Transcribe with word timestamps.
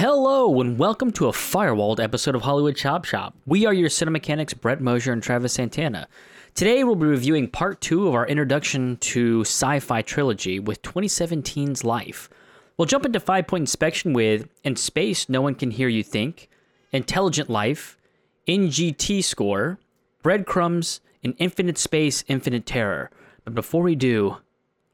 Hello 0.00 0.60
and 0.60 0.78
welcome 0.78 1.10
to 1.10 1.26
a 1.26 1.32
firewalled 1.32 1.98
episode 1.98 2.36
of 2.36 2.42
Hollywood 2.42 2.76
Chop 2.76 3.04
Shop. 3.04 3.34
We 3.46 3.66
are 3.66 3.74
your 3.74 3.88
cinemechanics, 3.88 4.60
Brett 4.60 4.80
Mosier 4.80 5.12
and 5.12 5.20
Travis 5.20 5.54
Santana. 5.54 6.06
Today 6.54 6.84
we'll 6.84 6.94
be 6.94 7.06
reviewing 7.06 7.48
part 7.48 7.80
two 7.80 8.06
of 8.06 8.14
our 8.14 8.24
introduction 8.24 8.98
to 8.98 9.40
sci-fi 9.40 10.02
trilogy 10.02 10.60
with 10.60 10.82
2017's 10.82 11.82
Life. 11.82 12.30
We'll 12.76 12.86
jump 12.86 13.06
into 13.06 13.18
five-point 13.18 13.62
inspection 13.62 14.12
with 14.12 14.48
In 14.62 14.76
Space, 14.76 15.28
No 15.28 15.42
One 15.42 15.56
Can 15.56 15.72
Hear 15.72 15.88
You 15.88 16.04
Think, 16.04 16.48
Intelligent 16.92 17.50
Life, 17.50 17.98
NGT 18.46 19.24
Score, 19.24 19.80
Breadcrumbs, 20.22 21.00
and 21.24 21.34
Infinite 21.38 21.76
Space, 21.76 22.22
Infinite 22.28 22.66
Terror. 22.66 23.10
But 23.42 23.56
before 23.56 23.82
we 23.82 23.96
do, 23.96 24.36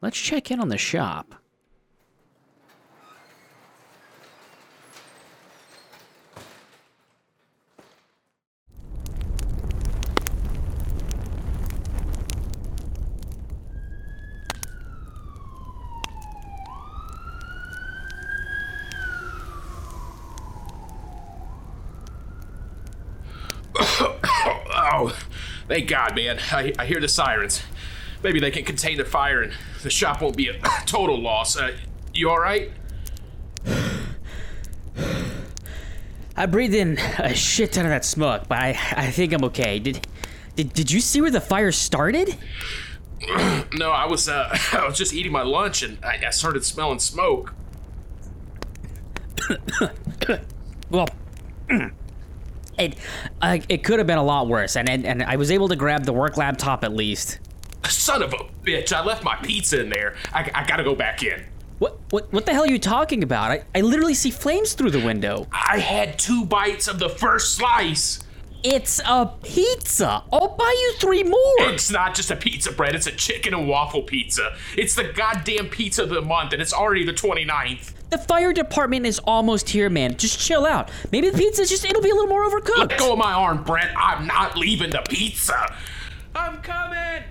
let's 0.00 0.18
check 0.18 0.50
in 0.50 0.60
on 0.60 0.70
the 0.70 0.78
shop. 0.78 1.34
Oh, 24.92 25.16
thank 25.66 25.88
God, 25.88 26.14
man. 26.14 26.38
I, 26.52 26.72
I 26.78 26.84
hear 26.84 27.00
the 27.00 27.08
sirens. 27.08 27.62
Maybe 28.22 28.38
they 28.38 28.50
can 28.50 28.64
contain 28.64 28.98
the 28.98 29.04
fire 29.04 29.42
and 29.42 29.52
the 29.82 29.90
shop 29.90 30.20
won't 30.20 30.36
be 30.36 30.48
a 30.48 30.58
total 30.86 31.18
loss. 31.18 31.56
Uh, 31.56 31.72
you 32.12 32.28
alright? 32.30 32.70
I 36.36 36.46
breathed 36.46 36.74
in 36.74 36.98
a 37.18 37.34
shit 37.34 37.72
ton 37.72 37.84
of 37.86 37.90
that 37.90 38.04
smoke, 38.04 38.48
but 38.48 38.58
I, 38.58 38.70
I 38.96 39.10
think 39.10 39.32
I'm 39.32 39.44
okay. 39.44 39.78
Did, 39.78 40.06
did 40.56 40.72
did 40.72 40.90
you 40.90 41.00
see 41.00 41.20
where 41.20 41.30
the 41.30 41.40
fire 41.40 41.72
started? 41.72 42.36
No, 43.72 43.90
I 43.90 44.06
was 44.06 44.28
uh, 44.28 44.56
I 44.72 44.86
was 44.86 44.98
just 44.98 45.14
eating 45.14 45.32
my 45.32 45.42
lunch 45.42 45.82
and 45.82 45.98
I, 46.04 46.20
I 46.26 46.30
started 46.30 46.64
smelling 46.64 46.98
smoke. 46.98 47.54
Well, 50.90 51.08
it 52.78 52.96
uh, 53.40 53.58
it 53.68 53.84
could 53.84 53.98
have 53.98 54.06
been 54.06 54.18
a 54.18 54.24
lot 54.24 54.48
worse, 54.48 54.76
and, 54.76 54.88
and 54.88 55.06
and 55.06 55.22
I 55.22 55.36
was 55.36 55.50
able 55.50 55.68
to 55.68 55.76
grab 55.76 56.04
the 56.04 56.12
work 56.12 56.36
laptop 56.36 56.84
at 56.84 56.92
least. 56.92 57.38
Son 57.88 58.22
of 58.22 58.32
a 58.32 58.38
bitch! 58.64 58.92
I 58.92 59.04
left 59.04 59.24
my 59.24 59.36
pizza 59.36 59.80
in 59.80 59.90
there. 59.90 60.16
I, 60.32 60.50
I 60.54 60.66
gotta 60.66 60.84
go 60.84 60.94
back 60.94 61.22
in. 61.22 61.44
What 61.78 61.98
what 62.10 62.32
what 62.32 62.46
the 62.46 62.52
hell 62.52 62.64
are 62.64 62.70
you 62.70 62.78
talking 62.78 63.22
about? 63.22 63.50
I, 63.50 63.64
I 63.74 63.80
literally 63.80 64.14
see 64.14 64.30
flames 64.30 64.74
through 64.74 64.90
the 64.90 65.04
window. 65.04 65.46
I 65.52 65.78
had 65.78 66.18
two 66.18 66.44
bites 66.46 66.88
of 66.88 66.98
the 66.98 67.08
first 67.08 67.56
slice. 67.56 68.20
It's 68.62 68.98
a 69.04 69.30
pizza. 69.42 70.24
I'll 70.32 70.56
buy 70.56 70.70
you 70.70 70.94
three 70.98 71.22
more. 71.22 71.68
It's 71.68 71.90
not 71.90 72.14
just 72.14 72.30
a 72.30 72.36
pizza 72.36 72.72
bread, 72.72 72.94
it's 72.94 73.06
a 73.06 73.12
chicken 73.12 73.52
and 73.52 73.68
waffle 73.68 74.02
pizza. 74.02 74.56
It's 74.78 74.94
the 74.94 75.04
goddamn 75.04 75.68
pizza 75.68 76.04
of 76.04 76.08
the 76.08 76.22
month, 76.22 76.54
and 76.54 76.62
it's 76.62 76.72
already 76.72 77.04
the 77.04 77.12
29th. 77.12 77.92
The 78.14 78.18
fire 78.18 78.52
department 78.52 79.06
is 79.06 79.18
almost 79.24 79.68
here, 79.68 79.90
man. 79.90 80.16
Just 80.16 80.38
chill 80.38 80.64
out. 80.64 80.88
Maybe 81.10 81.30
the 81.30 81.36
pizza's 81.36 81.68
just 81.68 81.84
it'll 81.84 82.00
be 82.00 82.10
a 82.10 82.14
little 82.14 82.28
more 82.28 82.48
overcooked. 82.48 82.78
Let 82.78 82.96
go 82.96 83.14
of 83.14 83.18
my 83.18 83.32
arm, 83.32 83.64
Brent. 83.64 83.90
I'm 83.96 84.24
not 84.24 84.56
leaving 84.56 84.90
the 84.90 85.02
pizza. 85.08 85.76
I'm 86.32 86.62
coming. 86.62 87.24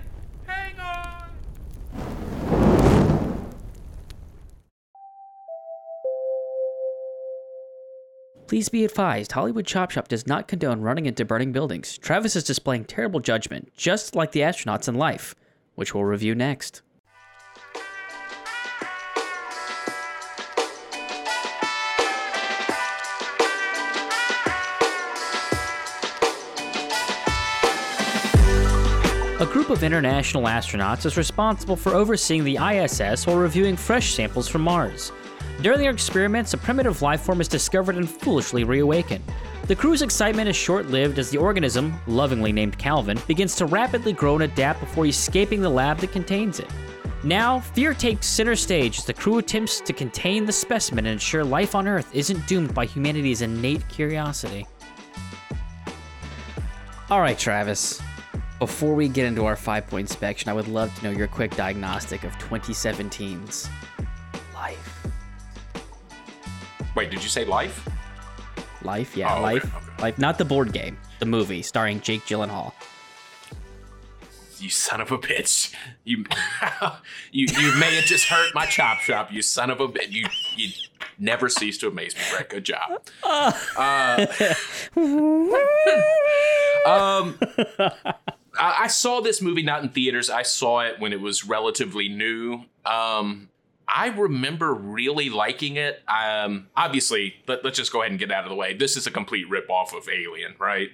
Hang 0.44 0.78
on. 0.78 1.30
Please 8.46 8.68
be 8.68 8.84
advised, 8.84 9.32
Hollywood 9.32 9.64
Chop 9.64 9.90
Shop 9.90 10.08
does 10.08 10.26
not 10.26 10.48
condone 10.48 10.82
running 10.82 11.06
into 11.06 11.24
burning 11.24 11.50
buildings. 11.50 11.96
Travis 11.96 12.36
is 12.36 12.44
displaying 12.44 12.84
terrible 12.84 13.20
judgment, 13.20 13.72
just 13.74 14.14
like 14.14 14.32
the 14.32 14.40
astronauts 14.40 14.86
in 14.86 14.96
life, 14.96 15.34
which 15.76 15.94
we'll 15.94 16.04
review 16.04 16.34
next. 16.34 16.82
A 29.44 29.52
group 29.52 29.68
of 29.68 29.82
international 29.82 30.44
astronauts 30.44 31.04
is 31.04 31.18
responsible 31.18 31.76
for 31.76 31.92
overseeing 31.92 32.44
the 32.44 32.56
ISS 32.56 33.26
while 33.26 33.36
reviewing 33.36 33.76
fresh 33.76 34.14
samples 34.14 34.48
from 34.48 34.62
Mars. 34.62 35.12
During 35.60 35.80
their 35.80 35.90
experiments, 35.90 36.54
a 36.54 36.56
primitive 36.56 37.02
life 37.02 37.20
form 37.20 37.42
is 37.42 37.46
discovered 37.46 37.96
and 37.96 38.08
foolishly 38.08 38.64
reawakened. 38.64 39.22
The 39.66 39.76
crew's 39.76 40.00
excitement 40.00 40.48
is 40.48 40.56
short 40.56 40.86
lived 40.86 41.18
as 41.18 41.28
the 41.28 41.36
organism, 41.36 41.92
lovingly 42.06 42.52
named 42.52 42.78
Calvin, 42.78 43.20
begins 43.26 43.54
to 43.56 43.66
rapidly 43.66 44.14
grow 44.14 44.36
and 44.36 44.44
adapt 44.44 44.80
before 44.80 45.04
escaping 45.04 45.60
the 45.60 45.68
lab 45.68 45.98
that 45.98 46.12
contains 46.12 46.58
it. 46.58 46.70
Now, 47.22 47.60
fear 47.60 47.92
takes 47.92 48.26
center 48.26 48.56
stage 48.56 49.00
as 49.00 49.04
the 49.04 49.12
crew 49.12 49.36
attempts 49.36 49.78
to 49.82 49.92
contain 49.92 50.46
the 50.46 50.52
specimen 50.52 51.04
and 51.04 51.12
ensure 51.12 51.44
life 51.44 51.74
on 51.74 51.86
Earth 51.86 52.08
isn't 52.14 52.46
doomed 52.46 52.72
by 52.72 52.86
humanity's 52.86 53.42
innate 53.42 53.86
curiosity. 53.90 54.66
Alright, 57.10 57.38
Travis. 57.38 58.00
Before 58.58 58.94
we 58.94 59.08
get 59.08 59.26
into 59.26 59.44
our 59.46 59.56
five 59.56 59.86
point 59.86 60.08
inspection, 60.08 60.48
I 60.48 60.52
would 60.54 60.68
love 60.68 60.94
to 60.98 61.04
know 61.04 61.10
your 61.10 61.26
quick 61.26 61.54
diagnostic 61.56 62.24
of 62.24 62.32
2017's 62.38 63.68
life. 64.54 65.06
Wait, 66.94 67.10
did 67.10 67.22
you 67.22 67.28
say 67.28 67.44
life? 67.44 67.88
Life, 68.82 69.16
yeah, 69.16 69.32
Oh, 69.32 69.34
okay, 69.36 69.42
life. 69.42 69.64
okay. 69.76 70.02
Life, 70.02 70.18
not 70.18 70.38
the 70.38 70.44
board 70.44 70.72
game, 70.72 70.96
the 71.18 71.26
movie 71.26 71.62
starring 71.62 72.00
Jake 72.00 72.22
Gyllenhaal. 72.26 72.72
You 74.58 74.70
son 74.70 75.00
of 75.00 75.10
a 75.10 75.18
bitch. 75.18 75.74
You 76.04 76.24
you 77.32 77.46
you 77.58 77.74
may 77.78 77.96
have 77.96 78.04
just 78.04 78.26
hurt 78.26 78.54
my 78.54 78.64
chop 78.66 78.98
shop, 78.98 79.30
you 79.32 79.42
son 79.42 79.68
of 79.70 79.80
a 79.80 79.88
bitch. 79.88 80.10
You 80.12 80.26
you 80.56 80.70
never 81.18 81.48
cease 81.50 81.76
to 81.78 81.88
amaze 81.88 82.14
me, 82.14 82.22
Brett. 82.30 82.48
Good 82.50 82.64
job. 82.64 83.02
Uh, 83.76 84.26
um 86.86 87.38
I, 88.58 88.84
I 88.84 88.86
saw 88.86 89.20
this 89.20 89.40
movie 89.40 89.62
not 89.62 89.82
in 89.82 89.90
theaters. 89.90 90.30
I 90.30 90.42
saw 90.42 90.80
it 90.80 91.00
when 91.00 91.12
it 91.12 91.20
was 91.20 91.44
relatively 91.44 92.08
new. 92.08 92.64
Um 92.84 93.48
I 93.86 94.08
remember 94.08 94.72
really 94.72 95.28
liking 95.28 95.76
it. 95.76 96.02
Um, 96.08 96.68
obviously, 96.74 97.34
let, 97.46 97.64
let's 97.64 97.76
just 97.76 97.92
go 97.92 98.00
ahead 98.00 98.12
and 98.12 98.18
get 98.18 98.32
out 98.32 98.44
of 98.44 98.50
the 98.50 98.56
way. 98.56 98.74
This 98.74 98.96
is 98.96 99.06
a 99.06 99.10
complete 99.10 99.46
ripoff 99.48 99.96
of 99.96 100.08
Alien, 100.08 100.54
right? 100.58 100.88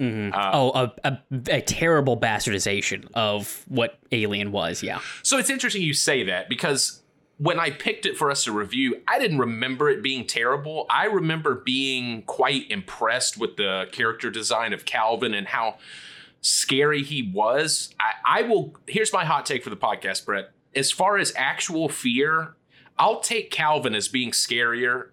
oh, 0.00 0.70
a, 0.74 0.92
a, 1.04 1.18
a 1.58 1.60
terrible 1.60 2.18
bastardization 2.18 3.06
of 3.12 3.64
what 3.68 3.98
Alien 4.12 4.50
was, 4.50 4.82
yeah. 4.82 5.00
So 5.22 5.36
it's 5.36 5.50
interesting 5.50 5.82
you 5.82 5.92
say 5.92 6.24
that 6.24 6.48
because 6.48 7.02
when 7.36 7.58
I 7.58 7.70
picked 7.70 8.06
it 8.06 8.16
for 8.16 8.30
us 8.30 8.44
to 8.44 8.52
review, 8.52 9.02
I 9.06 9.18
didn't 9.18 9.38
remember 9.38 9.90
it 9.90 10.02
being 10.02 10.26
terrible. 10.26 10.86
I 10.88 11.04
remember 11.04 11.54
being 11.54 12.22
quite 12.22 12.70
impressed 12.70 13.36
with 13.38 13.56
the 13.56 13.88
character 13.92 14.30
design 14.30 14.72
of 14.72 14.84
Calvin 14.84 15.34
and 15.34 15.46
how 15.46 15.76
scary 16.40 17.02
he 17.02 17.30
was. 17.34 17.94
I, 18.00 18.40
I 18.40 18.42
will, 18.42 18.74
here's 18.86 19.12
my 19.12 19.24
hot 19.24 19.46
take 19.46 19.62
for 19.64 19.70
the 19.70 19.76
podcast, 19.76 20.24
Brett. 20.24 20.50
As 20.74 20.90
far 20.90 21.18
as 21.18 21.32
actual 21.36 21.88
fear, 21.88 22.54
I'll 22.98 23.20
take 23.20 23.50
Calvin 23.50 23.94
as 23.94 24.08
being 24.08 24.30
scarier 24.30 25.10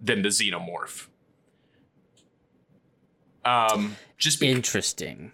than 0.00 0.22
the 0.22 0.28
xenomorph. 0.28 1.06
Um, 3.44 3.96
just 4.18 4.40
because 4.40 4.54
Interesting. 4.54 5.32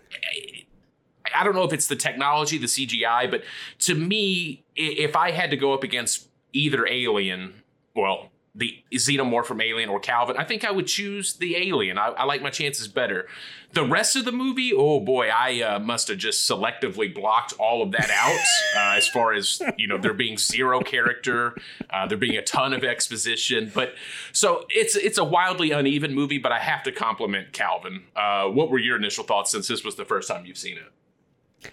I 1.34 1.42
don't 1.42 1.54
know 1.54 1.64
if 1.64 1.72
it's 1.72 1.88
the 1.88 1.96
technology, 1.96 2.58
the 2.58 2.66
CGI, 2.66 3.30
but 3.30 3.42
to 3.80 3.94
me, 3.94 4.64
if 4.76 5.16
I 5.16 5.32
had 5.32 5.50
to 5.50 5.56
go 5.56 5.72
up 5.72 5.82
against 5.82 6.28
either 6.52 6.86
Alien, 6.86 7.62
well, 7.96 8.30
the 8.54 8.82
Xenomorph 8.92 9.46
from 9.46 9.60
Alien 9.60 9.88
or 9.88 9.98
Calvin, 9.98 10.36
I 10.36 10.44
think 10.44 10.64
I 10.64 10.70
would 10.70 10.86
choose 10.86 11.34
the 11.34 11.56
Alien. 11.56 11.98
I, 11.98 12.08
I 12.08 12.24
like 12.24 12.40
my 12.40 12.50
chances 12.50 12.86
better. 12.86 13.26
The 13.72 13.84
rest 13.84 14.14
of 14.14 14.24
the 14.24 14.30
movie, 14.30 14.72
oh 14.72 15.00
boy, 15.00 15.28
I 15.28 15.60
uh, 15.60 15.78
must 15.80 16.06
have 16.06 16.18
just 16.18 16.48
selectively 16.48 17.12
blocked 17.12 17.54
all 17.58 17.82
of 17.82 17.90
that 17.92 18.10
out. 18.10 18.38
uh, 18.76 18.96
as 18.96 19.08
far 19.08 19.32
as 19.32 19.60
you 19.76 19.88
know, 19.88 19.98
there 19.98 20.14
being 20.14 20.38
zero 20.38 20.80
character, 20.80 21.56
uh, 21.90 22.06
there 22.06 22.16
being 22.16 22.36
a 22.36 22.42
ton 22.42 22.72
of 22.72 22.84
exposition. 22.84 23.72
But 23.74 23.94
so 24.32 24.66
it's 24.68 24.94
it's 24.94 25.18
a 25.18 25.24
wildly 25.24 25.72
uneven 25.72 26.14
movie. 26.14 26.38
But 26.38 26.52
I 26.52 26.60
have 26.60 26.84
to 26.84 26.92
compliment 26.92 27.52
Calvin. 27.52 28.04
Uh, 28.14 28.44
what 28.44 28.70
were 28.70 28.78
your 28.78 28.96
initial 28.96 29.24
thoughts 29.24 29.50
since 29.50 29.66
this 29.66 29.82
was 29.82 29.96
the 29.96 30.04
first 30.04 30.28
time 30.28 30.46
you've 30.46 30.58
seen 30.58 30.76
it? 30.76 31.72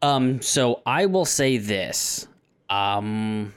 Um, 0.00 0.40
so 0.40 0.80
I 0.86 1.06
will 1.06 1.24
say 1.24 1.58
this. 1.58 2.28
Um, 2.70 3.52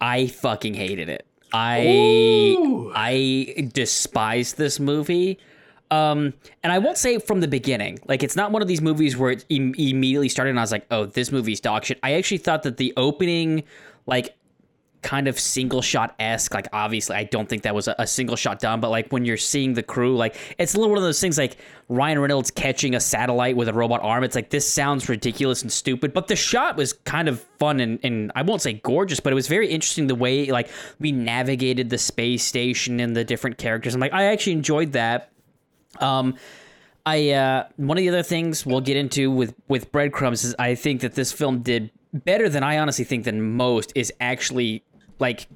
I 0.00 0.26
fucking 0.26 0.74
hated 0.74 1.08
it. 1.08 1.26
I 1.52 2.56
Ooh. 2.58 2.92
I 2.94 3.70
despise 3.72 4.54
this 4.54 4.80
movie. 4.80 5.38
Um, 5.90 6.34
and 6.62 6.72
I 6.72 6.78
won't 6.78 6.98
say 6.98 7.18
from 7.18 7.40
the 7.40 7.48
beginning. 7.48 7.98
Like 8.06 8.22
it's 8.22 8.36
not 8.36 8.52
one 8.52 8.62
of 8.62 8.68
these 8.68 8.80
movies 8.80 9.16
where 9.16 9.32
it 9.32 9.44
Im- 9.48 9.74
immediately 9.76 10.28
started 10.28 10.50
and 10.50 10.60
I 10.60 10.62
was 10.62 10.72
like, 10.72 10.86
"Oh, 10.90 11.06
this 11.06 11.32
movie's 11.32 11.60
dog 11.60 11.84
shit." 11.84 11.98
I 12.02 12.12
actually 12.14 12.38
thought 12.38 12.62
that 12.62 12.76
the 12.76 12.92
opening, 12.96 13.64
like 14.06 14.36
kind 15.02 15.28
of 15.28 15.38
single 15.38 15.82
shot 15.82 16.14
esque. 16.18 16.54
Like 16.54 16.68
obviously, 16.72 17.16
I 17.16 17.24
don't 17.24 17.48
think 17.48 17.62
that 17.62 17.74
was 17.74 17.88
a, 17.88 17.94
a, 17.98 18.06
single 18.06 18.36
shot 18.36 18.60
done, 18.60 18.80
but 18.80 18.90
like 18.90 19.10
when 19.10 19.24
you're 19.24 19.36
seeing 19.36 19.74
the 19.74 19.82
crew, 19.82 20.16
like 20.16 20.36
it's 20.58 20.74
a 20.74 20.78
little 20.78 20.90
one 20.90 20.98
of 20.98 21.04
those 21.04 21.20
things 21.20 21.38
like 21.38 21.56
Ryan 21.88 22.18
Reynolds 22.18 22.50
catching 22.50 22.94
a 22.94 23.00
satellite 23.00 23.56
with 23.56 23.68
a 23.68 23.72
robot 23.72 24.00
arm. 24.02 24.24
It's 24.24 24.34
like 24.34 24.50
this 24.50 24.70
sounds 24.70 25.08
ridiculous 25.08 25.62
and 25.62 25.72
stupid, 25.72 26.12
but 26.12 26.28
the 26.28 26.36
shot 26.36 26.76
was 26.76 26.92
kind 26.92 27.28
of 27.28 27.40
fun 27.58 27.80
and, 27.80 27.98
and 28.02 28.32
I 28.34 28.42
won't 28.42 28.62
say 28.62 28.74
gorgeous, 28.74 29.20
but 29.20 29.32
it 29.32 29.36
was 29.36 29.48
very 29.48 29.68
interesting 29.68 30.06
the 30.06 30.14
way 30.14 30.46
like 30.46 30.68
we 30.98 31.12
navigated 31.12 31.90
the 31.90 31.98
space 31.98 32.44
station 32.44 33.00
and 33.00 33.16
the 33.16 33.24
different 33.24 33.58
characters. 33.58 33.94
I'm 33.94 34.00
like 34.00 34.12
I 34.12 34.24
actually 34.24 34.52
enjoyed 34.52 34.92
that. 34.92 35.30
Um, 35.98 36.36
I 37.06 37.30
uh, 37.30 37.68
one 37.76 37.96
of 37.96 38.02
the 38.02 38.08
other 38.08 38.22
things 38.22 38.66
we'll 38.66 38.80
get 38.80 38.96
into 38.96 39.30
with 39.30 39.54
with 39.68 39.90
breadcrumbs 39.92 40.44
is 40.44 40.54
I 40.58 40.74
think 40.74 41.00
that 41.00 41.14
this 41.14 41.32
film 41.32 41.62
did 41.62 41.90
better 42.12 42.48
than 42.48 42.62
I 42.62 42.78
honestly 42.78 43.04
think 43.04 43.24
than 43.24 43.56
most 43.56 43.92
is 43.94 44.12
actually 44.20 44.84
like 45.20 45.46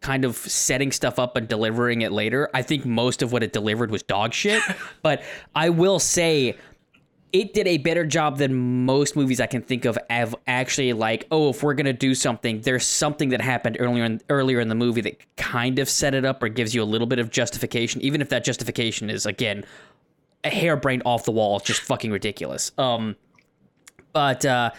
kind 0.00 0.24
of 0.24 0.36
setting 0.36 0.92
stuff 0.92 1.18
up 1.18 1.36
and 1.36 1.46
delivering 1.46 2.02
it 2.02 2.12
later. 2.12 2.48
I 2.54 2.62
think 2.62 2.86
most 2.86 3.22
of 3.22 3.32
what 3.32 3.42
it 3.42 3.52
delivered 3.52 3.90
was 3.90 4.02
dog 4.02 4.32
shit, 4.32 4.62
but 5.02 5.22
I 5.54 5.68
will 5.70 5.98
say 5.98 6.56
it 7.32 7.54
did 7.54 7.68
a 7.68 7.78
better 7.78 8.04
job 8.04 8.38
than 8.38 8.84
most 8.84 9.14
movies 9.14 9.40
I 9.40 9.46
can 9.46 9.62
think 9.62 9.84
of 9.84 9.96
of 10.08 10.34
actually 10.46 10.92
like, 10.92 11.26
oh, 11.30 11.50
if 11.50 11.62
we're 11.62 11.74
gonna 11.74 11.92
do 11.92 12.14
something, 12.14 12.60
there's 12.62 12.86
something 12.86 13.28
that 13.30 13.40
happened 13.40 13.76
earlier 13.78 14.04
in 14.04 14.20
earlier 14.28 14.60
in 14.60 14.68
the 14.68 14.74
movie 14.74 15.00
that 15.02 15.36
kind 15.36 15.78
of 15.78 15.88
set 15.88 16.14
it 16.14 16.24
up 16.24 16.42
or 16.42 16.48
gives 16.48 16.74
you 16.74 16.82
a 16.82 16.84
little 16.84 17.06
bit 17.06 17.18
of 17.18 17.30
justification, 17.30 18.00
even 18.00 18.20
if 18.20 18.28
that 18.30 18.44
justification 18.44 19.10
is 19.10 19.26
again 19.26 19.64
a 20.42 20.50
hairbrained 20.50 21.02
off 21.04 21.24
the 21.24 21.32
wall, 21.32 21.60
just 21.60 21.82
fucking 21.82 22.10
ridiculous. 22.10 22.72
Um, 22.78 23.16
but 24.12 24.44
uh, 24.44 24.70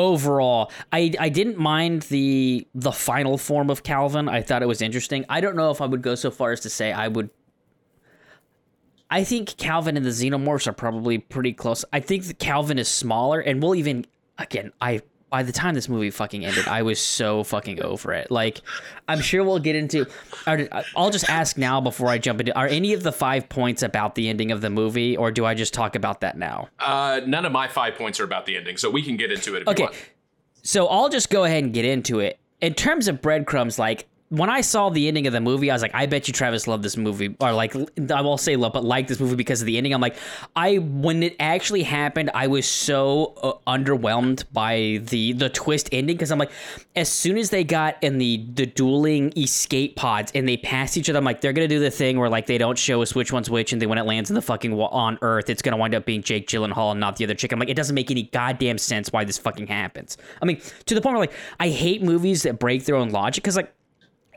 overall, 0.00 0.72
I 0.92 1.12
I 1.20 1.28
didn't 1.28 1.58
mind 1.58 2.02
the 2.02 2.66
the 2.74 2.92
final 2.92 3.38
form 3.38 3.70
of 3.70 3.82
Calvin. 3.82 4.28
I 4.28 4.42
thought 4.42 4.62
it 4.62 4.66
was 4.66 4.82
interesting. 4.82 5.24
I 5.28 5.40
don't 5.40 5.56
know 5.56 5.70
if 5.70 5.80
I 5.80 5.86
would 5.86 6.02
go 6.02 6.14
so 6.14 6.30
far 6.30 6.52
as 6.52 6.60
to 6.60 6.70
say 6.70 6.92
I 6.92 7.08
would. 7.08 7.30
I 9.10 9.24
think 9.24 9.56
Calvin 9.56 9.96
and 9.96 10.06
the 10.06 10.10
Xenomorphs 10.10 10.66
are 10.66 10.72
probably 10.72 11.18
pretty 11.18 11.52
close. 11.52 11.84
I 11.92 12.00
think 12.00 12.24
that 12.24 12.38
Calvin 12.38 12.78
is 12.78 12.88
smaller, 12.88 13.40
and 13.40 13.62
we'll 13.62 13.74
even 13.74 14.06
again. 14.38 14.72
I 14.80 15.02
by 15.30 15.42
the 15.44 15.52
time 15.52 15.74
this 15.74 15.88
movie 15.88 16.10
fucking 16.10 16.44
ended, 16.44 16.66
I 16.66 16.82
was 16.82 17.00
so 17.00 17.44
fucking 17.44 17.82
over 17.82 18.12
it. 18.12 18.30
Like, 18.30 18.60
I'm 19.08 19.20
sure 19.20 19.44
we'll 19.44 19.60
get 19.60 19.76
into. 19.76 20.06
I'll 20.96 21.10
just 21.10 21.28
ask 21.30 21.56
now 21.56 21.80
before 21.80 22.08
I 22.08 22.18
jump 22.18 22.40
into. 22.40 22.56
Are 22.58 22.66
any 22.66 22.92
of 22.92 23.02
the 23.02 23.12
five 23.12 23.48
points 23.48 23.82
about 23.82 24.16
the 24.16 24.28
ending 24.28 24.50
of 24.50 24.60
the 24.60 24.70
movie, 24.70 25.16
or 25.16 25.30
do 25.30 25.46
I 25.46 25.54
just 25.54 25.72
talk 25.72 25.94
about 25.94 26.20
that 26.22 26.36
now? 26.36 26.68
Uh, 26.80 27.20
none 27.26 27.44
of 27.46 27.52
my 27.52 27.68
five 27.68 27.94
points 27.94 28.18
are 28.20 28.24
about 28.24 28.44
the 28.46 28.56
ending, 28.56 28.76
so 28.76 28.90
we 28.90 29.02
can 29.02 29.16
get 29.16 29.30
into 29.30 29.54
it. 29.54 29.66
okay, 29.68 29.88
so 30.62 30.88
I'll 30.88 31.08
just 31.08 31.30
go 31.30 31.44
ahead 31.44 31.62
and 31.64 31.72
get 31.72 31.84
into 31.84 32.20
it. 32.20 32.38
In 32.60 32.74
terms 32.74 33.08
of 33.08 33.22
breadcrumbs, 33.22 33.78
like 33.78 34.06
when 34.30 34.48
I 34.48 34.60
saw 34.60 34.90
the 34.90 35.08
ending 35.08 35.26
of 35.26 35.32
the 35.32 35.40
movie, 35.40 35.72
I 35.72 35.74
was 35.74 35.82
like, 35.82 35.90
I 35.92 36.06
bet 36.06 36.28
you 36.28 36.32
Travis 36.32 36.68
loved 36.68 36.84
this 36.84 36.96
movie, 36.96 37.34
or 37.40 37.52
like 37.52 37.74
I 38.12 38.20
will 38.20 38.38
say 38.38 38.54
love, 38.54 38.72
but 38.72 38.84
like 38.84 39.08
this 39.08 39.18
movie 39.18 39.34
because 39.34 39.60
of 39.60 39.66
the 39.66 39.76
ending. 39.76 39.92
I'm 39.92 40.00
like, 40.00 40.16
I 40.54 40.78
when 40.78 41.24
it 41.24 41.34
actually 41.40 41.82
happened, 41.82 42.30
I 42.32 42.46
was 42.46 42.64
so 42.64 43.34
uh, 43.42 43.54
underwhelmed 43.68 44.44
by 44.52 45.00
the 45.02 45.32
the 45.32 45.48
twist 45.48 45.88
ending 45.90 46.16
because 46.16 46.30
I'm 46.30 46.38
like, 46.38 46.52
as 46.94 47.10
soon 47.10 47.38
as 47.38 47.50
they 47.50 47.64
got 47.64 47.96
in 48.02 48.18
the 48.18 48.46
the 48.54 48.66
dueling 48.66 49.32
escape 49.36 49.96
pods 49.96 50.30
and 50.32 50.48
they 50.48 50.56
passed 50.56 50.96
each 50.96 51.10
other, 51.10 51.18
I'm 51.18 51.24
like, 51.24 51.40
they're 51.40 51.52
gonna 51.52 51.66
do 51.66 51.80
the 51.80 51.90
thing 51.90 52.16
where 52.16 52.28
like 52.28 52.46
they 52.46 52.58
don't 52.58 52.78
show 52.78 53.02
us 53.02 53.16
which 53.16 53.32
one's 53.32 53.50
which, 53.50 53.72
and 53.72 53.82
then 53.82 53.88
when 53.88 53.98
it 53.98 54.06
lands 54.06 54.30
in 54.30 54.34
the 54.34 54.42
fucking 54.42 54.72
on 54.72 55.18
Earth, 55.22 55.50
it's 55.50 55.60
gonna 55.60 55.76
wind 55.76 55.92
up 55.92 56.04
being 56.04 56.22
Jake 56.22 56.46
Gyllenhaal 56.46 56.92
and 56.92 57.00
not 57.00 57.16
the 57.16 57.24
other 57.24 57.34
chick. 57.34 57.50
I'm 57.50 57.58
like, 57.58 57.68
it 57.68 57.76
doesn't 57.76 57.96
make 57.96 58.12
any 58.12 58.22
goddamn 58.22 58.78
sense 58.78 59.12
why 59.12 59.24
this 59.24 59.38
fucking 59.38 59.66
happens. 59.66 60.18
I 60.40 60.44
mean, 60.44 60.60
to 60.86 60.94
the 60.94 61.00
point 61.00 61.14
where 61.14 61.26
like 61.26 61.34
I 61.58 61.70
hate 61.70 62.00
movies 62.00 62.44
that 62.44 62.60
break 62.60 62.84
their 62.84 62.94
own 62.94 63.10
logic 63.10 63.42
because 63.42 63.56
like 63.56 63.74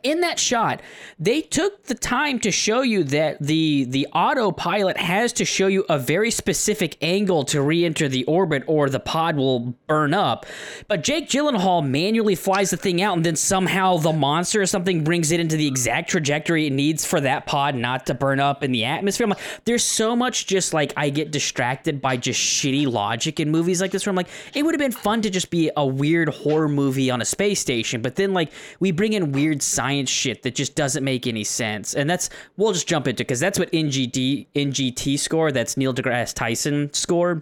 in 0.03 0.19
that 0.19 0.37
shot, 0.37 0.81
they 1.17 1.41
took 1.41 1.85
the 1.85 1.95
time 1.95 2.39
to 2.39 2.51
show 2.51 2.81
you 2.81 3.03
that 3.05 3.41
the 3.41 3.85
the 3.85 4.07
autopilot 4.13 4.97
has 4.97 5.31
to 5.33 5.45
show 5.45 5.67
you 5.67 5.85
a 5.89 5.97
very 5.97 6.29
specific 6.29 6.97
angle 7.01 7.45
to 7.45 7.61
re-enter 7.61 8.09
the 8.09 8.25
orbit 8.25 8.63
or 8.67 8.89
the 8.89 8.99
pod 8.99 9.37
will 9.37 9.75
burn 9.87 10.13
up. 10.13 10.45
But 10.89 11.03
Jake 11.03 11.29
Gyllenhaal 11.29 11.87
manually 11.87 12.35
flies 12.35 12.69
the 12.69 12.77
thing 12.77 13.01
out 13.01 13.15
and 13.15 13.25
then 13.25 13.37
somehow 13.37 13.97
the 13.97 14.11
monster 14.11 14.61
or 14.61 14.65
something 14.65 15.03
brings 15.03 15.31
it 15.31 15.39
into 15.39 15.55
the 15.55 15.67
exact 15.67 16.09
trajectory 16.09 16.67
it 16.67 16.73
needs 16.73 17.05
for 17.05 17.21
that 17.21 17.45
pod 17.45 17.75
not 17.75 18.05
to 18.07 18.13
burn 18.13 18.41
up 18.41 18.63
in 18.63 18.73
the 18.73 18.83
atmosphere. 18.83 19.27
Like, 19.27 19.39
there's 19.63 19.83
so 19.83 20.15
much 20.15 20.47
just 20.47 20.73
like 20.73 20.91
I 20.97 21.09
get 21.09 21.31
distracted 21.31 22.01
by 22.01 22.17
just 22.17 22.39
shitty 22.39 22.91
logic 22.91 23.39
in 23.39 23.49
movies 23.51 23.79
like 23.79 23.91
this 23.91 24.05
where 24.05 24.11
I'm 24.11 24.17
like, 24.17 24.29
it 24.53 24.63
would 24.63 24.73
have 24.73 24.79
been 24.79 24.91
fun 24.91 25.21
to 25.21 25.29
just 25.29 25.49
be 25.49 25.71
a 25.77 25.85
weird 25.85 26.27
horror 26.27 26.67
movie 26.67 27.09
on 27.09 27.21
a 27.21 27.25
space 27.25 27.61
station, 27.61 28.01
but 28.01 28.15
then 28.15 28.33
like 28.33 28.51
we 28.81 28.91
bring 28.91 29.13
in 29.13 29.31
weird 29.31 29.61
science 29.61 29.92
science 29.93 30.09
shit 30.09 30.43
that 30.43 30.55
just 30.55 30.75
doesn't 30.75 31.03
make 31.03 31.27
any 31.27 31.43
sense. 31.43 31.93
And 31.93 32.09
that's 32.09 32.29
we'll 32.57 32.73
just 32.73 32.87
jump 32.87 33.07
into 33.07 33.23
because 33.23 33.39
that's 33.39 33.59
what 33.59 33.71
NGD 33.71 34.47
NGT 34.55 35.19
score. 35.19 35.51
That's 35.51 35.77
Neil 35.77 35.93
deGrasse 35.93 36.33
Tyson 36.33 36.91
score 36.93 37.41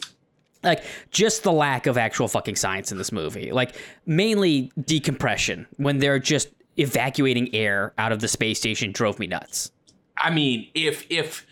like 0.63 0.83
just 1.09 1.42
the 1.42 1.51
lack 1.51 1.88
of 1.88 1.98
actual 1.98 2.27
fucking 2.27 2.56
science 2.56 2.92
in 2.92 3.00
this 3.00 3.12
movie 3.12 3.51
like 3.51 3.75
mainly 4.06 4.71
decompression 4.86 5.65
when 5.77 5.98
they're 5.98 6.19
just 6.19 6.50
evacuating 6.77 7.53
air 7.56 7.94
out 7.98 8.12
of 8.12 8.19
the 8.19 8.27
space 8.27 8.59
station 8.59 8.92
drove 8.92 9.18
me 9.18 9.25
nuts 9.25 9.71
i 10.18 10.30
mean 10.30 10.68
if 10.75 11.07
if 11.09 11.48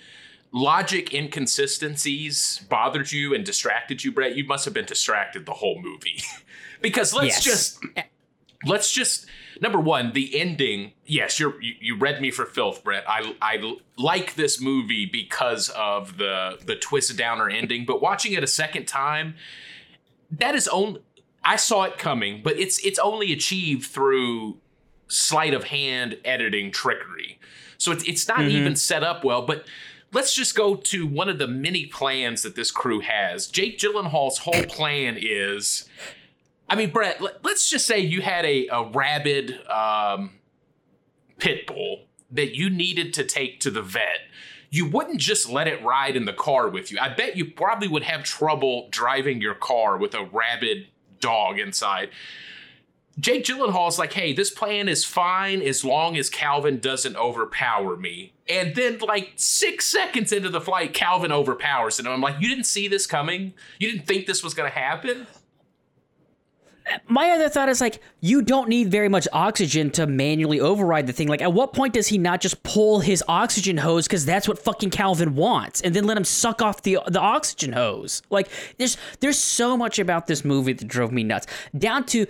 logic 0.51 1.11
inconsistencies 1.11 2.63
bothered 2.69 3.11
you 3.11 3.33
and 3.33 3.43
distracted 3.45 4.03
you 4.03 4.11
brett 4.11 4.35
you 4.35 4.45
must 4.45 4.63
have 4.63 4.75
been 4.75 4.85
distracted 4.85 5.43
the 5.47 5.53
whole 5.53 5.81
movie 5.81 6.21
because 6.83 7.11
let's 7.11 7.43
yes. 7.43 7.79
just 7.79 7.83
let's 8.65 8.91
just 8.91 9.25
number 9.61 9.79
one, 9.79 10.13
the 10.13 10.39
ending. 10.39 10.93
Yes, 11.05 11.39
you're 11.39 11.61
you, 11.61 11.73
you 11.79 11.97
read 11.97 12.21
me 12.21 12.31
for 12.31 12.45
filth, 12.45 12.83
Brett. 12.83 13.03
I 13.07 13.35
I 13.41 13.75
like 13.97 14.35
this 14.35 14.61
movie 14.61 15.05
because 15.05 15.69
of 15.69 16.17
the 16.17 16.59
the 16.65 16.75
twist 16.75 17.15
downer 17.17 17.49
ending. 17.49 17.85
But 17.85 18.01
watching 18.01 18.33
it 18.33 18.43
a 18.43 18.47
second 18.47 18.87
time, 18.87 19.35
that 20.31 20.55
is 20.55 20.67
only 20.67 21.01
I 21.43 21.55
saw 21.55 21.83
it 21.83 21.97
coming, 21.97 22.41
but 22.43 22.59
it's 22.59 22.83
it's 22.85 22.99
only 22.99 23.31
achieved 23.31 23.85
through 23.85 24.57
sleight 25.07 25.53
of 25.53 25.65
hand 25.65 26.17
editing 26.23 26.71
trickery. 26.71 27.39
So 27.77 27.91
it's 27.91 28.03
it's 28.03 28.27
not 28.27 28.39
mm-hmm. 28.39 28.49
even 28.49 28.75
set 28.75 29.03
up 29.03 29.23
well, 29.23 29.41
but 29.41 29.65
let's 30.11 30.33
just 30.33 30.55
go 30.55 30.75
to 30.75 31.05
one 31.05 31.29
of 31.29 31.39
the 31.39 31.47
many 31.47 31.85
plans 31.85 32.41
that 32.43 32.55
this 32.55 32.71
crew 32.71 32.99
has. 32.99 33.47
Jake 33.47 33.77
Gyllenhaal's 33.79 34.39
whole 34.39 34.63
plan 34.63 35.17
is 35.19 35.87
I 36.69 36.75
mean, 36.75 36.91
Brett, 36.91 37.21
let, 37.21 37.45
us 37.45 37.67
just 37.67 37.87
say 37.87 37.99
you 37.99 38.21
had 38.21 38.45
a, 38.45 38.67
a 38.67 38.89
rabid 38.89 39.59
um, 39.67 40.39
pit 41.39 41.65
bull 41.65 42.05
that 42.31 42.55
you 42.55 42.69
needed 42.69 43.13
to 43.15 43.23
take 43.23 43.59
to 43.61 43.71
the 43.71 43.81
vet. 43.81 44.19
You 44.69 44.87
wouldn't 44.87 45.19
just 45.19 45.49
let 45.49 45.67
it 45.67 45.83
ride 45.83 46.15
in 46.15 46.25
the 46.25 46.33
car 46.33 46.69
with 46.69 46.91
you. 46.91 46.99
I 47.01 47.09
bet 47.09 47.35
you 47.35 47.45
probably 47.45 47.87
would 47.87 48.03
have 48.03 48.23
trouble 48.23 48.87
driving 48.91 49.41
your 49.41 49.55
car 49.55 49.97
with 49.97 50.13
a 50.13 50.23
rabid 50.25 50.87
dog 51.19 51.57
inside. 51.57 52.09
Jake 53.19 53.43
Gyllenhaal's 53.43 53.99
like, 53.99 54.13
hey, 54.13 54.31
this 54.31 54.49
plan 54.49 54.87
is 54.87 55.03
fine 55.03 55.61
as 55.61 55.83
long 55.83 56.15
as 56.15 56.29
Calvin 56.29 56.79
doesn't 56.79 57.17
overpower 57.17 57.97
me. 57.97 58.33
And 58.47 58.75
then, 58.75 58.99
like 58.99 59.33
six 59.35 59.85
seconds 59.85 60.31
into 60.31 60.49
the 60.49 60.61
flight, 60.61 60.93
Calvin 60.93 61.31
overpowers 61.31 61.99
him. 61.99 62.05
And 62.05 62.13
I'm 62.13 62.21
like, 62.21 62.39
you 62.39 62.47
didn't 62.47 62.65
see 62.65 62.87
this 62.87 63.05
coming? 63.05 63.53
You 63.77 63.91
didn't 63.91 64.07
think 64.07 64.25
this 64.25 64.43
was 64.43 64.53
going 64.53 64.71
to 64.71 64.77
happen? 64.77 65.27
My 67.07 67.31
other 67.31 67.49
thought 67.49 67.69
is 67.69 67.81
like 67.81 68.01
you 68.21 68.41
don't 68.41 68.69
need 68.69 68.91
very 68.91 69.09
much 69.09 69.27
oxygen 69.33 69.91
to 69.91 70.07
manually 70.07 70.59
override 70.59 71.07
the 71.07 71.13
thing. 71.13 71.27
Like 71.27 71.41
at 71.41 71.53
what 71.53 71.73
point 71.73 71.93
does 71.93 72.07
he 72.07 72.17
not 72.17 72.41
just 72.41 72.61
pull 72.63 72.99
his 72.99 73.23
oxygen 73.27 73.77
hose 73.77 74.07
because 74.07 74.25
that's 74.25 74.47
what 74.47 74.59
fucking 74.59 74.89
calvin 74.89 75.35
wants 75.35 75.81
and 75.81 75.95
then 75.95 76.05
let 76.05 76.17
him 76.17 76.23
suck 76.23 76.61
off 76.61 76.83
the 76.83 76.99
the 77.07 77.19
oxygen 77.19 77.73
hose? 77.73 78.21
Like 78.29 78.49
there's 78.77 78.97
there's 79.19 79.39
so 79.39 79.77
much 79.77 79.99
about 79.99 80.27
this 80.27 80.43
movie 80.43 80.73
that 80.73 80.87
drove 80.87 81.11
me 81.11 81.23
nuts. 81.23 81.47
Down 81.77 82.05
to 82.07 82.25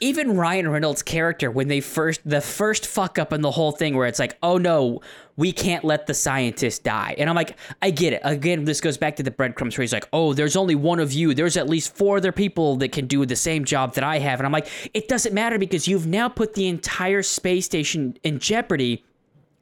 even 0.00 0.36
Ryan 0.36 0.68
Reynolds' 0.68 1.02
character 1.02 1.50
when 1.50 1.68
they 1.68 1.80
first 1.80 2.20
the 2.24 2.40
first 2.40 2.86
fuck 2.86 3.18
up 3.18 3.32
in 3.32 3.40
the 3.40 3.50
whole 3.50 3.72
thing 3.72 3.96
where 3.96 4.06
it's 4.06 4.18
like, 4.18 4.36
oh 4.42 4.58
no, 4.58 5.00
we 5.36 5.52
can't 5.52 5.84
let 5.84 6.06
the 6.06 6.14
scientist 6.14 6.84
die. 6.84 7.14
And 7.16 7.30
I'm 7.30 7.36
like, 7.36 7.56
I 7.80 7.90
get 7.90 8.12
it. 8.12 8.20
Again, 8.24 8.64
this 8.64 8.80
goes 8.80 8.98
back 8.98 9.16
to 9.16 9.22
the 9.22 9.30
breadcrumbs 9.30 9.78
where 9.78 9.82
he's 9.82 9.92
like, 9.92 10.08
oh, 10.12 10.34
there's 10.34 10.56
only 10.56 10.74
one 10.74 10.98
of 10.98 11.12
you. 11.12 11.34
There's 11.34 11.56
at 11.56 11.68
least 11.68 11.94
four 11.96 12.16
other 12.18 12.32
people 12.32 12.76
that 12.76 12.92
can 12.92 13.06
do 13.06 13.24
the 13.24 13.36
same 13.36 13.64
job 13.64 13.94
that 13.94 14.04
I 14.04 14.18
have. 14.18 14.40
And 14.40 14.46
I'm 14.46 14.52
like, 14.52 14.68
it 14.94 15.08
doesn't 15.08 15.32
matter 15.32 15.58
because 15.58 15.86
you've 15.86 16.06
now 16.06 16.28
put 16.28 16.54
the 16.54 16.66
entire 16.66 17.22
space 17.22 17.64
station 17.66 18.16
in 18.24 18.38
jeopardy 18.38 19.04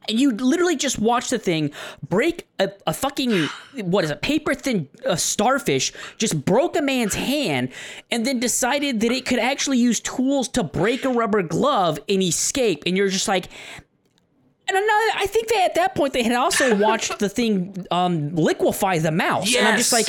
and 0.08 0.18
you 0.20 0.32
literally 0.32 0.76
just 0.76 0.98
watch 0.98 1.30
the 1.30 1.38
thing 1.38 1.70
break 2.08 2.46
a, 2.58 2.70
a 2.86 2.92
fucking 2.92 3.48
what 3.84 4.04
is 4.04 4.10
it 4.10 4.22
paper 4.22 4.54
thin 4.54 4.88
uh, 5.04 5.16
starfish 5.16 5.92
just 6.18 6.44
broke 6.44 6.76
a 6.76 6.82
man's 6.82 7.14
hand 7.14 7.68
and 8.10 8.26
then 8.26 8.40
decided 8.40 9.00
that 9.00 9.10
it 9.10 9.26
could 9.26 9.38
actually 9.38 9.78
use 9.78 10.00
tools 10.00 10.48
to 10.48 10.62
break 10.62 11.04
a 11.04 11.08
rubber 11.08 11.42
glove 11.42 11.98
and 12.08 12.22
escape 12.22 12.82
and 12.86 12.96
you're 12.96 13.08
just 13.08 13.28
like 13.28 13.48
and 14.68 14.76
another, 14.76 15.10
I 15.14 15.26
think 15.26 15.48
that 15.48 15.64
at 15.64 15.74
that 15.76 15.94
point 15.94 16.12
they 16.12 16.24
had 16.24 16.32
also 16.32 16.74
watched 16.74 17.20
the 17.20 17.28
thing 17.28 17.86
um, 17.92 18.34
liquefy 18.34 18.98
the 18.98 19.12
mouse, 19.12 19.48
yes. 19.48 19.58
and 19.60 19.68
I'm 19.68 19.78
just 19.78 19.92
like, 19.92 20.08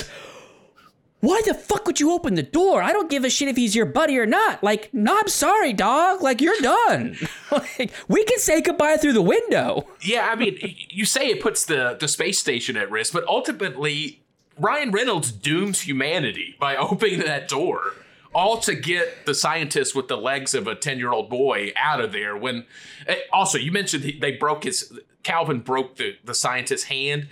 why 1.28 1.42
the 1.46 1.54
fuck 1.54 1.86
would 1.86 2.00
you 2.00 2.14
open 2.14 2.36
the 2.36 2.42
door? 2.44 2.82
I 2.82 2.94
don't 2.94 3.10
give 3.10 3.26
a 3.26 3.30
shit 3.30 3.50
if 3.50 3.58
he's 3.58 3.76
your 3.76 3.86
buddy 3.86 4.18
or 4.18 4.26
not. 4.26 4.64
Like, 4.64 4.94
no, 4.94 5.20
I'm 5.20 5.28
sorry, 5.28 5.74
dog. 5.74 6.22
Like, 6.22 6.40
you're 6.40 6.58
done. 6.62 7.18
like, 7.52 7.92
we 8.08 8.24
can 8.24 8.40
say 8.40 8.62
goodbye 8.62 8.96
through 8.96 9.12
the 9.12 9.22
window. 9.22 9.88
Yeah, 10.02 10.30
I 10.32 10.36
mean, 10.36 10.58
you 10.90 11.04
say 11.04 11.28
it 11.28 11.42
puts 11.42 11.66
the, 11.66 11.98
the 12.00 12.08
space 12.08 12.40
station 12.40 12.78
at 12.78 12.90
risk, 12.90 13.12
but 13.12 13.26
ultimately, 13.28 14.22
Ryan 14.58 14.92
Reynolds 14.92 15.34
dooms 15.34 15.82
humanity 15.82 16.56
by 16.62 16.76
opening 16.78 17.20
that 17.20 17.50
door. 17.50 17.96
All 18.34 18.60
to 18.60 18.74
get 18.74 19.26
the 19.26 19.36
scientist 19.36 19.96
with 19.96 20.08
the 20.08 20.18
legs 20.18 20.54
of 20.54 20.66
a 20.66 20.76
10 20.76 20.98
year 20.98 21.12
old 21.12 21.30
boy 21.30 21.74
out 21.78 22.00
of 22.00 22.14
there. 22.14 22.38
When 22.38 22.66
eh, 23.06 23.18
also, 23.34 23.58
you 23.58 23.74
mentioned 23.74 24.22
they 24.22 24.32
broke 24.32 24.64
his, 24.64 24.98
Calvin 25.24 25.60
broke 25.60 25.98
the, 25.98 26.16
the 26.24 26.34
scientist's 26.34 26.88
hand 26.88 27.28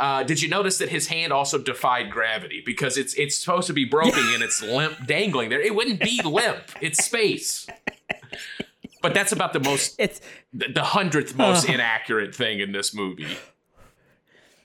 uh, 0.00 0.22
did 0.22 0.40
you 0.40 0.48
notice 0.48 0.78
that 0.78 0.88
his 0.88 1.06
hand 1.08 1.30
also 1.30 1.58
defied 1.58 2.10
gravity 2.10 2.62
because 2.64 2.96
it's 2.96 3.12
it's 3.14 3.38
supposed 3.38 3.66
to 3.66 3.74
be 3.74 3.84
broken 3.84 4.24
and 4.32 4.42
it's 4.42 4.62
limp 4.76 5.06
dangling 5.06 5.50
there? 5.50 5.60
It 5.60 5.74
wouldn't 5.74 6.00
be 6.00 6.22
limp. 6.24 6.62
It's 6.80 7.04
space. 7.04 7.66
But 9.02 9.12
that's 9.14 9.32
about 9.32 9.52
the 9.52 9.60
most 9.60 9.96
it's 9.98 10.20
the 10.52 10.82
hundredth 10.82 11.36
most 11.36 11.68
uh, 11.68 11.72
inaccurate 11.74 12.34
thing 12.34 12.60
in 12.60 12.72
this 12.72 12.94
movie. 12.94 13.36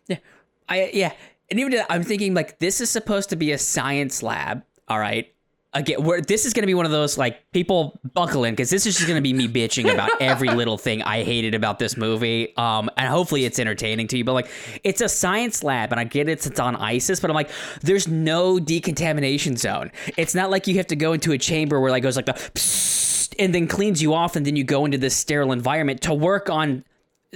Yeah, 0.07 0.17
I 0.69 0.89
yeah, 0.93 1.11
and 1.51 1.59
even 1.59 1.81
I'm 1.89 2.03
thinking 2.03 2.33
like 2.33 2.59
this 2.59 2.79
is 2.79 2.89
supposed 2.89 3.29
to 3.29 3.35
be 3.35 3.51
a 3.51 3.57
science 3.57 4.23
lab. 4.23 4.63
All 4.87 4.99
right, 4.99 5.33
again, 5.75 6.03
where 6.03 6.21
this 6.21 6.45
is 6.45 6.53
going 6.53 6.63
to 6.63 6.67
be 6.67 6.73
one 6.73 6.85
of 6.85 6.91
those 6.91 7.17
like 7.17 7.51
people 7.51 7.99
buckle 8.13 8.45
in 8.45 8.53
because 8.53 8.69
this 8.69 8.85
is 8.85 8.95
just 8.95 9.07
going 9.07 9.17
to 9.17 9.21
be 9.21 9.33
me 9.33 9.47
bitching 9.47 9.93
about 9.93 10.09
every 10.21 10.49
little 10.49 10.77
thing 10.77 11.03
I 11.03 11.23
hated 11.23 11.53
about 11.53 11.77
this 11.77 11.97
movie. 11.97 12.55
Um, 12.57 12.89
and 12.97 13.07
hopefully 13.07 13.45
it's 13.45 13.59
entertaining 13.59 14.07
to 14.07 14.17
you. 14.17 14.23
But 14.23 14.33
like, 14.33 14.49
it's 14.83 15.01
a 15.01 15.09
science 15.09 15.63
lab, 15.63 15.91
and 15.91 15.99
I 15.99 16.05
get 16.05 16.29
it, 16.29 16.45
it's 16.45 16.59
on 16.59 16.81
ISS, 16.81 17.19
but 17.19 17.29
I'm 17.29 17.35
like, 17.35 17.51
there's 17.81 18.07
no 18.07 18.59
decontamination 18.59 19.57
zone. 19.57 19.91
It's 20.17 20.33
not 20.33 20.49
like 20.49 20.65
you 20.65 20.75
have 20.77 20.87
to 20.87 20.95
go 20.95 21.13
into 21.13 21.33
a 21.33 21.37
chamber 21.37 21.79
where 21.79 21.91
like 21.91 22.03
goes 22.03 22.15
like 22.15 22.25
the 22.25 23.35
and 23.37 23.53
then 23.53 23.67
cleans 23.67 24.01
you 24.01 24.13
off, 24.13 24.35
and 24.35 24.45
then 24.45 24.55
you 24.55 24.63
go 24.63 24.85
into 24.85 24.97
this 24.97 25.15
sterile 25.15 25.51
environment 25.51 26.01
to 26.03 26.13
work 26.13 26.49
on 26.49 26.85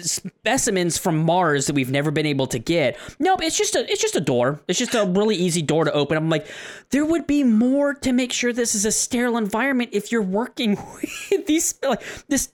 specimens 0.04 0.98
from 0.98 1.18
Mars 1.18 1.68
that 1.68 1.74
we've 1.74 1.92
never 1.92 2.12
been 2.12 2.26
able 2.26 2.48
to 2.48 2.60
get. 2.60 2.98
Nope, 3.20 3.42
it's 3.42 3.58
just 3.58 3.76
a 3.76 3.90
it's 3.92 4.02
just 4.02 4.16
a 4.16 4.22
door. 4.22 4.62
It's 4.68 4.80
just 4.80 4.96
a 4.96 5.06
really 5.06 5.36
easy 5.36 5.62
door 5.62 5.86
to 5.86 5.92
open. 5.92 6.18
I'm 6.18 6.30
like, 6.30 6.48
there 6.90 7.06
would 7.06 7.28
be 7.28 7.44
more 7.44 7.94
to 7.96 8.12
make 8.12 8.32
sure 8.32 8.54
this 8.54 8.76
is 8.76 8.86
a 8.86 8.92
sterile 8.92 9.38
environment 9.38 9.92
if 9.94 10.12
you're 10.12 10.22
working 10.22 10.78
with 11.32 11.46
these 11.46 11.80
like 11.84 12.02
this 12.28 12.52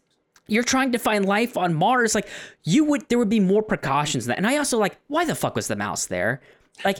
you're 0.48 0.64
trying 0.64 0.92
to 0.92 1.00
find 1.00 1.25
life 1.25 1.58
on 1.58 1.74
Mars. 1.74 2.16
Like 2.16 2.28
you 2.64 2.86
would 2.86 3.08
there 3.10 3.18
would 3.18 3.30
be 3.30 3.40
more 3.40 3.64
precautions 3.64 4.25
than 4.25 4.32
that. 4.32 4.38
And 4.38 4.48
I 4.48 4.58
also 4.58 4.78
like, 4.78 4.98
why 5.08 5.25
the 5.25 5.36
fuck 5.36 5.56
was 5.56 5.68
the 5.68 5.75
mouse 5.75 6.06
there? 6.06 6.42
Like 6.84 7.00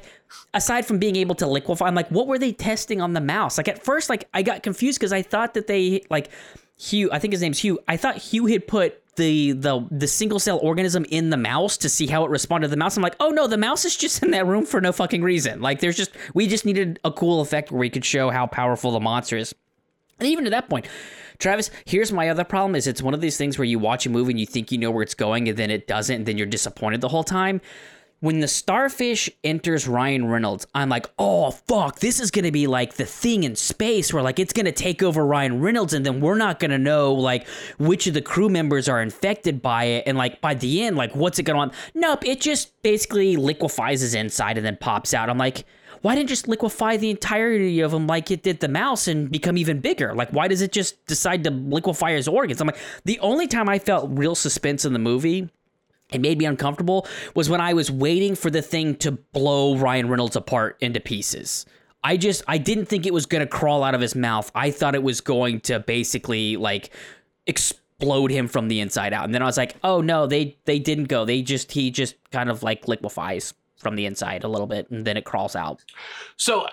aside 0.54 0.86
from 0.86 1.00
being 1.00 1.16
able 1.16 1.36
to 1.36 1.48
liquefy, 1.48 1.86
I'm 1.86 1.96
like, 1.96 2.10
what 2.10 2.28
were 2.28 2.40
they 2.40 2.54
testing 2.54 3.02
on 3.02 3.14
the 3.14 3.22
mouse? 3.22 3.58
Like 3.58 3.68
at 3.68 3.84
first, 3.84 4.10
like 4.10 4.28
I 4.34 4.42
got 4.42 4.64
confused 4.64 5.00
because 5.00 5.14
I 5.14 5.22
thought 5.22 5.54
that 5.56 5.68
they 5.68 6.02
like 6.10 6.30
Hugh, 6.78 7.10
I 7.12 7.20
think 7.20 7.34
his 7.34 7.42
name's 7.42 7.60
Hugh. 7.60 7.80
I 7.88 7.98
thought 7.98 8.18
Hugh 8.18 8.48
had 8.48 8.68
put 8.68 9.02
the 9.16 9.54
the 9.54 9.88
the 9.92 10.08
single 10.08 10.40
cell 10.40 10.60
organism 10.62 11.06
in 11.10 11.30
the 11.30 11.38
mouse 11.38 11.78
to 11.78 11.90
see 11.90 12.08
how 12.08 12.26
it 12.26 12.30
responded 12.30 12.68
to 12.68 12.72
the 12.72 12.78
mouse. 12.78 12.98
I'm 12.98 13.04
like, 13.04 13.16
oh 13.20 13.30
no, 13.30 13.48
the 13.48 13.58
mouse 13.58 13.86
is 13.86 13.96
just 13.96 14.22
in 14.24 14.32
that 14.32 14.46
room 14.46 14.66
for 14.66 14.82
no 14.82 14.92
fucking 14.92 15.22
reason. 15.22 15.62
Like 15.62 15.80
there's 15.80 15.98
just 15.98 16.12
we 16.34 16.48
just 16.48 16.66
needed 16.66 17.00
a 17.04 17.12
cool 17.12 17.42
effect 17.42 17.72
where 17.72 17.80
we 17.80 17.90
could 17.90 18.06
show 18.06 18.30
how 18.30 18.48
powerful 18.48 18.92
the 18.92 19.00
monster 19.00 19.38
is. 19.38 19.54
And 20.20 20.30
even 20.30 20.46
to 20.46 20.50
that 20.52 20.70
point, 20.70 20.88
Travis, 21.40 21.70
here's 21.86 22.12
my 22.12 22.30
other 22.30 22.46
problem 22.46 22.76
is 22.76 22.88
it's 22.88 23.02
one 23.02 23.14
of 23.14 23.22
these 23.22 23.38
things 23.38 23.58
where 23.58 23.66
you 23.66 23.80
watch 23.80 24.06
a 24.06 24.10
movie 24.10 24.32
and 24.32 24.40
you 24.40 24.46
think 24.46 24.72
you 24.72 24.78
know 24.78 24.92
where 24.92 25.04
it's 25.04 25.14
going 25.14 25.50
and 25.50 25.58
then 25.58 25.70
it 25.70 25.88
doesn't 25.88 26.16
and 26.16 26.26
then 26.26 26.38
you're 26.38 26.48
disappointed 26.48 27.02
the 27.02 27.10
whole 27.10 27.24
time 27.24 27.60
when 28.26 28.40
the 28.40 28.48
starfish 28.48 29.30
enters 29.44 29.88
Ryan 29.88 30.28
Reynolds, 30.28 30.66
I'm 30.74 30.90
like, 30.90 31.06
oh 31.20 31.52
fuck, 31.52 32.00
this 32.00 32.20
is 32.20 32.32
gonna 32.32 32.52
be 32.52 32.66
like 32.66 32.96
the 32.96 33.06
thing 33.06 33.44
in 33.44 33.56
space 33.56 34.12
where 34.12 34.24
like 34.24 34.40
it's 34.40 34.52
gonna 34.52 34.72
take 34.72 35.04
over 35.04 35.24
Ryan 35.24 35.62
Reynolds, 35.62 35.94
and 35.94 36.04
then 36.04 36.22
we're 36.22 36.36
not 36.36 36.60
gonna 36.60 36.80
know 36.80 37.14
like 37.14 37.48
which 37.78 38.08
of 38.08 38.16
the 38.16 38.24
crew 38.24 38.50
members 38.50 38.90
are 38.90 39.00
infected 39.00 39.62
by 39.62 39.84
it, 39.84 40.06
and 40.08 40.18
like 40.18 40.42
by 40.42 40.56
the 40.56 40.82
end, 40.82 40.98
like 40.98 41.16
what's 41.16 41.38
it 41.38 41.44
gonna? 41.44 41.72
Nope, 41.94 42.26
it 42.26 42.42
just 42.42 42.82
basically 42.82 43.36
liquefies 43.36 44.02
his 44.02 44.16
inside 44.16 44.58
and 44.58 44.66
then 44.66 44.78
pops 44.78 45.14
out. 45.14 45.30
I'm 45.30 45.38
like, 45.38 45.64
why 46.02 46.16
didn't 46.16 46.30
just 46.30 46.48
liquefy 46.48 46.98
the 46.98 47.12
entirety 47.12 47.80
of 47.82 47.94
him 47.94 48.08
like 48.08 48.32
it 48.32 48.42
did 48.42 48.60
the 48.60 48.68
mouse 48.68 49.08
and 49.08 49.30
become 49.30 49.56
even 49.56 49.82
bigger? 49.82 50.16
Like, 50.16 50.32
why 50.32 50.48
does 50.48 50.64
it 50.64 50.72
just 50.72 51.06
decide 51.06 51.44
to 51.44 51.52
liquefy 51.52 52.14
his 52.14 52.28
organs? 52.28 52.60
I'm 52.60 52.66
like, 52.66 52.80
the 53.04 53.20
only 53.20 53.46
time 53.46 53.70
I 53.70 53.78
felt 53.78 54.10
real 54.12 54.34
suspense 54.34 54.84
in 54.84 54.94
the 54.94 55.00
movie 55.00 55.50
it 56.12 56.22
made 56.22 56.38
me 56.38 56.46
uncomfortable 56.46 57.08
was 57.34 57.50
when 57.50 57.62
I 57.62 57.74
was 57.74 57.90
waiting 57.90 58.36
for 58.36 58.50
the 58.50 58.62
thing 58.62 58.96
to 58.98 59.12
blow 59.12 59.76
Ryan 59.76 60.08
Reynolds 60.08 60.36
apart 60.36 60.78
into 60.80 61.00
pieces. 61.00 61.66
I 62.04 62.18
just 62.18 62.44
I 62.48 62.60
didn't 62.60 62.86
think 62.86 63.06
it 63.06 63.14
was 63.14 63.26
going 63.26 63.42
to 63.42 63.48
crawl 63.48 63.84
out 63.84 63.96
of 63.96 64.02
his 64.02 64.16
mouth. 64.16 64.52
I 64.54 64.70
thought 64.70 64.94
it 64.94 65.02
was 65.02 65.22
going 65.22 65.62
to 65.62 65.80
basically 65.80 66.56
like 66.56 66.92
explode 67.48 68.30
him 68.30 68.48
from 68.48 68.68
the 68.68 68.80
inside 68.80 69.12
out. 69.14 69.26
And 69.26 69.34
then 69.34 69.42
I 69.42 69.46
was 69.46 69.58
like, 69.58 69.76
"Oh 69.84 70.02
no, 70.02 70.28
they 70.28 70.56
they 70.66 70.78
didn't 70.78 71.06
go. 71.06 71.26
They 71.26 71.42
just 71.42 71.72
he 71.72 71.90
just 71.90 72.16
kind 72.32 72.50
of 72.52 72.62
like 72.62 72.88
liquefies 72.88 73.56
from 73.78 73.96
the 73.96 74.06
inside 74.06 74.44
a 74.44 74.48
little 74.48 74.68
bit 74.68 74.90
and 74.92 75.06
then 75.06 75.18
it 75.18 75.26
crawls 75.26 75.56
out." 75.56 75.84
So 76.38 76.68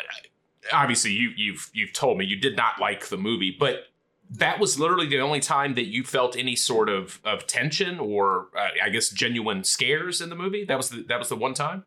obviously 0.70 1.12
you 1.12 1.30
you've 1.36 1.70
you've 1.72 1.94
told 1.94 2.18
me 2.18 2.26
you 2.26 2.36
did 2.36 2.56
not 2.56 2.78
like 2.78 3.08
the 3.08 3.16
movie, 3.16 3.56
but 3.58 3.86
that 4.34 4.58
was 4.58 4.78
literally 4.78 5.06
the 5.06 5.20
only 5.20 5.40
time 5.40 5.74
that 5.74 5.86
you 5.86 6.04
felt 6.04 6.36
any 6.36 6.56
sort 6.56 6.88
of 6.88 7.20
of 7.24 7.46
tension 7.46 7.98
or 7.98 8.48
uh, 8.56 8.68
I 8.82 8.88
guess 8.88 9.10
genuine 9.10 9.64
scares 9.64 10.20
in 10.20 10.30
the 10.30 10.36
movie. 10.36 10.64
That 10.64 10.76
was 10.76 10.90
the, 10.90 11.02
that 11.02 11.18
was 11.18 11.28
the 11.28 11.36
one 11.36 11.54
time. 11.54 11.84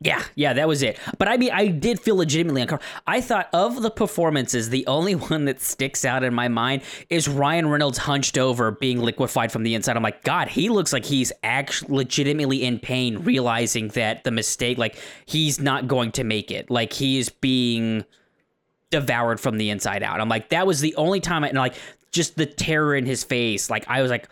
Yeah, 0.00 0.22
yeah, 0.36 0.52
that 0.52 0.68
was 0.68 0.84
it. 0.84 0.96
But 1.18 1.26
I 1.26 1.36
mean, 1.36 1.50
I 1.52 1.66
did 1.66 1.98
feel 1.98 2.14
legitimately 2.14 2.62
uncomfortable. 2.62 3.02
I 3.08 3.20
thought 3.20 3.48
of 3.52 3.82
the 3.82 3.90
performances, 3.90 4.70
the 4.70 4.86
only 4.86 5.14
one 5.16 5.44
that 5.46 5.60
sticks 5.60 6.04
out 6.04 6.22
in 6.22 6.32
my 6.34 6.46
mind 6.46 6.82
is 7.10 7.28
Ryan 7.28 7.68
Reynolds 7.68 7.98
hunched 7.98 8.38
over, 8.38 8.70
being 8.70 9.00
liquefied 9.00 9.50
from 9.50 9.64
the 9.64 9.74
inside. 9.74 9.96
I'm 9.96 10.02
like, 10.04 10.22
God, 10.22 10.48
he 10.48 10.68
looks 10.68 10.92
like 10.92 11.04
he's 11.04 11.32
actually 11.42 11.96
legitimately 11.96 12.62
in 12.62 12.78
pain, 12.78 13.18
realizing 13.18 13.88
that 13.88 14.22
the 14.22 14.30
mistake, 14.30 14.78
like 14.78 14.96
he's 15.26 15.60
not 15.60 15.88
going 15.88 16.12
to 16.12 16.22
make 16.22 16.52
it. 16.52 16.70
Like 16.70 16.92
he's 16.92 17.28
being 17.28 18.04
devoured 18.90 19.40
from 19.40 19.58
the 19.58 19.70
inside 19.70 20.02
out. 20.02 20.20
I'm 20.20 20.28
like, 20.28 20.50
that 20.50 20.66
was 20.66 20.80
the 20.80 20.94
only 20.96 21.20
time 21.20 21.44
I, 21.44 21.48
and 21.48 21.58
like, 21.58 21.74
just 22.10 22.36
the 22.36 22.46
terror 22.46 22.94
in 22.94 23.06
his 23.06 23.24
face. 23.24 23.68
Like, 23.70 23.84
I 23.88 24.02
was 24.02 24.10
like, 24.10 24.28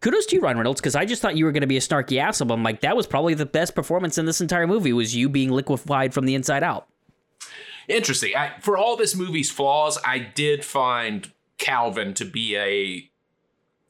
kudos 0.00 0.26
to 0.26 0.36
you, 0.36 0.42
Ryan 0.42 0.58
Reynolds, 0.58 0.80
because 0.80 0.94
I 0.94 1.04
just 1.06 1.22
thought 1.22 1.36
you 1.36 1.44
were 1.44 1.52
going 1.52 1.62
to 1.62 1.66
be 1.66 1.78
a 1.78 1.80
snarky 1.80 2.18
asshole. 2.18 2.52
I'm 2.52 2.62
like, 2.62 2.82
that 2.82 2.96
was 2.96 3.06
probably 3.06 3.34
the 3.34 3.46
best 3.46 3.74
performance 3.74 4.18
in 4.18 4.26
this 4.26 4.40
entire 4.40 4.66
movie 4.66 4.92
was 4.92 5.16
you 5.16 5.28
being 5.28 5.50
liquefied 5.50 6.12
from 6.12 6.26
the 6.26 6.34
inside 6.34 6.62
out. 6.62 6.86
Interesting. 7.88 8.34
I, 8.36 8.52
for 8.60 8.76
all 8.76 8.96
this 8.96 9.14
movie's 9.14 9.50
flaws, 9.50 9.98
I 10.04 10.18
did 10.18 10.64
find 10.64 11.30
Calvin 11.58 12.14
to 12.14 12.24
be 12.24 12.56
a 12.56 13.10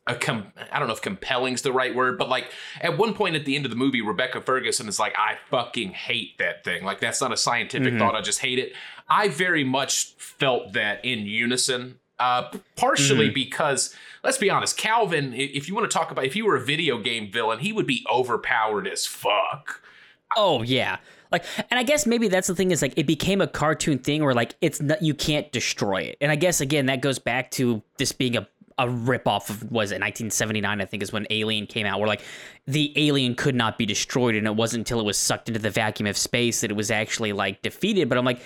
a 0.06 0.14
com- 0.14 0.52
I 0.70 0.78
don't 0.78 0.88
know 0.88 0.94
if 0.94 1.00
compelling 1.00 1.54
is 1.54 1.62
the 1.62 1.72
right 1.72 1.94
word, 1.94 2.18
but 2.18 2.28
like 2.28 2.50
at 2.82 2.98
one 2.98 3.14
point 3.14 3.36
at 3.36 3.46
the 3.46 3.56
end 3.56 3.64
of 3.64 3.70
the 3.70 3.76
movie, 3.76 4.02
Rebecca 4.02 4.40
Ferguson 4.42 4.86
is 4.86 4.98
like, 4.98 5.14
I 5.16 5.38
fucking 5.48 5.92
hate 5.92 6.36
that 6.38 6.62
thing. 6.62 6.84
Like 6.84 7.00
that's 7.00 7.22
not 7.22 7.32
a 7.32 7.36
scientific 7.38 7.88
mm-hmm. 7.88 7.98
thought. 7.98 8.14
I 8.14 8.20
just 8.20 8.40
hate 8.40 8.58
it. 8.58 8.74
I 9.08 9.28
very 9.28 9.64
much 9.64 10.14
felt 10.16 10.72
that 10.72 11.04
in 11.04 11.20
unison. 11.20 11.98
Uh, 12.18 12.48
partially 12.76 13.26
mm-hmm. 13.26 13.34
because 13.34 13.94
let's 14.22 14.38
be 14.38 14.48
honest, 14.48 14.76
Calvin, 14.76 15.34
if 15.34 15.68
you 15.68 15.74
want 15.74 15.90
to 15.90 15.94
talk 15.94 16.12
about 16.12 16.24
if 16.24 16.34
he 16.34 16.42
were 16.42 16.56
a 16.56 16.60
video 16.60 16.98
game 16.98 17.30
villain, 17.30 17.58
he 17.58 17.72
would 17.72 17.86
be 17.86 18.06
overpowered 18.10 18.86
as 18.86 19.04
fuck. 19.04 19.82
Oh 20.36 20.62
yeah. 20.62 20.98
Like, 21.32 21.44
and 21.70 21.80
I 21.80 21.82
guess 21.82 22.06
maybe 22.06 22.28
that's 22.28 22.46
the 22.46 22.54
thing 22.54 22.70
is 22.70 22.82
like 22.82 22.94
it 22.96 23.08
became 23.08 23.40
a 23.40 23.48
cartoon 23.48 23.98
thing 23.98 24.22
where 24.22 24.34
like 24.34 24.54
it's 24.60 24.80
not 24.80 25.02
you 25.02 25.12
can't 25.14 25.50
destroy 25.50 26.02
it. 26.02 26.16
And 26.20 26.30
I 26.30 26.36
guess 26.36 26.60
again 26.60 26.86
that 26.86 27.00
goes 27.00 27.18
back 27.18 27.50
to 27.52 27.82
this 27.98 28.12
being 28.12 28.36
a 28.36 28.46
a 28.78 28.86
ripoff 28.86 29.50
of 29.50 29.62
was 29.70 29.92
it 29.92 30.00
1979 30.00 30.80
I 30.80 30.84
think 30.84 31.02
is 31.02 31.12
when 31.12 31.28
Alien 31.30 31.66
came 31.66 31.86
out 31.86 32.00
where 32.00 32.08
like 32.08 32.22
the 32.66 32.92
alien 32.96 33.36
could 33.36 33.54
not 33.54 33.78
be 33.78 33.86
destroyed 33.86 34.34
and 34.34 34.48
it 34.48 34.56
wasn't 34.56 34.80
until 34.80 34.98
it 34.98 35.04
was 35.04 35.16
sucked 35.16 35.48
into 35.48 35.60
the 35.60 35.70
vacuum 35.70 36.08
of 36.08 36.16
space 36.16 36.60
that 36.60 36.72
it 36.72 36.76
was 36.76 36.90
actually 36.90 37.32
like 37.32 37.62
defeated 37.62 38.08
but 38.08 38.18
I'm 38.18 38.24
like 38.24 38.40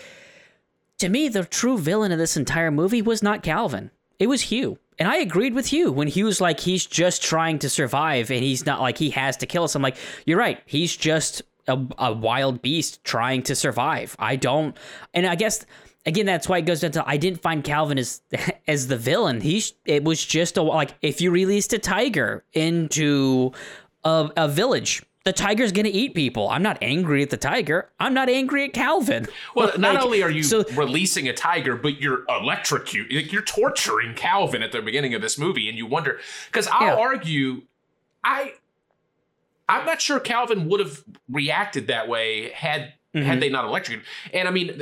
to 0.98 1.08
me, 1.08 1.28
the 1.28 1.44
true 1.44 1.78
villain 1.78 2.12
of 2.12 2.18
this 2.18 2.36
entire 2.36 2.70
movie 2.70 3.02
was 3.02 3.22
not 3.22 3.42
Calvin. 3.42 3.90
It 4.18 4.28
was 4.28 4.42
Hugh. 4.42 4.78
And 4.98 5.08
I 5.08 5.18
agreed 5.18 5.54
with 5.54 5.66
Hugh 5.66 5.92
when 5.92 6.08
he 6.08 6.24
was 6.24 6.40
like, 6.40 6.58
he's 6.58 6.84
just 6.84 7.22
trying 7.22 7.60
to 7.60 7.70
survive 7.70 8.30
and 8.30 8.42
he's 8.42 8.66
not 8.66 8.80
like 8.80 8.98
he 8.98 9.10
has 9.10 9.36
to 9.38 9.46
kill 9.46 9.62
us. 9.62 9.76
I'm 9.76 9.82
like, 9.82 9.96
you're 10.26 10.38
right. 10.38 10.60
He's 10.66 10.96
just 10.96 11.42
a, 11.68 11.78
a 11.98 12.12
wild 12.12 12.62
beast 12.62 13.04
trying 13.04 13.42
to 13.44 13.54
survive. 13.54 14.16
I 14.18 14.34
don't, 14.36 14.76
and 15.14 15.26
I 15.26 15.36
guess 15.36 15.64
again 16.06 16.26
that's 16.26 16.48
why 16.48 16.58
it 16.58 16.62
goes 16.62 16.80
down 16.80 16.92
to 16.92 17.08
I 17.08 17.16
didn't 17.16 17.42
find 17.42 17.62
Calvin 17.62 17.98
as 17.98 18.22
as 18.66 18.88
the 18.88 18.96
villain. 18.96 19.40
He's 19.40 19.74
it 19.84 20.02
was 20.02 20.24
just 20.24 20.56
a 20.56 20.62
like 20.62 20.94
if 21.02 21.20
you 21.20 21.30
released 21.30 21.72
a 21.72 21.78
tiger 21.78 22.44
into 22.54 23.52
a, 24.02 24.30
a 24.36 24.48
village 24.48 25.02
the 25.28 25.32
tiger's 25.34 25.72
gonna 25.72 25.90
eat 25.92 26.14
people. 26.14 26.48
I'm 26.48 26.62
not 26.62 26.78
angry 26.80 27.22
at 27.22 27.28
the 27.28 27.36
tiger. 27.36 27.90
I'm 28.00 28.14
not 28.14 28.30
angry 28.30 28.64
at 28.64 28.72
Calvin. 28.72 29.28
Well, 29.54 29.66
like, 29.66 29.78
not 29.78 30.02
only 30.02 30.22
are 30.22 30.30
you 30.30 30.42
so, 30.42 30.64
releasing 30.72 31.28
a 31.28 31.34
tiger, 31.34 31.76
but 31.76 32.00
you're 32.00 32.24
electrocuting, 32.30 33.30
you're 33.30 33.42
torturing 33.42 34.14
Calvin 34.14 34.62
at 34.62 34.72
the 34.72 34.80
beginning 34.80 35.12
of 35.12 35.20
this 35.20 35.36
movie, 35.36 35.68
and 35.68 35.76
you 35.76 35.84
wonder 35.84 36.18
because 36.46 36.66
I'll 36.68 36.96
yeah. 36.96 36.96
argue, 36.96 37.62
I, 38.24 38.54
I'm 39.68 39.84
not 39.84 40.00
sure 40.00 40.18
Calvin 40.18 40.66
would 40.70 40.80
have 40.80 41.04
reacted 41.28 41.88
that 41.88 42.08
way 42.08 42.48
had 42.48 42.94
had 43.12 43.22
mm-hmm. 43.22 43.40
they 43.40 43.50
not 43.50 43.66
electrocuted. 43.66 44.06
And 44.32 44.48
I 44.48 44.50
mean, 44.50 44.80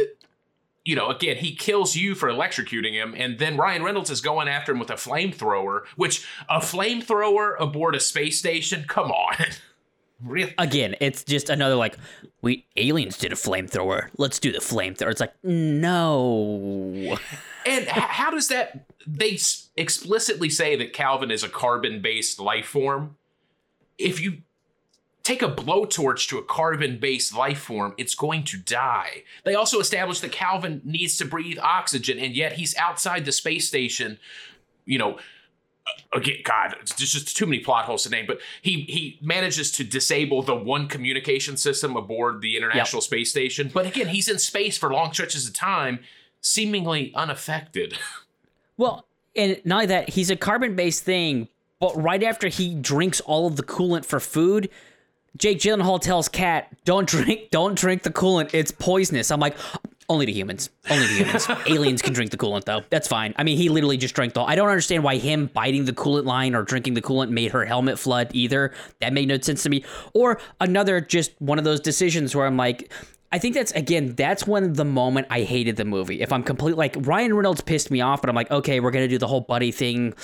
you 0.85 0.95
know, 0.95 1.09
again, 1.09 1.39
he 1.39 1.57
kills 1.57 1.97
you 1.97 2.15
for 2.15 2.29
electrocuting 2.29 2.93
him, 2.93 3.17
and 3.17 3.41
then 3.41 3.57
Ryan 3.57 3.83
Reynolds 3.83 4.11
is 4.11 4.21
going 4.21 4.47
after 4.47 4.71
him 4.71 4.79
with 4.79 4.91
a 4.91 4.95
flamethrower. 4.95 5.87
Which 5.97 6.25
a 6.49 6.61
flamethrower 6.61 7.57
aboard 7.59 7.97
a 7.97 8.01
space 8.01 8.39
station? 8.39 8.85
Come 8.87 9.11
on, 9.11 9.35
really? 10.23 10.55
Again, 10.59 10.97
it's 11.01 11.23
just 11.25 11.51
another 11.51 11.75
like 11.75 11.97
we 12.43 12.67
aliens 12.77 13.19
did 13.19 13.33
a 13.33 13.37
flamethrower. 13.37 14.09
Let's 14.17 14.39
do 14.39 14.53
the 14.53 14.59
flamethrower. 14.59 15.11
It's 15.11 15.21
like 15.21 15.35
no. 15.43 17.19
And 17.65 17.89
how 17.89 18.31
does 18.31 18.49
that? 18.49 18.87
They 19.07 19.39
explicitly 19.77 20.51
say 20.51 20.77
that 20.77 20.93
Calvin 20.93 21.31
is 21.31 21.45
a 21.45 21.49
carbon-based 21.49 22.41
life 22.41 22.67
form. 22.67 23.17
If 23.99 24.21
you 24.21 24.39
take 25.23 25.43
a 25.43 25.49
blowtorch 25.49 26.29
to 26.29 26.39
a 26.39 26.43
carbon-based 26.43 27.35
life 27.35 27.59
form, 27.59 27.95
it's 27.99 28.15
going 28.15 28.45
to 28.45 28.57
die. 28.59 29.25
They 29.45 29.55
also 29.55 29.81
established 29.81 30.23
that 30.23 30.33
Calvin 30.33 30.83
needs 30.85 31.17
to 31.19 31.25
breathe 31.25 31.59
oxygen, 31.61 32.19
and 32.19 32.35
yet 32.35 32.53
he's 32.55 32.77
outside 32.77 33.25
the 33.25 33.33
space 33.33 33.67
station. 33.67 34.19
You 34.85 34.99
know, 34.99 35.19
again, 36.13 36.37
God, 36.45 36.77
it's 36.81 36.95
just, 36.95 37.37
too 37.37 37.47
many 37.47 37.61
plot 37.61 37.85
holes 37.85 38.05
to 38.05 38.11
name. 38.11 38.27
But 38.27 38.41
he 38.63 38.83
he 38.83 39.19
manages 39.21 39.71
to 39.73 39.85
disable 39.85 40.43
the 40.43 40.55
one 40.55 40.89
communication 40.89 41.57
system 41.57 41.97
aboard 41.97 42.41
the 42.41 42.57
International 42.57 43.03
Space 43.03 43.31
Station. 43.31 43.71
But 43.73 43.87
again, 43.87 44.09
he's 44.09 44.29
in 44.29 44.39
space 44.39 44.79
for 44.79 44.93
long 44.93 45.13
stretches 45.13 45.47
of 45.49 45.55
time, 45.55 46.01
seemingly 46.41 47.13
unaffected. 47.15 47.99
Well, 48.79 49.07
and 49.35 49.59
not 49.65 49.77
only 49.77 49.87
that, 49.87 50.11
he's 50.11 50.31
a 50.31 50.37
carbon 50.37 50.77
based 50.77 51.03
thing, 51.03 51.49
but 51.81 51.97
right 51.97 52.23
after 52.23 52.49
he 52.49 52.75
drinks 52.75 53.23
all 53.23 53.47
of 53.47 53.57
the 53.57 53.63
coolant 53.63 54.05
for 54.05 54.21
food, 54.21 54.69
Jake 55.39 55.61
Gyllenhaal 55.61 55.99
tells 55.99 56.29
Kat, 56.29 56.69
"Don't 56.85 57.09
drink, 57.09 57.49
don't 57.51 57.75
drink 57.75 58.03
the 58.03 58.11
coolant. 58.11 58.51
It's 58.53 58.71
poisonous." 58.71 59.31
I'm 59.31 59.41
like, 59.41 59.57
only 60.09 60.27
to 60.27 60.33
humans. 60.33 60.71
Only 60.89 61.07
to 61.07 61.13
humans. 61.13 61.49
Aliens 61.67 62.03
can 62.03 62.13
drink 62.13 62.31
the 62.31 62.37
coolant 62.37 62.65
though. 62.65 62.83
That's 62.91 63.09
fine. 63.09 63.35
I 63.37 63.45
mean, 63.45 63.57
he 63.57 63.69
literally 63.69 63.97
just 63.97 64.15
drank 64.15 64.35
the. 64.35 64.43
I 64.43 64.55
don't 64.55 64.69
understand 64.69 65.03
why 65.03 65.17
him 65.17 65.47
biting 65.53 65.85
the 65.85 65.93
coolant 65.93 66.25
line 66.25 66.55
or 66.55 66.63
drinking 66.63 66.95
the 66.95 67.03
coolant 67.03 67.31
made 67.31 67.53
her 67.53 67.65
helmet 67.65 67.99
flood 67.99 68.31
either. 68.33 68.73
That 69.01 69.13
made 69.13 69.29
no 69.29 69.39
sense 69.39 69.63
to 69.65 69.69
me. 69.69 69.85
Or 70.15 70.41
another 70.61 71.01
just 71.01 71.33
one 71.41 71.59
of 71.59 71.65
those 71.65 71.81
decisions 71.81 72.35
where 72.35 72.47
I'm 72.47 72.57
like. 72.57 72.93
I 73.33 73.39
think 73.41 73.57
that's 73.57 73.73
again, 73.73 74.15
that's 74.15 74.47
when 74.47 74.75
the 74.75 74.85
moment 74.85 75.27
I 75.31 75.43
hated 75.43 75.77
the 75.77 75.85
movie. 75.85 76.23
If 76.23 76.33
I'm 76.33 76.45
complete 76.45 76.77
like 76.77 76.97
Ryan 77.01 77.35
Reynolds 77.35 77.61
pissed 77.61 77.91
me 77.91 78.01
off, 78.01 78.23
but 78.23 78.31
I'm 78.31 78.37
like, 78.37 78.53
okay, 78.53 78.79
we're 78.79 78.93
gonna 78.93 79.09
do 79.09 79.19
the 79.19 79.27
whole 79.27 79.41
buddy 79.41 79.73
thing 79.73 80.15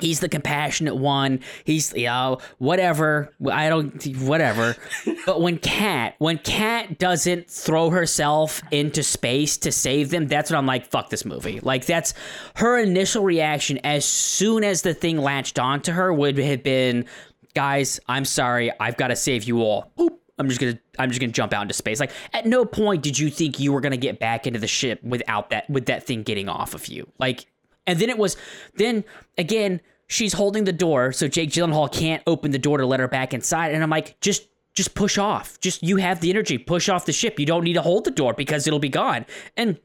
he's 0.00 0.20
the 0.20 0.28
compassionate 0.28 0.96
one. 0.96 1.40
He's 1.64 1.92
you 1.94 2.06
know 2.06 2.38
whatever. 2.58 3.32
I 3.50 3.68
don't 3.68 4.02
whatever. 4.18 4.76
but 5.26 5.40
when 5.40 5.58
Kat 5.58 6.14
when 6.18 6.38
Kat 6.38 6.98
doesn't 6.98 7.50
throw 7.50 7.90
herself 7.90 8.62
into 8.70 9.02
space 9.02 9.56
to 9.58 9.72
save 9.72 10.10
them, 10.10 10.26
that's 10.26 10.50
when 10.50 10.58
I'm 10.58 10.66
like 10.66 10.86
fuck 10.86 11.10
this 11.10 11.24
movie. 11.24 11.60
Like 11.60 11.86
that's 11.86 12.14
her 12.56 12.78
initial 12.78 13.24
reaction 13.24 13.78
as 13.84 14.04
soon 14.04 14.64
as 14.64 14.82
the 14.82 14.94
thing 14.94 15.18
latched 15.18 15.58
onto 15.58 15.92
her 15.92 16.12
would 16.12 16.38
have 16.38 16.62
been, 16.62 17.06
guys, 17.54 18.00
I'm 18.08 18.24
sorry, 18.24 18.70
I've 18.78 18.96
got 18.96 19.08
to 19.08 19.16
save 19.16 19.44
you 19.44 19.62
all. 19.62 19.92
Boop. 19.98 20.16
I'm 20.38 20.48
just 20.48 20.58
gonna 20.58 20.78
I'm 20.98 21.10
just 21.10 21.20
gonna 21.20 21.32
jump 21.32 21.52
out 21.52 21.62
into 21.62 21.74
space. 21.74 22.00
Like 22.00 22.12
at 22.32 22.46
no 22.46 22.64
point 22.64 23.02
did 23.02 23.18
you 23.18 23.28
think 23.28 23.60
you 23.60 23.72
were 23.74 23.82
gonna 23.82 23.98
get 23.98 24.18
back 24.18 24.46
into 24.46 24.58
the 24.58 24.66
ship 24.66 25.02
without 25.02 25.50
that 25.50 25.68
with 25.68 25.84
that 25.86 26.04
thing 26.06 26.22
getting 26.22 26.48
off 26.48 26.72
of 26.72 26.86
you. 26.88 27.06
Like 27.18 27.44
and 27.86 27.98
then 27.98 28.10
it 28.10 28.18
was, 28.18 28.36
then 28.74 29.04
again, 29.38 29.80
she's 30.06 30.32
holding 30.32 30.64
the 30.64 30.72
door, 30.72 31.12
so 31.12 31.28
Jake 31.28 31.50
Gyllenhaal 31.50 31.92
can't 31.92 32.22
open 32.26 32.50
the 32.50 32.58
door 32.58 32.78
to 32.78 32.86
let 32.86 33.00
her 33.00 33.08
back 33.08 33.32
inside. 33.32 33.72
And 33.72 33.82
I'm 33.82 33.90
like, 33.90 34.20
just, 34.20 34.48
just 34.74 34.94
push 34.94 35.18
off. 35.18 35.58
Just 35.60 35.82
you 35.82 35.96
have 35.96 36.20
the 36.20 36.30
energy. 36.30 36.58
Push 36.58 36.88
off 36.88 37.06
the 37.06 37.12
ship. 37.12 37.38
You 37.38 37.46
don't 37.46 37.64
need 37.64 37.74
to 37.74 37.82
hold 37.82 38.04
the 38.04 38.10
door 38.10 38.34
because 38.34 38.66
it'll 38.66 38.78
be 38.78 38.88
gone. 38.88 39.26
And 39.56 39.78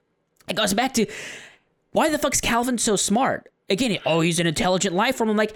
it 0.47 0.55
goes 0.55 0.73
back 0.73 0.93
to 0.93 1.05
why 1.91 2.09
the 2.09 2.17
fuck's 2.17 2.41
Calvin 2.41 2.77
so 2.77 2.95
smart? 2.95 3.51
Again, 3.69 3.97
oh, 4.05 4.21
he's 4.21 4.39
an 4.39 4.47
intelligent 4.47 4.93
life 4.93 5.15
form. 5.15 5.29
I'm 5.29 5.37
like, 5.37 5.55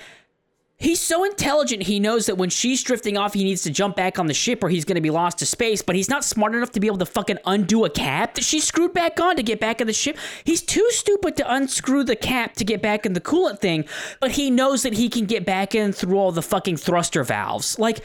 He's 0.82 1.02
so 1.02 1.26
intelligent, 1.26 1.84
he 1.84 2.00
knows 2.00 2.28
that 2.28 2.38
when 2.38 2.50
she's 2.50 2.82
drifting 2.82 3.18
off, 3.18 3.34
he 3.34 3.44
needs 3.44 3.64
to 3.64 3.70
jump 3.70 3.98
back 3.98 4.18
on 4.18 4.28
the 4.28 4.34
ship 4.34 4.64
or 4.64 4.70
he's 4.70 4.86
going 4.86 4.96
to 4.96 5.02
be 5.02 5.10
lost 5.10 5.40
to 5.40 5.46
space, 5.46 5.82
but 5.82 5.94
he's 5.94 6.08
not 6.08 6.24
smart 6.24 6.56
enough 6.56 6.72
to 6.72 6.80
be 6.80 6.88
able 6.88 7.00
to 7.00 7.06
fucking 7.06 7.38
undo 7.46 7.84
a 7.84 7.90
cap 7.90 8.36
that 8.36 8.46
she 8.46 8.62
screwed 8.62 8.94
back 8.94 9.20
on 9.20 9.36
to 9.36 9.44
get 9.44 9.60
back 9.60 9.82
in 9.82 9.88
the 9.88 9.94
ship. 9.94 10.18
He's 10.46 10.62
too 10.62 10.88
stupid 10.92 11.36
to 11.36 11.54
unscrew 11.54 12.06
the 12.06 12.16
cap 12.16 12.54
to 12.54 12.64
get 12.64 12.82
back 12.82 13.06
in 13.06 13.12
the 13.12 13.20
coolant 13.20 13.60
thing, 13.60 13.84
but 14.22 14.32
he 14.32 14.50
knows 14.50 14.84
that 14.84 14.94
he 14.94 15.10
can 15.10 15.26
get 15.26 15.46
back 15.46 15.76
in 15.76 15.92
through 15.92 16.18
all 16.18 16.32
the 16.32 16.42
fucking 16.42 16.78
thruster 16.78 17.26
valves. 17.26 17.78
Like, 17.78 18.00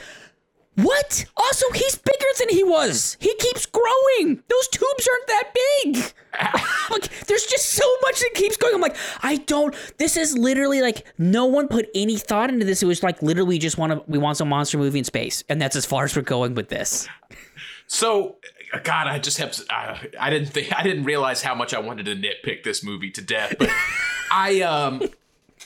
what? 0.76 1.24
Also, 1.36 1.70
he's 1.72 1.96
bigger 1.96 2.26
than 2.38 2.48
he 2.48 2.64
was. 2.64 3.16
He 3.20 3.34
keeps 3.36 3.64
growing. 3.66 4.42
Those 4.48 4.68
tubes 4.68 5.08
aren't 5.08 5.26
that 5.28 5.54
big. 5.54 5.96
like, 6.90 7.26
there's 7.26 7.46
just 7.46 7.70
so 7.70 7.84
much 8.02 8.18
that 8.20 8.30
keeps 8.34 8.56
going. 8.56 8.74
I'm 8.74 8.80
like, 8.80 8.96
I 9.22 9.36
don't. 9.36 9.74
This 9.98 10.16
is 10.16 10.36
literally 10.36 10.82
like 10.82 11.06
no 11.16 11.46
one 11.46 11.68
put 11.68 11.88
any 11.94 12.16
thought 12.16 12.50
into 12.50 12.64
this. 12.64 12.82
It 12.82 12.86
was 12.86 13.04
like 13.04 13.22
literally 13.22 13.58
just 13.58 13.78
want 13.78 13.92
to. 13.92 14.02
We 14.10 14.18
want 14.18 14.36
some 14.36 14.48
monster 14.48 14.76
movie 14.76 14.98
in 14.98 15.04
space, 15.04 15.44
and 15.48 15.62
that's 15.62 15.76
as 15.76 15.86
far 15.86 16.04
as 16.04 16.16
we're 16.16 16.22
going 16.22 16.54
with 16.54 16.70
this. 16.70 17.08
So, 17.86 18.38
God, 18.82 19.06
I 19.06 19.20
just 19.20 19.38
have. 19.38 19.56
Uh, 19.70 19.96
I 20.18 20.30
didn't 20.30 20.48
think. 20.48 20.76
I 20.76 20.82
didn't 20.82 21.04
realize 21.04 21.42
how 21.42 21.54
much 21.54 21.72
I 21.72 21.78
wanted 21.78 22.06
to 22.06 22.16
nitpick 22.16 22.64
this 22.64 22.82
movie 22.82 23.10
to 23.12 23.22
death. 23.22 23.54
But 23.58 23.70
I 24.32 24.60
um, 24.62 25.02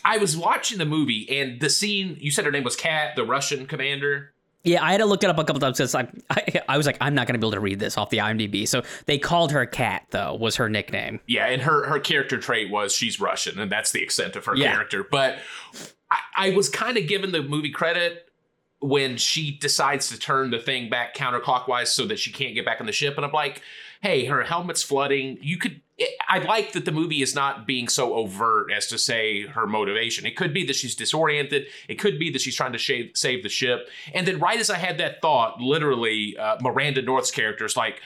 I 0.05 0.19
was 0.19 0.37
watching 0.37 0.77
the 0.77 0.85
movie 0.85 1.27
and 1.31 1.61
the 1.61 1.71
scene. 1.71 2.19
You 2.21 2.31
said 2.31 2.45
her 2.45 2.51
name 2.51 2.65
was 2.65 2.77
Kat, 2.77 3.17
the 3.17 3.25
Russian 3.25 3.65
commander. 3.67 4.35
Yeah, 4.69 4.85
I 4.85 4.93
had 4.93 4.99
to 4.99 5.07
look 5.07 5.25
it 5.25 5.31
up 5.31 5.39
a 5.39 5.45
couple 5.45 5.61
times 5.61 5.79
because 5.79 5.95
I, 5.95 6.07
I, 6.31 6.61
I 6.69 6.77
was 6.77 6.87
like, 6.87 6.99
I'm 7.01 7.15
not 7.15 7.27
going 7.27 7.35
to 7.35 7.39
be 7.39 7.45
able 7.47 7.53
to 7.53 7.61
read 7.61 7.81
this 7.81 7.97
off 7.97 8.11
the 8.11 8.19
IMDb. 8.19 8.69
So 8.69 8.83
they 9.07 9.19
called 9.19 9.51
her 9.53 9.65
Kat, 9.65 10.05
though, 10.11 10.35
was 10.35 10.57
her 10.57 10.69
nickname. 10.69 11.21
Yeah, 11.27 11.47
and 11.47 11.63
her 11.63 11.87
her 11.89 11.99
character 11.99 12.37
trait 12.39 12.71
was 12.71 12.95
she's 12.95 13.19
Russian, 13.19 13.59
and 13.59 13.73
that's 13.73 13.93
the 13.93 14.03
extent 14.03 14.37
of 14.37 14.45
her 14.45 14.55
Yeah. 14.55 14.73
character. 14.73 15.03
But 15.11 15.39
I, 16.11 16.19
I 16.37 16.51
was 16.51 16.69
kind 16.69 16.99
of 16.99 17.07
giving 17.09 17.33
the 17.33 17.43
movie 17.43 17.71
credit 17.71 18.27
when 18.81 19.17
she 19.17 19.59
decides 19.59 20.09
to 20.11 20.19
turn 20.19 20.51
the 20.51 20.59
thing 20.59 20.89
back 20.91 21.15
counterclockwise 21.17 21.89
so 21.89 22.07
that 22.07 22.19
she 22.19 22.31
can't 22.31 22.55
get 22.55 22.65
back 22.65 22.81
on 22.81 22.87
the 22.87 22.93
ship, 22.93 23.17
and 23.17 23.25
I'm 23.25 23.33
like, 23.33 23.63
hey, 24.01 24.27
her 24.27 24.43
helmet's 24.43 24.83
flooding. 24.83 25.39
You 25.41 25.59
could. 25.59 25.81
I 26.29 26.39
like 26.39 26.73
that 26.73 26.85
the 26.85 26.93
movie 26.93 27.23
is 27.23 27.35
not 27.35 27.67
being 27.67 27.89
so 27.89 28.15
overt 28.15 28.71
as 28.71 28.87
to 28.89 28.99
say 28.99 29.47
her 29.49 29.67
motivation. 29.67 30.27
It 30.27 30.37
could 30.37 30.55
be 30.55 30.65
that 30.67 30.77
she's 30.77 30.95
disoriented. 30.95 31.67
It 31.89 31.97
could 31.97 32.21
be 32.21 32.31
that 32.31 32.41
she's 32.41 32.55
trying 32.55 32.73
to 32.73 32.79
shave, 32.79 33.11
save 33.15 33.43
the 33.43 33.49
ship. 33.49 33.89
And 34.15 34.27
then, 34.27 34.39
right 34.39 34.61
as 34.61 34.71
I 34.71 34.79
had 34.79 34.99
that 34.99 35.21
thought, 35.21 35.61
literally, 35.61 36.37
uh, 36.39 36.59
Miranda 36.61 37.03
North's 37.03 37.33
character 37.33 37.65
is 37.65 37.77
like, 37.77 38.01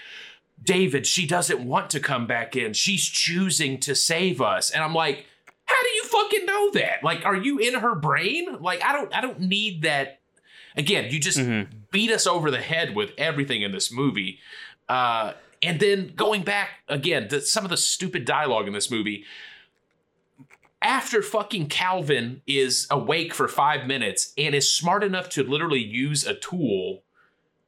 David, 0.63 1.07
she 1.07 1.27
doesn't 1.27 1.61
want 1.67 1.91
to 1.91 2.01
come 2.01 2.27
back 2.27 2.57
in. 2.57 2.73
She's 2.73 3.05
choosing 3.05 3.79
to 3.81 3.95
save 3.95 4.41
us. 4.41 4.71
And 4.71 4.83
I'm 4.83 4.95
like, 4.95 5.27
how 5.65 5.83
do 5.83 5.89
you 5.89 6.05
fucking 6.05 6.47
know 6.47 6.71
that? 6.73 7.03
Like, 7.03 7.27
are 7.27 7.37
you 7.37 7.59
in 7.59 7.75
her 7.75 7.95
brain? 7.95 8.59
Like, 8.61 8.83
I 8.83 8.93
don't 8.93 9.15
I 9.15 9.21
don't 9.21 9.41
need 9.41 9.83
that. 9.83 10.21
Again, 10.77 11.13
you 11.13 11.21
just 11.21 11.41
beat 11.91 12.11
us 12.11 12.27
over 12.27 12.51
the 12.51 12.63
head 12.63 12.97
with 12.97 13.11
everything 13.19 13.61
in 13.61 13.73
this 13.73 13.93
movie. 13.93 14.39
Uh, 14.89 15.35
and 15.63 15.81
then 15.81 16.13
going 16.17 16.43
back 16.43 16.69
again 16.89 17.29
to 17.29 17.41
some 17.41 17.65
of 17.65 17.71
the 17.71 17.77
stupid 17.77 18.25
dialogue 18.25 18.67
in 18.67 18.73
this 18.73 18.91
movie. 18.91 19.25
After 20.81 21.23
fucking 21.23 21.69
Calvin 21.69 22.43
is 22.45 22.89
awake 22.91 23.33
for 23.35 23.47
five 23.47 23.87
minutes 23.87 24.33
and 24.37 24.53
is 24.53 24.71
smart 24.71 25.05
enough 25.05 25.29
to 25.31 25.45
literally 25.45 25.83
use 25.83 26.27
a 26.27 26.35
tool 26.35 27.03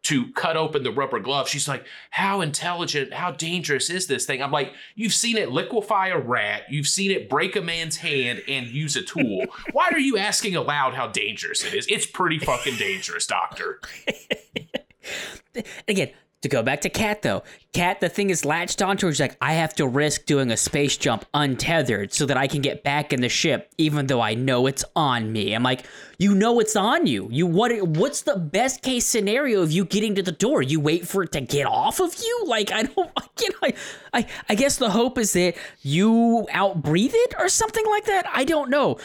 to 0.04 0.30
cut 0.32 0.56
open 0.56 0.82
the 0.82 0.90
rubber 0.92 1.18
glove. 1.18 1.48
She's 1.48 1.66
like, 1.66 1.86
How 2.10 2.40
intelligent, 2.40 3.14
how 3.14 3.30
dangerous 3.30 3.88
is 3.88 4.06
this 4.06 4.26
thing? 4.26 4.42
I'm 4.42 4.50
like, 4.50 4.72
You've 4.94 5.14
seen 5.14 5.36
it 5.36 5.50
liquefy 5.50 6.08
a 6.08 6.18
rat, 6.18 6.64
you've 6.68 6.86
seen 6.86 7.10
it 7.10 7.28
break 7.28 7.56
a 7.56 7.62
man's 7.62 7.96
hand 7.96 8.42
and 8.46 8.66
use 8.66 8.96
a 8.96 9.02
tool. 9.02 9.46
Why 9.72 9.88
are 9.90 9.98
you 9.98 10.18
asking 10.18 10.56
aloud 10.56 10.94
how 10.94 11.08
dangerous 11.08 11.64
it 11.64 11.74
is? 11.74 11.86
It's 11.88 12.06
pretty 12.06 12.38
fucking 12.38 12.76
dangerous, 12.76 13.26
doctor. 13.26 13.80
Again, 15.88 16.10
to 16.44 16.48
go 16.48 16.62
back 16.62 16.82
to 16.82 16.88
Kat, 16.88 17.22
though, 17.22 17.42
Kat, 17.72 18.00
the 18.00 18.08
thing 18.08 18.30
is 18.30 18.44
latched 18.44 18.80
onto 18.80 19.06
her. 19.06 19.12
She's 19.12 19.20
like, 19.20 19.36
I 19.40 19.54
have 19.54 19.74
to 19.74 19.86
risk 19.86 20.26
doing 20.26 20.50
a 20.50 20.56
space 20.56 20.96
jump 20.96 21.24
untethered 21.34 22.12
so 22.12 22.24
that 22.26 22.36
I 22.36 22.46
can 22.46 22.62
get 22.62 22.84
back 22.84 23.12
in 23.12 23.20
the 23.20 23.28
ship, 23.28 23.72
even 23.78 24.06
though 24.06 24.20
I 24.20 24.34
know 24.34 24.66
it's 24.66 24.84
on 24.94 25.32
me. 25.32 25.54
I'm 25.54 25.62
like, 25.62 25.84
you 26.18 26.34
know 26.34 26.60
it's 26.60 26.76
on 26.76 27.06
you. 27.06 27.28
You 27.30 27.46
what? 27.46 27.72
What's 27.82 28.22
the 28.22 28.36
best 28.36 28.82
case 28.82 29.04
scenario 29.04 29.62
of 29.62 29.72
you 29.72 29.84
getting 29.84 30.14
to 30.14 30.22
the 30.22 30.32
door? 30.32 30.62
You 30.62 30.78
wait 30.80 31.08
for 31.08 31.24
it 31.24 31.32
to 31.32 31.40
get 31.40 31.66
off 31.66 32.00
of 32.00 32.14
you? 32.22 32.44
Like 32.46 32.70
I 32.72 32.84
don't. 32.84 33.10
I. 33.16 33.28
I, 33.62 33.74
I, 34.12 34.26
I 34.48 34.54
guess 34.54 34.76
the 34.76 34.90
hope 34.90 35.18
is 35.18 35.32
that 35.32 35.56
you 35.82 36.46
outbreathe 36.52 37.14
it 37.14 37.34
or 37.38 37.48
something 37.48 37.84
like 37.86 38.04
that. 38.04 38.26
I 38.32 38.44
don't 38.44 38.70
know. 38.70 38.98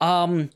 Um, 0.00 0.50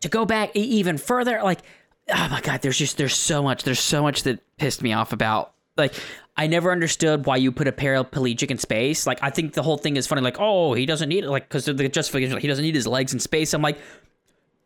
to 0.00 0.08
go 0.08 0.24
back 0.24 0.54
even 0.54 0.98
further, 0.98 1.40
like, 1.42 1.60
oh 2.08 2.28
my 2.30 2.40
god, 2.40 2.62
there's 2.62 2.78
just 2.78 2.96
there's 2.96 3.16
so 3.16 3.42
much, 3.42 3.62
there's 3.64 3.80
so 3.80 4.02
much 4.02 4.24
that 4.24 4.40
pissed 4.58 4.82
me 4.82 4.92
off 4.92 5.12
about 5.12 5.51
like. 5.76 5.94
I 6.34 6.46
never 6.46 6.72
understood 6.72 7.26
why 7.26 7.36
you 7.36 7.52
put 7.52 7.68
a 7.68 7.72
paraplegic 7.72 8.50
in 8.50 8.56
space. 8.56 9.06
Like, 9.06 9.18
I 9.22 9.28
think 9.28 9.52
the 9.52 9.62
whole 9.62 9.76
thing 9.76 9.98
is 9.98 10.06
funny. 10.06 10.22
Like, 10.22 10.38
oh, 10.40 10.72
he 10.72 10.86
doesn't 10.86 11.10
need 11.10 11.24
it. 11.24 11.28
Like, 11.28 11.46
because 11.46 11.66
the 11.66 11.74
justification, 11.90 12.32
like, 12.32 12.40
he 12.40 12.48
doesn't 12.48 12.64
need 12.64 12.74
his 12.74 12.86
legs 12.86 13.12
in 13.12 13.20
space. 13.20 13.52
I'm 13.52 13.60
like, 13.60 13.76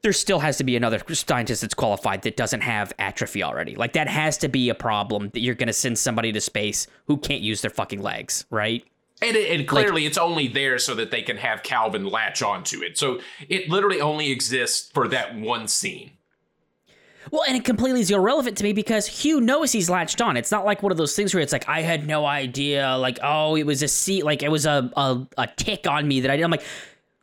there 0.02 0.12
still 0.12 0.38
has 0.38 0.58
to 0.58 0.64
be 0.64 0.76
another 0.76 1.02
scientist 1.12 1.62
that's 1.62 1.74
qualified 1.74 2.22
that 2.22 2.36
doesn't 2.36 2.60
have 2.60 2.92
atrophy 3.00 3.42
already. 3.42 3.74
Like 3.74 3.94
that 3.94 4.06
has 4.06 4.38
to 4.38 4.48
be 4.48 4.68
a 4.68 4.74
problem 4.76 5.30
that 5.30 5.40
you're 5.40 5.56
going 5.56 5.66
to 5.66 5.72
send 5.72 5.98
somebody 5.98 6.30
to 6.30 6.40
space 6.40 6.86
who 7.08 7.16
can't 7.16 7.40
use 7.40 7.62
their 7.62 7.70
fucking 7.72 8.00
legs, 8.00 8.44
right? 8.50 8.84
And, 9.20 9.34
it, 9.36 9.58
and 9.58 9.66
clearly, 9.66 10.02
like, 10.02 10.10
it's 10.10 10.18
only 10.18 10.46
there 10.46 10.78
so 10.78 10.94
that 10.94 11.10
they 11.10 11.22
can 11.22 11.38
have 11.38 11.64
Calvin 11.64 12.06
latch 12.06 12.42
onto 12.42 12.82
it. 12.82 12.96
So 12.96 13.18
it 13.48 13.68
literally 13.68 14.00
only 14.00 14.30
exists 14.30 14.88
for 14.92 15.08
that 15.08 15.34
one 15.34 15.66
scene. 15.66 16.12
Well, 17.36 17.44
and 17.46 17.54
it 17.54 17.64
completely 17.64 18.00
is 18.00 18.10
irrelevant 18.10 18.56
to 18.56 18.64
me 18.64 18.72
because 18.72 19.06
Hugh 19.06 19.42
knows 19.42 19.70
he's 19.70 19.90
latched 19.90 20.22
on. 20.22 20.38
It's 20.38 20.50
not 20.50 20.64
like 20.64 20.82
one 20.82 20.90
of 20.90 20.96
those 20.96 21.14
things 21.14 21.34
where 21.34 21.42
it's 21.42 21.52
like 21.52 21.68
I 21.68 21.82
had 21.82 22.06
no 22.06 22.24
idea, 22.24 22.96
like 22.96 23.18
oh, 23.22 23.56
it 23.56 23.66
was 23.66 23.82
a 23.82 23.88
seat, 23.88 24.24
like 24.24 24.42
it 24.42 24.50
was 24.50 24.64
a 24.64 24.90
a, 24.96 25.26
a 25.36 25.46
tick 25.46 25.86
on 25.86 26.08
me 26.08 26.20
that 26.20 26.30
I 26.30 26.36
did. 26.36 26.44
I'm 26.44 26.50
like, 26.50 26.64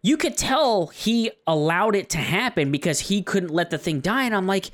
you 0.03 0.15
could 0.17 0.37
tell 0.37 0.85
he 0.85 1.31
allowed 1.47 1.95
it 1.95 2.11
to 2.11 2.19
happen 2.19 2.71
because 2.71 2.99
he 2.99 3.23
couldn't 3.23 3.49
let 3.49 3.71
the 3.71 3.79
thing 3.79 4.01
die, 4.01 4.25
and 4.25 4.35
I'm 4.35 4.45
like, 4.45 4.69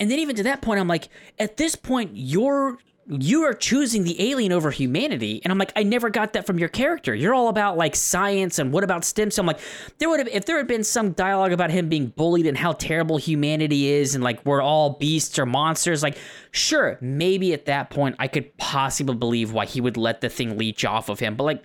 and 0.00 0.10
then 0.10 0.18
even 0.18 0.34
to 0.34 0.42
that 0.42 0.60
point, 0.60 0.80
I'm 0.80 0.88
like, 0.88 1.08
at 1.38 1.56
this 1.56 1.76
point, 1.76 2.10
you're 2.14 2.76
you 3.10 3.42
are 3.42 3.54
choosing 3.54 4.04
the 4.04 4.30
alien 4.30 4.52
over 4.52 4.70
humanity. 4.70 5.40
And 5.42 5.50
I'm 5.50 5.58
like, 5.58 5.72
I 5.74 5.82
never 5.82 6.10
got 6.10 6.34
that 6.34 6.46
from 6.46 6.58
your 6.58 6.68
character. 6.68 7.14
You're 7.14 7.34
all 7.34 7.48
about 7.48 7.76
like 7.76 7.96
science 7.96 8.58
and 8.58 8.72
what 8.72 8.84
about 8.84 9.04
stem 9.04 9.30
cell? 9.30 9.42
I'm 9.42 9.46
like, 9.46 9.60
there 9.98 10.08
would 10.08 10.20
have, 10.20 10.28
if 10.28 10.44
there 10.44 10.56
had 10.58 10.68
been 10.68 10.84
some 10.84 11.12
dialogue 11.12 11.52
about 11.52 11.70
him 11.70 11.88
being 11.88 12.06
bullied 12.06 12.46
and 12.46 12.56
how 12.56 12.72
terrible 12.72 13.16
humanity 13.16 13.88
is 13.88 14.14
and 14.14 14.22
like 14.22 14.44
we're 14.46 14.62
all 14.62 14.90
beasts 14.90 15.38
or 15.38 15.46
monsters, 15.46 16.02
like, 16.02 16.16
sure, 16.52 16.98
maybe 17.00 17.52
at 17.52 17.66
that 17.66 17.90
point 17.90 18.16
I 18.18 18.28
could 18.28 18.56
possibly 18.56 19.16
believe 19.16 19.52
why 19.52 19.66
he 19.66 19.80
would 19.80 19.96
let 19.96 20.20
the 20.20 20.28
thing 20.28 20.56
leech 20.56 20.84
off 20.84 21.08
of 21.08 21.18
him. 21.18 21.34
But 21.34 21.44
like, 21.44 21.64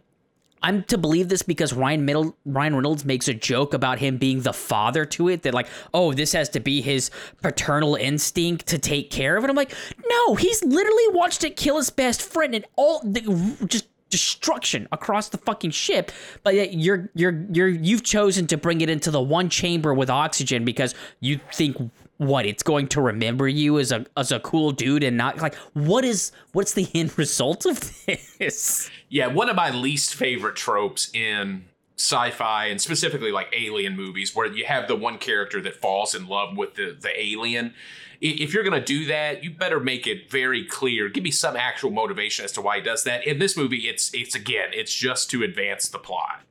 I'm 0.66 0.82
to 0.86 0.98
believe 0.98 1.30
this 1.30 1.44
because 1.44 1.74
Ryan 1.74 2.06
Middle, 2.06 2.36
Ryan 2.44 2.76
Reynolds 2.76 3.06
makes 3.06 3.28
a 3.28 3.36
joke 3.36 3.76
about 3.76 4.00
him 4.00 4.18
being 4.18 4.42
the 4.42 4.52
father 4.52 5.06
to 5.06 5.30
it. 5.30 5.44
That 5.44 5.54
like, 5.54 5.68
oh, 5.94 6.12
this 6.12 6.34
has 6.34 6.50
to 6.50 6.60
be 6.60 6.82
his 6.82 7.12
paternal 7.44 7.94
instinct 7.94 8.66
to 8.68 8.80
take 8.80 9.12
care 9.12 9.38
of 9.38 9.44
it. 9.44 9.52
I'm 9.52 9.56
like, 9.56 9.76
no, 10.10 10.34
he's 10.34 10.64
literally 10.64 11.08
watched 11.10 11.44
it 11.44 11.56
kill 11.56 11.78
his 11.78 11.92
best 11.92 12.20
friend 12.20 12.56
and 12.56 12.66
all 12.78 13.00
the 13.04 13.22
just 13.68 13.88
destruction 14.10 14.88
across 14.92 15.30
the 15.30 15.38
fucking 15.38 15.70
ship. 15.70 16.12
But 16.42 16.74
you're 16.74 17.12
you're 17.14 17.46
you're 17.52 17.68
you've 17.68 18.04
chosen 18.04 18.48
to 18.48 18.58
bring 18.58 18.82
it 18.82 18.90
into 18.90 19.12
the 19.12 19.22
one 19.22 19.50
chamber 19.50 19.94
with 19.94 20.10
oxygen 20.10 20.66
because 20.66 20.96
you 21.20 21.40
think 21.54 21.78
what 22.18 22.46
it's 22.46 22.64
going 22.64 22.88
to 22.88 23.02
remember 23.02 23.48
you 23.48 23.78
as 23.78 23.92
a 23.92 24.06
as 24.16 24.32
a 24.32 24.40
cool 24.40 24.72
dude 24.72 25.04
and 25.04 25.18
not 25.18 25.38
like 25.42 25.56
what 25.74 26.06
is 26.06 26.32
what's 26.54 26.74
the 26.74 26.88
end 26.94 27.18
result 27.18 27.66
of 27.66 27.80
this? 28.06 28.90
Yeah 29.10 29.28
one 29.28 29.50
of 29.50 29.56
my 29.56 29.70
least 29.72 30.16
favorite 30.16 30.56
tropes 30.56 31.14
in 31.14 31.66
sci-fi 31.98 32.66
and 32.66 32.82
specifically 32.82 33.32
like 33.32 33.54
alien 33.58 33.96
movies 33.96 34.36
where 34.36 34.48
you 34.48 34.66
have 34.66 34.88
the 34.88 34.96
one 34.96 35.18
character 35.18 35.62
that 35.62 35.76
falls 35.76 36.16
in 36.16 36.28
love 36.28 36.56
with 36.58 36.76
the 36.76 36.96
the 37.00 37.12
alien. 37.22 37.74
If 38.22 38.54
you're 38.54 38.64
going 38.64 38.80
to 38.80 38.86
do 38.86 39.06
that 39.08 39.44
you 39.44 39.52
better 39.52 39.82
make 39.82 40.08
it 40.08 40.32
very 40.32 40.64
clear. 40.64 41.10
Give 41.10 41.24
me 41.24 41.32
some 41.32 41.58
actual 41.58 41.92
motivation 41.92 42.46
as 42.46 42.54
to 42.54 42.62
why 42.62 42.78
he 42.78 42.82
does 42.82 43.04
that. 43.04 43.28
In 43.28 43.40
this 43.40 43.58
movie 43.58 43.90
it's 43.90 44.14
it's 44.14 44.36
again 44.36 44.70
it's 44.72 44.94
just 44.94 45.30
to 45.32 45.44
advance 45.44 45.90
the 45.90 46.00
plot. 46.00 46.44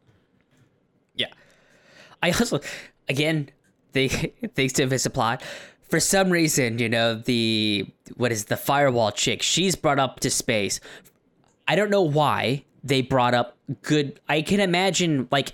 Yeah. 1.14 1.29
I 2.22 2.33
also 2.33 2.61
again 3.09 3.50
thanks 4.55 4.73
to 4.75 4.87
Vista 4.87 5.11
Plot. 5.11 5.43
For 5.89 6.01
some 6.01 6.31
reason, 6.31 6.79
you 6.79 6.89
know, 6.89 7.15
the 7.15 7.87
what 8.17 8.33
is 8.33 8.47
the 8.47 8.57
firewall 8.57 9.13
chick, 9.13 9.43
she's 9.43 9.77
brought 9.77 9.99
up 9.99 10.21
to 10.21 10.31
space. 10.31 10.81
I 11.69 11.77
don't 11.77 11.91
know 11.91 12.03
why 12.03 12.65
they 12.83 13.01
brought 13.01 13.33
up 13.35 13.57
good 13.83 14.21
I 14.29 14.43
can 14.43 14.61
imagine 14.61 15.29
like 15.31 15.53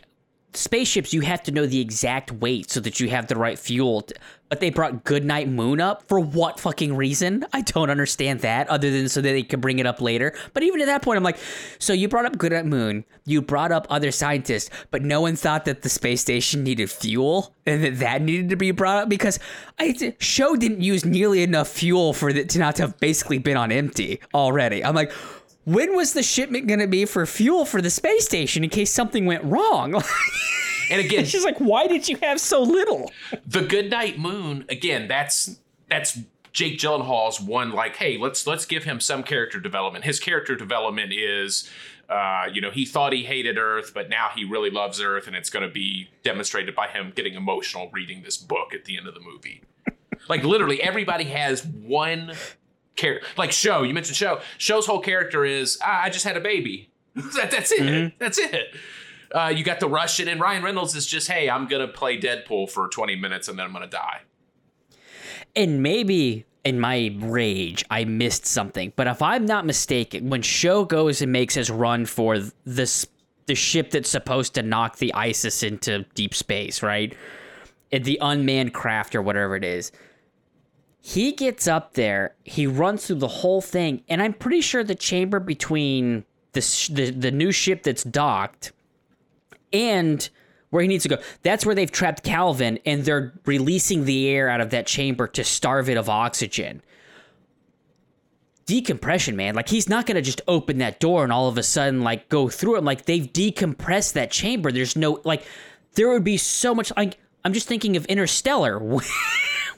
spaceships 0.52 1.12
you 1.12 1.20
have 1.20 1.42
to 1.44 1.52
know 1.52 1.66
the 1.66 1.80
exact 1.80 2.32
weight 2.32 2.70
so 2.70 2.80
that 2.80 3.00
you 3.00 3.08
have 3.08 3.26
the 3.26 3.36
right 3.36 3.58
fuel. 3.58 4.06
But 4.48 4.58
they 4.58 4.70
brought 4.70 5.04
goodnight 5.04 5.48
moon 5.48 5.80
up? 5.80 6.08
For 6.08 6.18
what 6.18 6.58
fucking 6.58 6.96
reason? 6.96 7.46
I 7.52 7.60
don't 7.60 7.88
understand 7.88 8.40
that 8.40 8.68
other 8.68 8.90
than 8.90 9.08
so 9.08 9.20
that 9.20 9.30
they 9.30 9.44
could 9.44 9.60
bring 9.60 9.78
it 9.78 9.86
up 9.86 10.00
later. 10.00 10.34
But 10.54 10.64
even 10.64 10.80
at 10.80 10.86
that 10.86 11.02
point 11.02 11.16
i'm 11.16 11.22
like 11.22 11.38
so 11.78 11.92
you 11.92 12.08
brought 12.08 12.26
up 12.26 12.36
goodnight 12.36 12.66
moon 12.66 13.04
you 13.24 13.40
brought 13.40 13.70
up 13.70 13.86
other 13.90 14.10
scientists 14.10 14.70
but 14.90 15.02
no 15.02 15.20
one 15.20 15.36
thought 15.36 15.64
that 15.66 15.82
the 15.82 15.88
space 15.88 16.20
station 16.20 16.64
needed 16.64 16.90
fuel 16.90 17.54
and 17.66 17.84
that 17.84 17.98
that 17.98 18.22
needed 18.22 18.50
to 18.50 18.56
be 18.56 18.70
brought 18.70 19.04
up? 19.04 19.08
Because 19.08 19.38
I, 19.78 20.14
show 20.18 20.56
didn't 20.56 20.80
use 20.80 21.04
nearly 21.04 21.42
enough 21.42 21.68
fuel 21.68 22.12
for 22.12 22.28
it 22.28 22.48
to 22.50 22.58
not 22.58 22.76
to 22.76 22.82
have 22.82 22.98
basically 22.98 23.38
been 23.38 23.56
on 23.56 23.70
empty 23.72 24.20
already. 24.34 24.84
I'm 24.84 24.94
like 24.94 25.12
when 25.70 25.94
was 25.94 26.12
the 26.12 26.22
shipment 26.22 26.66
going 26.66 26.80
to 26.80 26.88
be 26.88 27.04
for 27.04 27.24
fuel 27.26 27.64
for 27.64 27.80
the 27.80 27.90
space 27.90 28.24
station 28.24 28.64
in 28.64 28.70
case 28.70 28.92
something 28.92 29.24
went 29.24 29.44
wrong? 29.44 29.94
and 30.90 31.00
again, 31.00 31.24
she's 31.26 31.44
like, 31.44 31.58
"Why 31.58 31.86
did 31.86 32.08
you 32.08 32.16
have 32.22 32.40
so 32.40 32.62
little?" 32.62 33.10
The 33.46 33.62
Goodnight 33.62 34.18
Moon, 34.18 34.64
again, 34.68 35.06
that's 35.08 35.58
that's 35.88 36.18
Jake 36.52 36.78
Gyllenhaal's 36.78 37.40
one. 37.40 37.70
Like, 37.70 37.96
hey, 37.96 38.18
let's 38.18 38.46
let's 38.46 38.66
give 38.66 38.84
him 38.84 39.00
some 39.00 39.22
character 39.22 39.60
development. 39.60 40.04
His 40.04 40.18
character 40.18 40.56
development 40.56 41.12
is. 41.12 41.68
Uh, 42.08 42.46
you 42.52 42.60
know, 42.60 42.72
he 42.72 42.84
thought 42.84 43.12
he 43.12 43.22
hated 43.22 43.56
Earth, 43.56 43.92
but 43.94 44.10
now 44.10 44.30
he 44.34 44.44
really 44.44 44.68
loves 44.68 45.00
Earth, 45.00 45.28
and 45.28 45.36
it's 45.36 45.48
going 45.48 45.64
to 45.64 45.72
be 45.72 46.10
demonstrated 46.24 46.74
by 46.74 46.88
him 46.88 47.12
getting 47.14 47.34
emotional 47.34 47.88
reading 47.92 48.22
this 48.24 48.36
book 48.36 48.74
at 48.74 48.84
the 48.84 48.98
end 48.98 49.06
of 49.06 49.14
the 49.14 49.20
movie. 49.20 49.62
like 50.28 50.42
literally, 50.42 50.82
everybody 50.82 51.22
has 51.22 51.64
one 51.64 52.32
character. 53.00 53.26
Like 53.36 53.52
Sho, 53.52 53.82
you 53.82 53.94
mentioned 53.94 54.16
Sho. 54.16 54.40
Sho's 54.58 54.86
whole 54.86 55.00
character 55.00 55.44
is 55.44 55.78
ah, 55.82 56.02
I 56.02 56.10
just 56.10 56.24
had 56.24 56.36
a 56.36 56.40
baby. 56.40 56.90
that, 57.14 57.50
that's 57.50 57.72
it. 57.72 57.80
Mm-hmm. 57.80 58.16
That's 58.18 58.38
it. 58.38 58.74
Uh, 59.34 59.52
you 59.54 59.62
got 59.62 59.80
the 59.80 59.88
Russian, 59.88 60.28
and 60.28 60.40
Ryan 60.40 60.62
Reynolds 60.62 60.94
is 60.94 61.06
just, 61.06 61.30
hey, 61.30 61.48
I'm 61.48 61.66
gonna 61.66 61.88
play 61.88 62.18
Deadpool 62.18 62.70
for 62.70 62.88
20 62.88 63.16
minutes 63.16 63.48
and 63.48 63.58
then 63.58 63.66
I'm 63.66 63.72
gonna 63.72 63.86
die. 63.86 64.22
And 65.56 65.82
maybe 65.82 66.44
in 66.64 66.78
my 66.78 67.14
rage, 67.18 67.84
I 67.90 68.04
missed 68.04 68.46
something. 68.46 68.92
But 68.96 69.06
if 69.06 69.22
I'm 69.22 69.46
not 69.46 69.66
mistaken, 69.66 70.30
when 70.30 70.42
Sho 70.42 70.84
goes 70.84 71.22
and 71.22 71.32
makes 71.32 71.54
his 71.54 71.70
run 71.70 72.06
for 72.06 72.38
this 72.64 73.06
the 73.46 73.54
ship 73.56 73.90
that's 73.90 74.08
supposed 74.08 74.54
to 74.54 74.62
knock 74.62 74.98
the 74.98 75.12
ISS 75.26 75.64
into 75.64 76.04
deep 76.14 76.34
space, 76.34 76.84
right? 76.84 77.16
The 77.90 78.16
unmanned 78.20 78.72
craft 78.74 79.16
or 79.16 79.22
whatever 79.22 79.56
it 79.56 79.64
is 79.64 79.90
he 81.00 81.32
gets 81.32 81.66
up 81.66 81.94
there, 81.94 82.34
he 82.44 82.66
runs 82.66 83.06
through 83.06 83.16
the 83.16 83.28
whole 83.28 83.60
thing, 83.60 84.02
and 84.08 84.22
I'm 84.22 84.34
pretty 84.34 84.60
sure 84.60 84.84
the 84.84 84.94
chamber 84.94 85.40
between 85.40 86.24
the 86.52 86.60
the, 86.92 87.10
the 87.10 87.30
new 87.30 87.52
ship 87.52 87.82
that's 87.82 88.04
docked 88.04 88.72
and 89.72 90.28
where 90.68 90.82
he 90.82 90.88
needs 90.88 91.02
to 91.04 91.08
go. 91.08 91.18
That's 91.42 91.64
where 91.64 91.74
they've 91.74 91.90
trapped 91.90 92.22
Calvin, 92.22 92.78
and 92.84 93.04
they're 93.04 93.32
releasing 93.46 94.04
the 94.04 94.28
air 94.28 94.48
out 94.48 94.60
of 94.60 94.70
that 94.70 94.86
chamber 94.86 95.26
to 95.28 95.42
starve 95.42 95.88
it 95.88 95.96
of 95.96 96.08
oxygen. 96.08 96.82
Decompression, 98.66 99.36
man. 99.36 99.54
Like 99.54 99.68
he's 99.68 99.88
not 99.88 100.06
gonna 100.06 100.22
just 100.22 100.42
open 100.46 100.78
that 100.78 101.00
door 101.00 101.24
and 101.24 101.32
all 101.32 101.48
of 101.48 101.56
a 101.56 101.62
sudden 101.62 102.02
like 102.02 102.28
go 102.28 102.48
through 102.48 102.76
it. 102.76 102.84
Like 102.84 103.06
they've 103.06 103.26
decompressed 103.26 104.12
that 104.12 104.30
chamber. 104.30 104.70
There's 104.70 104.94
no 104.96 105.20
like 105.24 105.44
there 105.94 106.08
would 106.10 106.24
be 106.24 106.36
so 106.36 106.74
much 106.74 106.92
like 106.96 107.16
I'm 107.44 107.52
just 107.52 107.66
thinking 107.66 107.96
of 107.96 108.04
Interstellar. 108.04 108.80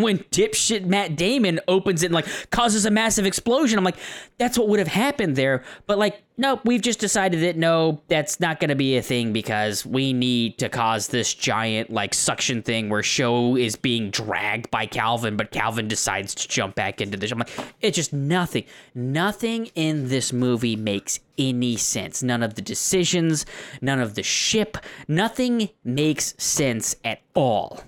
when 0.02 0.18
dipshit 0.30 0.84
Matt 0.84 1.16
Damon 1.16 1.60
opens 1.68 2.02
it 2.02 2.06
and 2.06 2.14
like 2.14 2.26
causes 2.50 2.84
a 2.84 2.90
massive 2.90 3.26
explosion. 3.26 3.78
I'm 3.78 3.84
like, 3.84 3.96
that's 4.38 4.58
what 4.58 4.68
would 4.68 4.78
have 4.78 4.88
happened 4.88 5.36
there. 5.36 5.62
But 5.86 5.98
like, 5.98 6.22
nope, 6.36 6.60
we've 6.64 6.82
just 6.82 6.98
decided 6.98 7.40
that 7.42 7.56
no, 7.56 8.02
that's 8.08 8.40
not 8.40 8.60
going 8.60 8.68
to 8.70 8.74
be 8.74 8.96
a 8.96 9.02
thing 9.02 9.32
because 9.32 9.86
we 9.86 10.12
need 10.12 10.58
to 10.58 10.68
cause 10.68 11.08
this 11.08 11.32
giant 11.32 11.90
like 11.90 12.14
suction 12.14 12.62
thing 12.62 12.88
where 12.88 13.02
Sho 13.02 13.56
is 13.56 13.76
being 13.76 14.10
dragged 14.10 14.70
by 14.70 14.86
Calvin, 14.86 15.36
but 15.36 15.50
Calvin 15.50 15.88
decides 15.88 16.34
to 16.34 16.48
jump 16.48 16.74
back 16.74 17.00
into 17.00 17.16
the. 17.16 17.30
I'm 17.30 17.38
like, 17.38 17.50
it's 17.80 17.96
just 17.96 18.12
nothing. 18.12 18.64
Nothing 18.94 19.66
in 19.74 20.08
this 20.08 20.32
movie 20.32 20.76
makes 20.76 21.20
any 21.38 21.76
sense. 21.76 22.22
None 22.22 22.42
of 22.42 22.54
the 22.54 22.62
decisions, 22.62 23.46
none 23.80 24.00
of 24.00 24.14
the 24.14 24.22
ship, 24.22 24.76
nothing 25.08 25.70
makes 25.84 26.34
sense 26.38 26.96
at 27.04 27.20
all. 27.34 27.82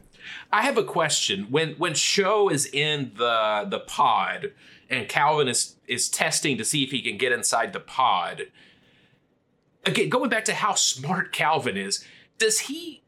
I 0.54 0.62
have 0.62 0.78
a 0.78 0.84
question. 0.84 1.48
When 1.50 1.74
when 1.78 1.94
Sho 1.94 2.48
is 2.48 2.64
in 2.64 3.10
the 3.16 3.66
the 3.68 3.80
pod 3.80 4.52
and 4.88 5.08
Calvin 5.08 5.48
is 5.48 5.74
is 5.88 6.08
testing 6.08 6.56
to 6.58 6.64
see 6.64 6.84
if 6.84 6.92
he 6.92 7.02
can 7.02 7.18
get 7.18 7.32
inside 7.32 7.72
the 7.72 7.80
pod. 7.80 8.42
Again, 9.84 10.08
going 10.08 10.30
back 10.30 10.44
to 10.44 10.54
how 10.54 10.74
smart 10.74 11.32
Calvin 11.32 11.76
is, 11.76 12.04
does 12.38 12.60
he 12.60 13.02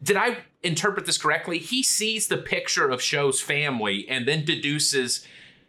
did 0.00 0.16
I 0.16 0.38
interpret 0.62 1.04
this 1.04 1.18
correctly? 1.18 1.58
He 1.58 1.82
sees 1.82 2.28
the 2.28 2.36
picture 2.36 2.88
of 2.88 3.02
Sho's 3.02 3.40
family 3.40 4.06
and 4.08 4.28
then 4.28 4.44
deduces, 4.44 5.26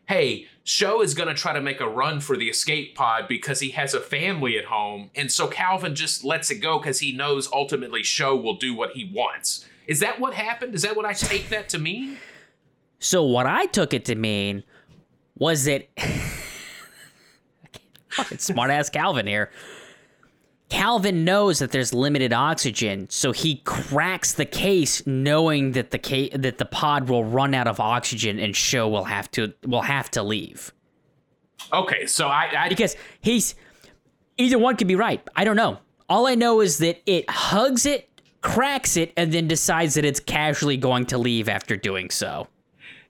hey, 0.08 0.46
Sho 0.64 1.02
is 1.02 1.16
going 1.16 1.28
to 1.28 1.34
try 1.34 1.54
to 1.54 1.62
make 1.62 1.82
a 1.82 1.90
run 1.90 2.20
for 2.20 2.38
the 2.38 2.50
escape 2.50 2.94
pod 2.94 3.28
because 3.28 3.62
he 3.62 3.72
has 3.72 3.96
a 3.96 4.00
family 4.00 4.60
at 4.60 4.66
home. 4.66 5.10
And 5.16 5.32
so 5.32 5.48
Calvin 5.48 5.96
just 5.96 6.24
lets 6.24 6.52
it 6.52 6.60
go 6.60 6.78
because 6.78 7.00
he 7.00 7.14
knows 7.14 7.50
ultimately 7.52 8.04
Sho 8.04 8.36
will 8.36 8.58
do 8.58 8.76
what 8.76 8.92
he 8.92 9.12
wants. 9.12 9.66
Is 9.88 10.02
that 10.02 10.20
what 10.20 10.34
happened? 10.34 10.76
Is 10.76 10.82
that 10.84 10.96
what 10.96 11.06
I 11.06 11.14
take 11.14 11.50
that 11.50 11.70
to 11.70 11.80
mean? 11.80 12.18
So 13.00 13.24
what 13.24 13.46
I 13.46 13.66
took 13.66 13.94
it 13.94 14.06
to 14.06 14.16
mean 14.16 14.64
was 15.38 15.66
that 15.66 15.88
fucking 18.10 18.40
smart 18.40 18.70
ass 18.70 18.90
Calvin 18.90 19.28
here. 19.28 19.52
Calvin 20.70 21.24
knows 21.24 21.60
that 21.60 21.72
there's 21.72 21.94
limited 21.94 22.34
oxygen, 22.34 23.10
so 23.10 23.32
he 23.32 23.62
cracks 23.64 24.34
the 24.34 24.46
case 24.46 25.06
knowing 25.08 25.72
that 25.72 25.92
the 25.92 26.00
ca- 26.00 26.36
that 26.36 26.58
the 26.58 26.66
pod 26.66 27.08
will 27.08 27.24
run 27.24 27.54
out 27.54 27.68
of 27.68 27.80
oxygen 27.80 28.38
and 28.38 28.54
Sho 28.54 28.90
will 28.90 29.06
have 29.06 29.32
to 29.32 29.54
will 29.66 29.84
have 29.84 30.12
to 30.12 30.24
leave. 30.24 30.74
Okay, 31.72 32.06
so 32.06 32.28
I, 32.28 32.66
I 32.66 32.70
Because 32.70 32.98
he's 33.22 33.56
either 34.38 34.60
one 34.60 34.76
could 34.76 34.88
be 34.88 34.96
right. 34.96 35.26
I 35.38 35.46
don't 35.46 35.56
know. 35.56 35.80
All 36.10 36.28
I 36.28 36.36
know 36.36 36.60
is 36.60 36.80
that 36.80 37.02
it 37.06 37.30
hugs 37.30 37.86
it, 37.86 38.07
cracks 38.42 38.98
it, 38.98 39.14
and 39.18 39.32
then 39.34 39.48
decides 39.48 39.96
that 39.96 40.06
it's 40.06 40.20
casually 40.20 40.78
going 40.78 41.06
to 41.08 41.18
leave 41.18 41.50
after 41.50 41.76
doing 41.76 42.10
so. 42.10 42.48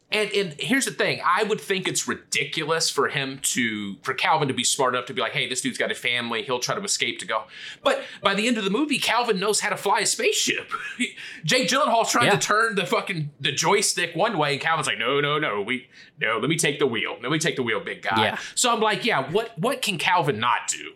And 0.10 0.32
and 0.32 0.54
here's 0.58 0.86
the 0.86 0.92
thing, 0.92 1.20
I 1.26 1.44
would 1.44 1.60
think 1.60 1.86
it's 1.86 2.08
ridiculous 2.08 2.90
for 2.90 3.10
him 3.10 3.40
to 3.42 3.98
for 4.04 4.14
Calvin 4.14 4.48
to 4.48 4.54
be 4.54 4.64
smart 4.64 4.96
enough 4.96 5.06
to 5.08 5.14
be 5.14 5.20
like, 5.20 5.34
hey, 5.34 5.50
this 5.50 5.60
dude's 5.60 5.78
got 5.78 5.92
a 5.92 5.96
family, 5.96 6.44
he'll 6.44 6.60
try 6.60 6.76
to 6.76 6.82
escape 6.82 7.20
to 7.20 7.26
go. 7.28 7.44
But 7.84 8.02
by 8.24 8.34
the 8.34 8.48
end 8.48 8.58
of 8.58 8.64
the 8.64 8.70
movie, 8.70 9.00
Calvin 9.00 9.38
knows 9.38 9.60
how 9.60 9.68
to 9.70 9.76
fly 9.76 10.00
a 10.00 10.06
spaceship. 10.06 10.72
Jake 11.44 11.68
Gyllenhaal's 11.68 12.10
trying 12.10 12.28
Yeah. 12.28 12.38
to 12.38 12.40
turn 12.40 12.76
the 12.76 12.86
fucking 12.86 13.32
the 13.42 13.52
joystick 13.52 14.16
one 14.16 14.38
way, 14.38 14.54
and 14.54 14.62
Calvin's 14.62 14.88
like, 14.88 14.98
no, 14.98 15.20
no, 15.20 15.40
no, 15.40 15.62
we 15.62 15.90
no, 16.22 16.38
let 16.40 16.50
me 16.50 16.56
take 16.58 16.80
the 16.80 16.88
wheel. 16.88 17.18
Let 17.22 17.30
me 17.30 17.38
take 17.38 17.58
the 17.58 17.64
wheel, 17.64 17.82
big 17.82 18.02
guy. 18.02 18.24
Yeah. 18.28 18.38
So 18.56 18.74
I'm 18.74 18.80
like, 18.80 19.04
yeah, 19.04 19.30
what 19.30 19.60
what 19.60 19.82
can 19.82 19.98
Calvin 19.98 20.40
not 20.40 20.70
do? 20.70 20.94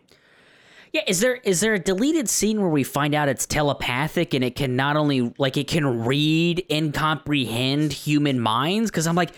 Yeah, 0.94 1.04
is 1.08 1.22
there 1.22 1.36
is 1.36 1.62
there 1.62 1.74
a 1.74 1.80
deleted 1.80 2.28
scene 2.30 2.60
where 2.60 2.70
we 2.70 2.84
find 2.84 3.16
out 3.16 3.30
it's 3.30 3.46
telepathic 3.46 4.34
and 4.34 4.44
it 4.44 4.56
can 4.56 4.76
not 4.76 4.98
only 4.98 5.34
like 5.38 5.56
it 5.56 5.68
can 5.68 6.04
read 6.04 6.66
and 6.70 6.94
comprehend 6.94 7.94
human 7.94 8.42
minds? 8.42 8.92
Because 8.92 9.08
I'm 9.08 9.16
like, 9.16 9.32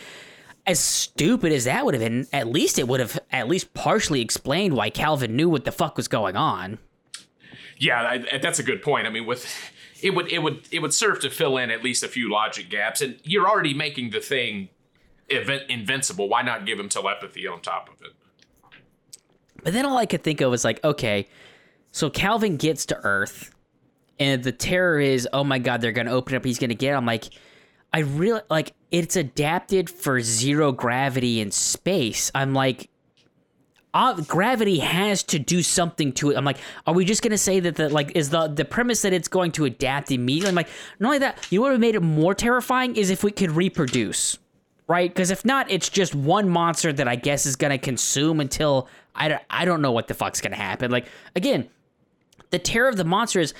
as 0.65 0.79
stupid 0.79 1.51
as 1.51 1.65
that 1.65 1.85
would 1.85 1.93
have 1.93 2.01
been, 2.01 2.27
at 2.33 2.47
least 2.47 2.79
it 2.79 2.87
would 2.87 2.99
have 2.99 3.19
at 3.31 3.47
least 3.47 3.73
partially 3.75 4.21
explained 4.21 4.75
why 4.75 4.89
Calvin 4.89 5.35
knew 5.35 5.47
what 5.47 5.63
the 5.65 5.71
fuck 5.71 5.95
was 5.95 6.07
going 6.07 6.35
on. 6.35 6.79
Yeah, 7.77 8.01
I, 8.01 8.37
that's 8.39 8.59
a 8.59 8.63
good 8.63 8.81
point. 8.81 9.05
I 9.05 9.11
mean, 9.11 9.25
with 9.27 9.45
it 10.01 10.15
would 10.15 10.31
it 10.31 10.39
would 10.39 10.67
it 10.71 10.79
would 10.79 10.93
serve 10.93 11.19
to 11.19 11.29
fill 11.29 11.57
in 11.57 11.69
at 11.69 11.83
least 11.83 12.01
a 12.01 12.07
few 12.07 12.31
logic 12.31 12.69
gaps, 12.69 12.99
and 13.01 13.19
you're 13.23 13.47
already 13.47 13.75
making 13.75 14.09
the 14.09 14.19
thing 14.19 14.69
event 15.29 15.63
invincible. 15.69 16.27
Why 16.27 16.41
not 16.41 16.65
give 16.65 16.79
him 16.79 16.89
telepathy 16.89 17.45
on 17.45 17.61
top 17.61 17.89
of 17.89 18.01
it? 18.01 18.13
But 19.63 19.73
then 19.73 19.85
all 19.85 19.97
I 19.97 20.05
could 20.05 20.23
think 20.23 20.41
of 20.41 20.51
was 20.51 20.65
like, 20.65 20.83
okay, 20.83 21.27
so 21.93 22.09
Calvin 22.09 22.57
gets 22.57 22.87
to 22.87 22.99
Earth, 23.03 23.53
and 24.19 24.43
the 24.43 24.51
terror 24.51 24.99
is, 24.99 25.29
oh 25.31 25.43
my 25.43 25.59
god, 25.59 25.79
they're 25.79 25.91
gonna 25.91 26.11
open 26.11 26.35
up, 26.35 26.43
he's 26.43 26.57
gonna 26.57 26.73
get. 26.73 26.95
I'm 26.95 27.05
like, 27.05 27.25
I 27.93 27.99
really 27.99 28.41
like 28.49 28.73
it's 28.89 29.15
adapted 29.15 29.91
for 29.91 30.19
zero 30.19 30.71
gravity 30.71 31.39
in 31.39 31.51
space. 31.51 32.31
I'm 32.33 32.55
like, 32.55 32.89
uh, 33.93 34.19
gravity 34.21 34.79
has 34.79 35.21
to 35.21 35.37
do 35.37 35.61
something 35.61 36.11
to 36.13 36.31
it. 36.31 36.35
I'm 36.35 36.45
like, 36.45 36.57
are 36.87 36.95
we 36.95 37.05
just 37.05 37.21
gonna 37.21 37.37
say 37.37 37.59
that 37.59 37.75
the 37.75 37.89
like 37.89 38.11
is 38.15 38.31
the 38.31 38.47
the 38.47 38.65
premise 38.65 39.03
that 39.03 39.13
it's 39.13 39.27
going 39.27 39.51
to 39.51 39.65
adapt 39.65 40.09
immediately? 40.11 40.49
I'm 40.49 40.55
like, 40.55 40.69
not 40.99 41.09
only 41.09 41.19
that, 41.19 41.47
you 41.51 41.59
know 41.59 41.63
what 41.63 41.67
would 41.67 41.73
have 41.73 41.81
made 41.81 41.93
it 41.93 42.01
more 42.01 42.33
terrifying 42.33 42.95
is 42.95 43.11
if 43.11 43.23
we 43.23 43.29
could 43.29 43.51
reproduce, 43.51 44.39
right? 44.87 45.11
Because 45.11 45.29
if 45.29 45.45
not, 45.45 45.69
it's 45.69 45.89
just 45.89 46.15
one 46.15 46.49
monster 46.49 46.91
that 46.91 47.07
I 47.07 47.15
guess 47.15 47.45
is 47.45 47.55
gonna 47.55 47.77
consume 47.77 48.39
until 48.39 48.87
I 49.15 49.39
I 49.51 49.65
don't 49.65 49.83
know 49.83 49.91
what 49.91 50.07
the 50.07 50.15
fuck's 50.15 50.41
gonna 50.41 50.55
happen. 50.55 50.89
Like 50.89 51.05
again, 51.35 51.69
the 52.53 52.59
terror 52.59 52.87
of 52.87 52.95
the 52.95 53.03
monster 53.03 53.39
is 53.39 53.53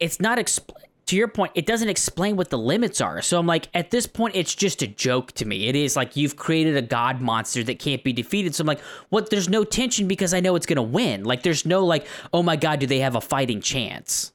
it's 0.00 0.20
not 0.20 0.36
expl- 0.36 0.74
to 1.06 1.14
your 1.14 1.28
point 1.28 1.52
it 1.54 1.64
doesn't 1.64 1.88
explain 1.88 2.36
what 2.36 2.50
the 2.50 2.58
limits 2.58 3.00
are. 3.00 3.22
So 3.22 3.38
i'm 3.38 3.46
like 3.46 3.68
at 3.72 3.92
this 3.92 4.06
point 4.06 4.34
it's 4.34 4.54
just 4.54 4.82
a 4.82 4.86
joke 4.86 5.32
to 5.32 5.46
me. 5.46 5.68
It 5.68 5.76
is 5.76 5.94
like 5.94 6.16
you've 6.16 6.36
created 6.36 6.76
a 6.76 6.82
god 6.82 7.22
monster 7.22 7.62
that 7.62 7.78
can't 7.78 8.02
be 8.02 8.12
defeated. 8.12 8.54
So 8.54 8.62
i'm 8.62 8.66
like 8.66 8.80
what 9.08 9.30
there's 9.30 9.48
no 9.48 9.62
tension 9.64 10.08
because 10.08 10.34
i 10.34 10.40
know 10.40 10.56
it's 10.56 10.66
gonna 10.66 10.82
win. 10.82 11.24
Like 11.24 11.44
there's 11.44 11.64
no 11.64 11.84
like 11.84 12.06
oh 12.34 12.42
my 12.42 12.56
god 12.56 12.80
do 12.80 12.86
they 12.86 12.98
have 12.98 13.14
a 13.14 13.20
fighting 13.20 13.60
chance? 13.60 14.32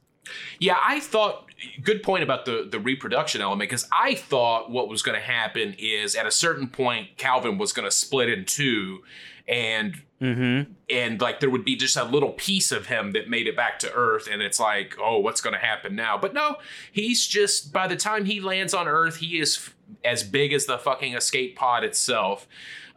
Yeah, 0.59 0.77
I 0.83 1.01
thought 1.01 1.47
good 1.83 2.01
point 2.03 2.23
about 2.23 2.45
the 2.45 2.67
the 2.69 2.79
reproduction 2.79 3.41
element 3.41 3.69
because 3.69 3.87
I 3.91 4.15
thought 4.15 4.71
what 4.71 4.87
was 4.87 5.01
going 5.01 5.19
to 5.19 5.25
happen 5.25 5.75
is 5.77 6.15
at 6.15 6.25
a 6.25 6.31
certain 6.31 6.67
point 6.67 7.17
Calvin 7.17 7.57
was 7.57 7.73
going 7.73 7.85
to 7.85 7.91
split 7.91 8.29
in 8.29 8.45
two, 8.45 9.03
and 9.47 10.01
and 10.21 11.19
like 11.19 11.39
there 11.39 11.49
would 11.49 11.65
be 11.65 11.75
just 11.75 11.97
a 11.97 12.03
little 12.03 12.29
piece 12.33 12.71
of 12.71 12.85
him 12.87 13.11
that 13.13 13.27
made 13.27 13.47
it 13.47 13.55
back 13.55 13.79
to 13.79 13.91
Earth, 13.91 14.27
and 14.31 14.41
it's 14.41 14.59
like, 14.59 14.95
oh, 15.01 15.17
what's 15.17 15.41
going 15.41 15.53
to 15.53 15.59
happen 15.59 15.95
now? 15.95 16.17
But 16.17 16.33
no, 16.35 16.57
he's 16.91 17.25
just 17.25 17.73
by 17.73 17.87
the 17.87 17.95
time 17.95 18.25
he 18.25 18.39
lands 18.39 18.73
on 18.75 18.87
Earth, 18.87 19.17
he 19.17 19.39
is 19.39 19.57
f- 19.57 19.75
as 20.05 20.23
big 20.23 20.53
as 20.53 20.67
the 20.67 20.77
fucking 20.77 21.15
escape 21.15 21.55
pod 21.55 21.83
itself, 21.83 22.47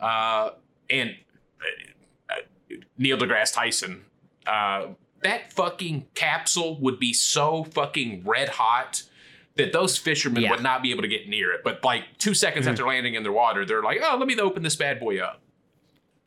uh, 0.00 0.50
and 0.90 1.14
uh, 2.30 2.34
Neil 2.98 3.16
deGrasse 3.16 3.54
Tyson. 3.54 4.04
Uh, 4.46 4.88
that 5.22 5.50
fucking 5.54 6.04
capsule 6.14 6.78
would 6.80 6.98
be 6.98 7.14
so 7.14 7.64
fucking 7.64 8.22
red 8.26 8.50
hot 8.50 9.02
that 9.56 9.72
those 9.72 9.96
fishermen 9.96 10.42
Yeah. 10.42 10.48
Mm-hmm. 10.48 10.56
would 10.56 10.62
not 10.62 10.82
be 10.82 10.90
able 10.90 11.00
to 11.02 11.08
get 11.08 11.26
near 11.28 11.52
it. 11.52 11.62
But 11.64 11.82
like 11.82 12.02
two 12.18 12.34
seconds 12.34 12.66
after 12.66 12.86
landing 12.86 13.14
in 13.14 13.22
the 13.22 13.32
water, 13.32 13.64
they're 13.64 13.82
like, 13.82 14.00
"Oh, 14.04 14.16
let 14.18 14.28
me 14.28 14.38
open 14.38 14.62
this 14.62 14.76
bad 14.76 15.00
boy 15.00 15.20
up." 15.20 15.40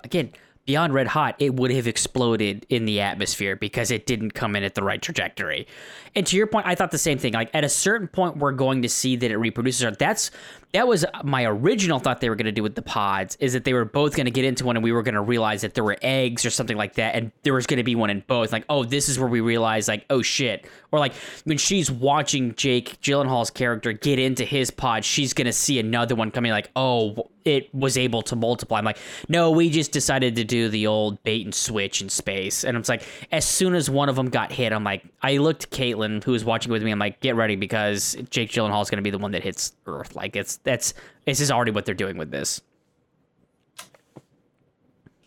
again 0.04 0.32
beyond 0.68 0.94
red 0.94 1.08
hot 1.08 1.36
it 1.40 1.56
would 1.56 1.72
have 1.72 1.88
exploded 1.88 2.66
in 2.70 2.86
the 2.86 3.00
atmosphere 3.02 3.56
because 3.56 3.90
it 3.90 4.06
didn't 4.06 4.32
come 4.32 4.56
in 4.56 4.64
at 4.64 4.76
the 4.76 4.84
right 4.84 5.02
trajectory. 5.02 5.66
And 6.14 6.28
to 6.28 6.36
your 6.36 6.46
point 6.46 6.68
i 6.68 6.76
thought 6.76 6.92
the 6.92 6.98
same 6.98 7.18
thing. 7.18 7.34
Like 7.34 7.50
at 7.56 7.64
a 7.64 7.70
certain 7.70 8.08
point 8.08 8.38
we're 8.38 8.52
going 8.52 8.84
to 8.84 8.90
see 8.90 9.16
that 9.16 9.32
it 9.32 9.38
reproduces. 9.38 9.98
That's 9.98 10.30
that 10.74 10.88
was 10.88 11.06
my 11.24 11.46
original 11.46 11.98
thought 11.98 12.20
they 12.20 12.30
were 12.30 12.36
going 12.36 12.46
to 12.46 12.52
do 12.52 12.62
with 12.62 12.76
the 12.76 12.82
pods 12.82 13.38
is 13.40 13.54
that 13.54 13.64
they 13.64 13.74
were 13.74 13.86
both 13.86 14.16
going 14.16 14.26
to 14.26 14.32
get 14.32 14.44
into 14.44 14.66
one 14.66 14.76
and 14.76 14.84
we 14.84 14.92
were 14.92 15.02
going 15.02 15.16
to 15.16 15.22
realize 15.22 15.62
that 15.62 15.74
there 15.74 15.84
were 15.84 15.98
eggs 16.02 16.46
or 16.46 16.50
something 16.50 16.76
like 16.78 16.96
that 16.96 17.16
and 17.16 17.32
there 17.44 17.54
was 17.54 17.66
going 17.66 17.78
to 17.78 17.84
be 17.84 17.96
one 17.96 18.10
in 18.10 18.22
both. 18.28 18.52
Like 18.52 18.66
oh 18.70 18.84
this 18.84 19.08
is 19.08 19.18
where 19.18 19.30
we 19.30 19.40
realize 19.40 19.88
like 19.88 20.06
oh 20.10 20.22
shit 20.22 20.68
or 20.91 21.00
like 21.00 21.13
when 21.43 21.58
she's 21.58 21.91
watching 21.91 22.56
jake 22.56 23.00
gyllenhaal's 23.02 23.50
character 23.50 23.93
get 23.93 24.19
into 24.19 24.45
his 24.45 24.71
pod 24.71 25.04
she's 25.04 25.34
to 25.34 25.54
see 25.54 25.80
another 25.80 26.15
one 26.15 26.32
coming 26.32 26.52
like 26.52 26.69
oh 26.76 27.30
it 27.47 27.73
was 27.73 27.97
able 27.97 28.21
to 28.23 28.36
multiply. 28.36 28.78
I'm 28.78 28.84
like, 28.84 28.97
no, 29.30 29.52
we 29.52 29.69
just 29.69 29.93
decided 29.93 30.36
to 30.36 30.43
do 30.43 30.67
the 30.67 30.86
old 30.86 31.23
bait 31.23 31.45
and 31.45 31.56
switch 31.56 32.02
in 32.02 32.10
space. 32.10 32.65
And 32.65 32.78
it's 32.78 32.89
like, 32.89 33.04
as 33.32 33.45
soon 33.45 33.73
as 33.73 33.89
one 33.89 34.10
of 34.10 34.17
them 34.17 34.30
got 34.30 34.52
hit, 34.52 34.73
I'm 34.73 34.84
like, 34.84 35.06
I 35.21 35.38
looked 35.38 35.71
Caitlin, 35.71 36.21
who 36.26 36.34
was 36.34 36.43
watching 36.43 36.73
with 36.73 36.84
me. 36.84 36.91
I'm 36.91 37.00
like, 37.00 37.21
get 37.21 37.38
ready 37.38 37.56
because 37.56 38.17
Jake 38.30 38.50
Gyllenhaal 38.50 38.82
is 38.82 38.89
to 38.89 39.02
be 39.02 39.12
the 39.12 39.17
one 39.17 39.32
that 39.32 39.43
hits 39.43 39.71
Earth. 39.86 40.13
Like, 40.13 40.36
it's 40.36 40.58
that's 40.58 40.93
this 41.23 41.39
is 41.39 41.50
already 41.50 41.71
what 41.71 41.86
they're 41.86 41.95
doing 41.95 42.17
with 42.17 42.32
this. 42.32 42.62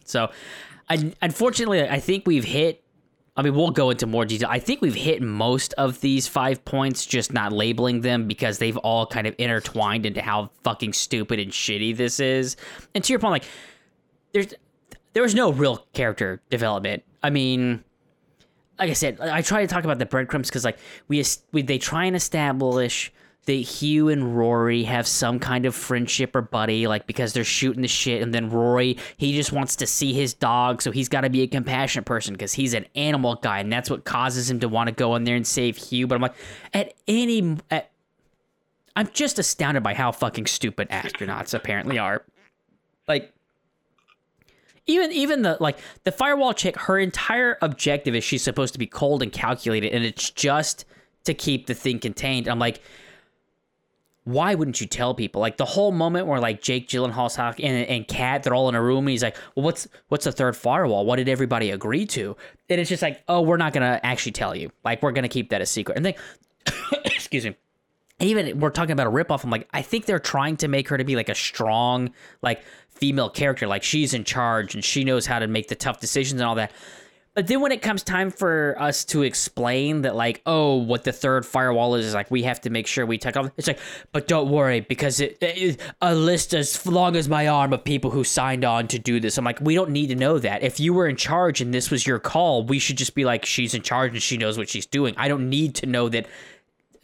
So, 0.04 0.30
I, 0.90 1.14
unfortunately, 1.22 1.88
I 1.88 2.00
think 2.00 2.26
we've 2.26 2.44
hit. 2.44 2.79
I 3.40 3.42
mean, 3.42 3.54
we'll 3.54 3.70
go 3.70 3.88
into 3.88 4.06
more 4.06 4.26
detail. 4.26 4.50
I 4.50 4.58
think 4.58 4.82
we've 4.82 4.94
hit 4.94 5.22
most 5.22 5.72
of 5.78 6.02
these 6.02 6.28
five 6.28 6.62
points, 6.66 7.06
just 7.06 7.32
not 7.32 7.54
labeling 7.54 8.02
them 8.02 8.28
because 8.28 8.58
they've 8.58 8.76
all 8.76 9.06
kind 9.06 9.26
of 9.26 9.34
intertwined 9.38 10.04
into 10.04 10.20
how 10.20 10.50
fucking 10.62 10.92
stupid 10.92 11.40
and 11.40 11.50
shitty 11.50 11.96
this 11.96 12.20
is. 12.20 12.56
And 12.94 13.02
to 13.02 13.10
your 13.10 13.18
point, 13.18 13.30
like, 13.32 13.44
there's 14.32 14.52
there 15.14 15.22
was 15.22 15.34
no 15.34 15.52
real 15.52 15.86
character 15.94 16.42
development. 16.50 17.02
I 17.22 17.30
mean, 17.30 17.82
like 18.78 18.90
I 18.90 18.92
said, 18.92 19.18
I 19.22 19.40
try 19.40 19.62
to 19.62 19.66
talk 19.66 19.84
about 19.84 19.98
the 19.98 20.04
breadcrumbs 20.04 20.50
because 20.50 20.66
like 20.66 20.78
we, 21.08 21.24
we 21.50 21.62
they 21.62 21.78
try 21.78 22.04
and 22.04 22.14
establish 22.14 23.10
that 23.50 23.56
Hugh 23.56 24.08
and 24.10 24.36
Rory 24.36 24.84
have 24.84 25.08
some 25.08 25.40
kind 25.40 25.66
of 25.66 25.74
friendship 25.74 26.36
or 26.36 26.40
buddy, 26.40 26.86
like 26.86 27.08
because 27.08 27.32
they're 27.32 27.42
shooting 27.42 27.82
the 27.82 27.88
shit, 27.88 28.22
and 28.22 28.32
then 28.32 28.48
Rory 28.48 28.96
he 29.16 29.34
just 29.34 29.50
wants 29.50 29.74
to 29.76 29.88
see 29.88 30.12
his 30.12 30.34
dog, 30.34 30.80
so 30.80 30.92
he's 30.92 31.08
got 31.08 31.22
to 31.22 31.30
be 31.30 31.42
a 31.42 31.48
compassionate 31.48 32.06
person 32.06 32.32
because 32.32 32.52
he's 32.52 32.74
an 32.74 32.86
animal 32.94 33.34
guy, 33.34 33.58
and 33.58 33.72
that's 33.72 33.90
what 33.90 34.04
causes 34.04 34.48
him 34.48 34.60
to 34.60 34.68
want 34.68 34.86
to 34.86 34.94
go 34.94 35.16
in 35.16 35.24
there 35.24 35.34
and 35.34 35.44
save 35.44 35.76
Hugh. 35.76 36.06
But 36.06 36.14
I'm 36.14 36.20
like, 36.20 36.36
at 36.72 36.94
any, 37.08 37.56
at, 37.72 37.90
I'm 38.94 39.08
just 39.12 39.40
astounded 39.40 39.82
by 39.82 39.94
how 39.94 40.12
fucking 40.12 40.46
stupid 40.46 40.88
astronauts 40.90 41.52
apparently 41.52 41.98
are. 41.98 42.22
Like, 43.08 43.32
even 44.86 45.10
even 45.10 45.42
the 45.42 45.56
like 45.58 45.80
the 46.04 46.12
firewall 46.12 46.54
chick, 46.54 46.76
her 46.76 47.00
entire 47.00 47.58
objective 47.62 48.14
is 48.14 48.22
she's 48.22 48.44
supposed 48.44 48.74
to 48.74 48.78
be 48.78 48.86
cold 48.86 49.24
and 49.24 49.32
calculated, 49.32 49.92
and 49.92 50.04
it's 50.04 50.30
just 50.30 50.84
to 51.24 51.34
keep 51.34 51.66
the 51.66 51.74
thing 51.74 51.98
contained. 51.98 52.46
I'm 52.46 52.60
like, 52.60 52.80
why 54.24 54.54
wouldn't 54.54 54.80
you 54.80 54.86
tell 54.86 55.14
people? 55.14 55.40
Like 55.40 55.56
the 55.56 55.64
whole 55.64 55.92
moment 55.92 56.26
where 56.26 56.40
like 56.40 56.60
Jake 56.62 56.88
Gyllenhaal's 56.88 57.38
and, 57.38 57.86
and 57.86 58.06
Kat, 58.06 58.42
they're 58.42 58.54
all 58.54 58.68
in 58.68 58.74
a 58.74 58.82
room, 58.82 59.04
and 59.04 59.10
he's 59.10 59.22
like, 59.22 59.36
"Well, 59.54 59.64
what's 59.64 59.88
what's 60.08 60.24
the 60.24 60.32
third 60.32 60.56
firewall? 60.56 61.06
What 61.06 61.16
did 61.16 61.28
everybody 61.28 61.70
agree 61.70 62.06
to?" 62.06 62.36
And 62.68 62.80
it's 62.80 62.90
just 62.90 63.02
like, 63.02 63.22
"Oh, 63.28 63.40
we're 63.40 63.56
not 63.56 63.72
gonna 63.72 63.98
actually 64.02 64.32
tell 64.32 64.54
you. 64.54 64.70
Like 64.84 65.02
we're 65.02 65.12
gonna 65.12 65.28
keep 65.28 65.50
that 65.50 65.62
a 65.62 65.66
secret." 65.66 65.96
And 65.96 66.04
then, 66.04 66.14
excuse 67.04 67.44
me. 67.44 67.56
Even 68.22 68.60
we're 68.60 68.68
talking 68.68 68.92
about 68.92 69.06
a 69.06 69.10
ripoff. 69.10 69.44
I'm 69.44 69.50
like, 69.50 69.66
I 69.72 69.80
think 69.80 70.04
they're 70.04 70.18
trying 70.18 70.58
to 70.58 70.68
make 70.68 70.88
her 70.90 70.98
to 70.98 71.04
be 71.04 71.16
like 71.16 71.30
a 71.30 71.34
strong, 71.34 72.10
like 72.42 72.60
female 72.90 73.30
character, 73.30 73.66
like 73.66 73.82
she's 73.82 74.12
in 74.12 74.24
charge 74.24 74.74
and 74.74 74.84
she 74.84 75.04
knows 75.04 75.24
how 75.24 75.38
to 75.38 75.46
make 75.46 75.68
the 75.68 75.74
tough 75.74 76.00
decisions 76.00 76.38
and 76.38 76.46
all 76.46 76.56
that. 76.56 76.70
But 77.34 77.46
then 77.46 77.60
when 77.60 77.70
it 77.70 77.80
comes 77.80 78.02
time 78.02 78.30
for 78.30 78.74
us 78.78 79.04
to 79.06 79.22
explain 79.22 80.02
that, 80.02 80.16
like, 80.16 80.42
oh, 80.46 80.76
what 80.76 81.04
the 81.04 81.12
third 81.12 81.46
firewall 81.46 81.94
is, 81.94 82.06
is 82.06 82.14
like 82.14 82.28
we 82.28 82.42
have 82.42 82.60
to 82.62 82.70
make 82.70 82.88
sure 82.88 83.06
we 83.06 83.18
take 83.18 83.36
off. 83.36 83.50
It's 83.56 83.68
like, 83.68 83.78
but 84.10 84.26
don't 84.26 84.50
worry 84.50 84.80
because 84.80 85.20
it, 85.20 85.38
it 85.40 85.80
a 86.02 86.12
list 86.12 86.54
as 86.54 86.84
long 86.86 87.14
as 87.14 87.28
my 87.28 87.46
arm 87.46 87.72
of 87.72 87.84
people 87.84 88.10
who 88.10 88.24
signed 88.24 88.64
on 88.64 88.88
to 88.88 88.98
do 88.98 89.20
this. 89.20 89.38
I'm 89.38 89.44
like, 89.44 89.60
we 89.60 89.76
don't 89.76 89.90
need 89.90 90.08
to 90.08 90.16
know 90.16 90.40
that. 90.40 90.64
If 90.64 90.80
you 90.80 90.92
were 90.92 91.06
in 91.06 91.14
charge 91.14 91.60
and 91.60 91.72
this 91.72 91.88
was 91.88 92.04
your 92.04 92.18
call, 92.18 92.64
we 92.64 92.80
should 92.80 92.98
just 92.98 93.14
be 93.14 93.24
like, 93.24 93.46
she's 93.46 93.74
in 93.74 93.82
charge 93.82 94.12
and 94.12 94.22
she 94.22 94.36
knows 94.36 94.58
what 94.58 94.68
she's 94.68 94.86
doing. 94.86 95.14
I 95.16 95.28
don't 95.28 95.48
need 95.48 95.76
to 95.76 95.86
know 95.86 96.08
that 96.08 96.26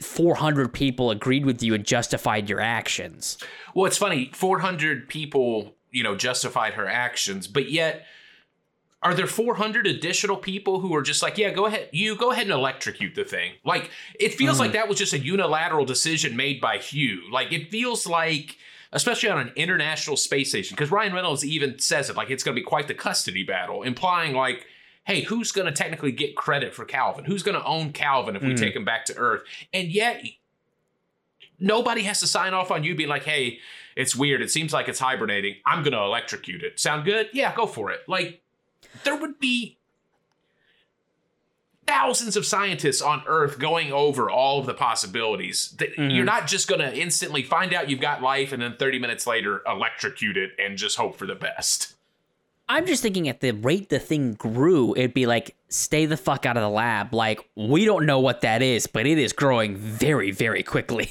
400 0.00 0.72
people 0.72 1.12
agreed 1.12 1.46
with 1.46 1.62
you 1.62 1.72
and 1.72 1.84
justified 1.84 2.50
your 2.50 2.60
actions. 2.60 3.38
Well, 3.74 3.86
it's 3.86 3.96
funny. 3.96 4.30
400 4.34 5.08
people, 5.08 5.76
you 5.92 6.02
know, 6.02 6.16
justified 6.16 6.74
her 6.74 6.88
actions, 6.88 7.46
but 7.46 7.70
yet 7.70 8.04
are 9.02 9.14
there 9.14 9.26
400 9.26 9.86
additional 9.86 10.36
people 10.36 10.80
who 10.80 10.94
are 10.94 11.02
just 11.02 11.22
like, 11.22 11.38
yeah, 11.38 11.50
go 11.50 11.66
ahead, 11.66 11.88
you 11.92 12.16
go 12.16 12.32
ahead 12.32 12.44
and 12.44 12.52
electrocute 12.52 13.14
the 13.14 13.24
thing? 13.24 13.52
Like, 13.64 13.90
it 14.18 14.34
feels 14.34 14.54
mm-hmm. 14.54 14.62
like 14.62 14.72
that 14.72 14.88
was 14.88 14.98
just 14.98 15.12
a 15.12 15.18
unilateral 15.18 15.84
decision 15.84 16.36
made 16.36 16.60
by 16.60 16.78
Hugh. 16.78 17.22
Like, 17.30 17.52
it 17.52 17.70
feels 17.70 18.06
like, 18.06 18.56
especially 18.92 19.28
on 19.28 19.38
an 19.38 19.52
international 19.54 20.16
space 20.16 20.48
station, 20.48 20.74
because 20.74 20.90
Ryan 20.90 21.12
Reynolds 21.12 21.44
even 21.44 21.78
says 21.78 22.08
it, 22.08 22.16
like, 22.16 22.30
it's 22.30 22.42
going 22.42 22.56
to 22.56 22.60
be 22.60 22.64
quite 22.64 22.88
the 22.88 22.94
custody 22.94 23.44
battle, 23.44 23.82
implying, 23.82 24.34
like, 24.34 24.66
hey, 25.04 25.20
who's 25.20 25.52
going 25.52 25.66
to 25.66 25.72
technically 25.72 26.10
get 26.10 26.34
credit 26.34 26.74
for 26.74 26.84
Calvin? 26.84 27.24
Who's 27.24 27.42
going 27.42 27.58
to 27.58 27.64
own 27.64 27.92
Calvin 27.92 28.34
if 28.34 28.42
we 28.42 28.54
mm. 28.54 28.58
take 28.58 28.74
him 28.74 28.84
back 28.84 29.04
to 29.06 29.16
Earth? 29.16 29.42
And 29.72 29.88
yet, 29.92 30.24
nobody 31.60 32.02
has 32.02 32.20
to 32.20 32.26
sign 32.26 32.54
off 32.54 32.70
on 32.70 32.82
you 32.82 32.94
being 32.94 33.08
like, 33.08 33.24
hey, 33.24 33.58
it's 33.94 34.16
weird. 34.16 34.42
It 34.42 34.50
seems 34.50 34.72
like 34.72 34.88
it's 34.88 34.98
hibernating. 34.98 35.56
I'm 35.64 35.82
going 35.82 35.92
to 35.92 36.00
electrocute 36.00 36.62
it. 36.64 36.80
Sound 36.80 37.04
good? 37.04 37.28
Yeah, 37.32 37.54
go 37.54 37.66
for 37.66 37.92
it. 37.92 38.00
Like, 38.08 38.42
there 39.04 39.16
would 39.16 39.38
be 39.38 39.78
thousands 41.86 42.36
of 42.36 42.44
scientists 42.44 43.00
on 43.00 43.22
Earth 43.26 43.58
going 43.58 43.92
over 43.92 44.28
all 44.28 44.58
of 44.60 44.66
the 44.66 44.74
possibilities. 44.74 45.74
Mm-hmm. 45.76 46.10
You're 46.10 46.24
not 46.24 46.46
just 46.46 46.68
going 46.68 46.80
to 46.80 46.94
instantly 46.96 47.42
find 47.42 47.72
out 47.72 47.88
you've 47.88 48.00
got 48.00 48.22
life 48.22 48.52
and 48.52 48.60
then 48.60 48.76
30 48.76 48.98
minutes 48.98 49.26
later 49.26 49.62
electrocute 49.66 50.36
it 50.36 50.50
and 50.58 50.76
just 50.76 50.96
hope 50.96 51.16
for 51.16 51.26
the 51.26 51.34
best. 51.34 51.94
I'm 52.68 52.84
just 52.84 53.00
thinking 53.00 53.28
at 53.28 53.40
the 53.40 53.52
rate 53.52 53.90
the 53.90 54.00
thing 54.00 54.34
grew, 54.34 54.92
it'd 54.96 55.14
be 55.14 55.26
like, 55.26 55.54
stay 55.68 56.04
the 56.06 56.16
fuck 56.16 56.46
out 56.46 56.56
of 56.56 56.64
the 56.64 56.68
lab. 56.68 57.14
Like, 57.14 57.48
we 57.54 57.84
don't 57.84 58.06
know 58.06 58.18
what 58.18 58.40
that 58.40 58.60
is, 58.60 58.88
but 58.88 59.06
it 59.06 59.18
is 59.18 59.32
growing 59.32 59.76
very, 59.76 60.32
very 60.32 60.64
quickly. 60.64 61.08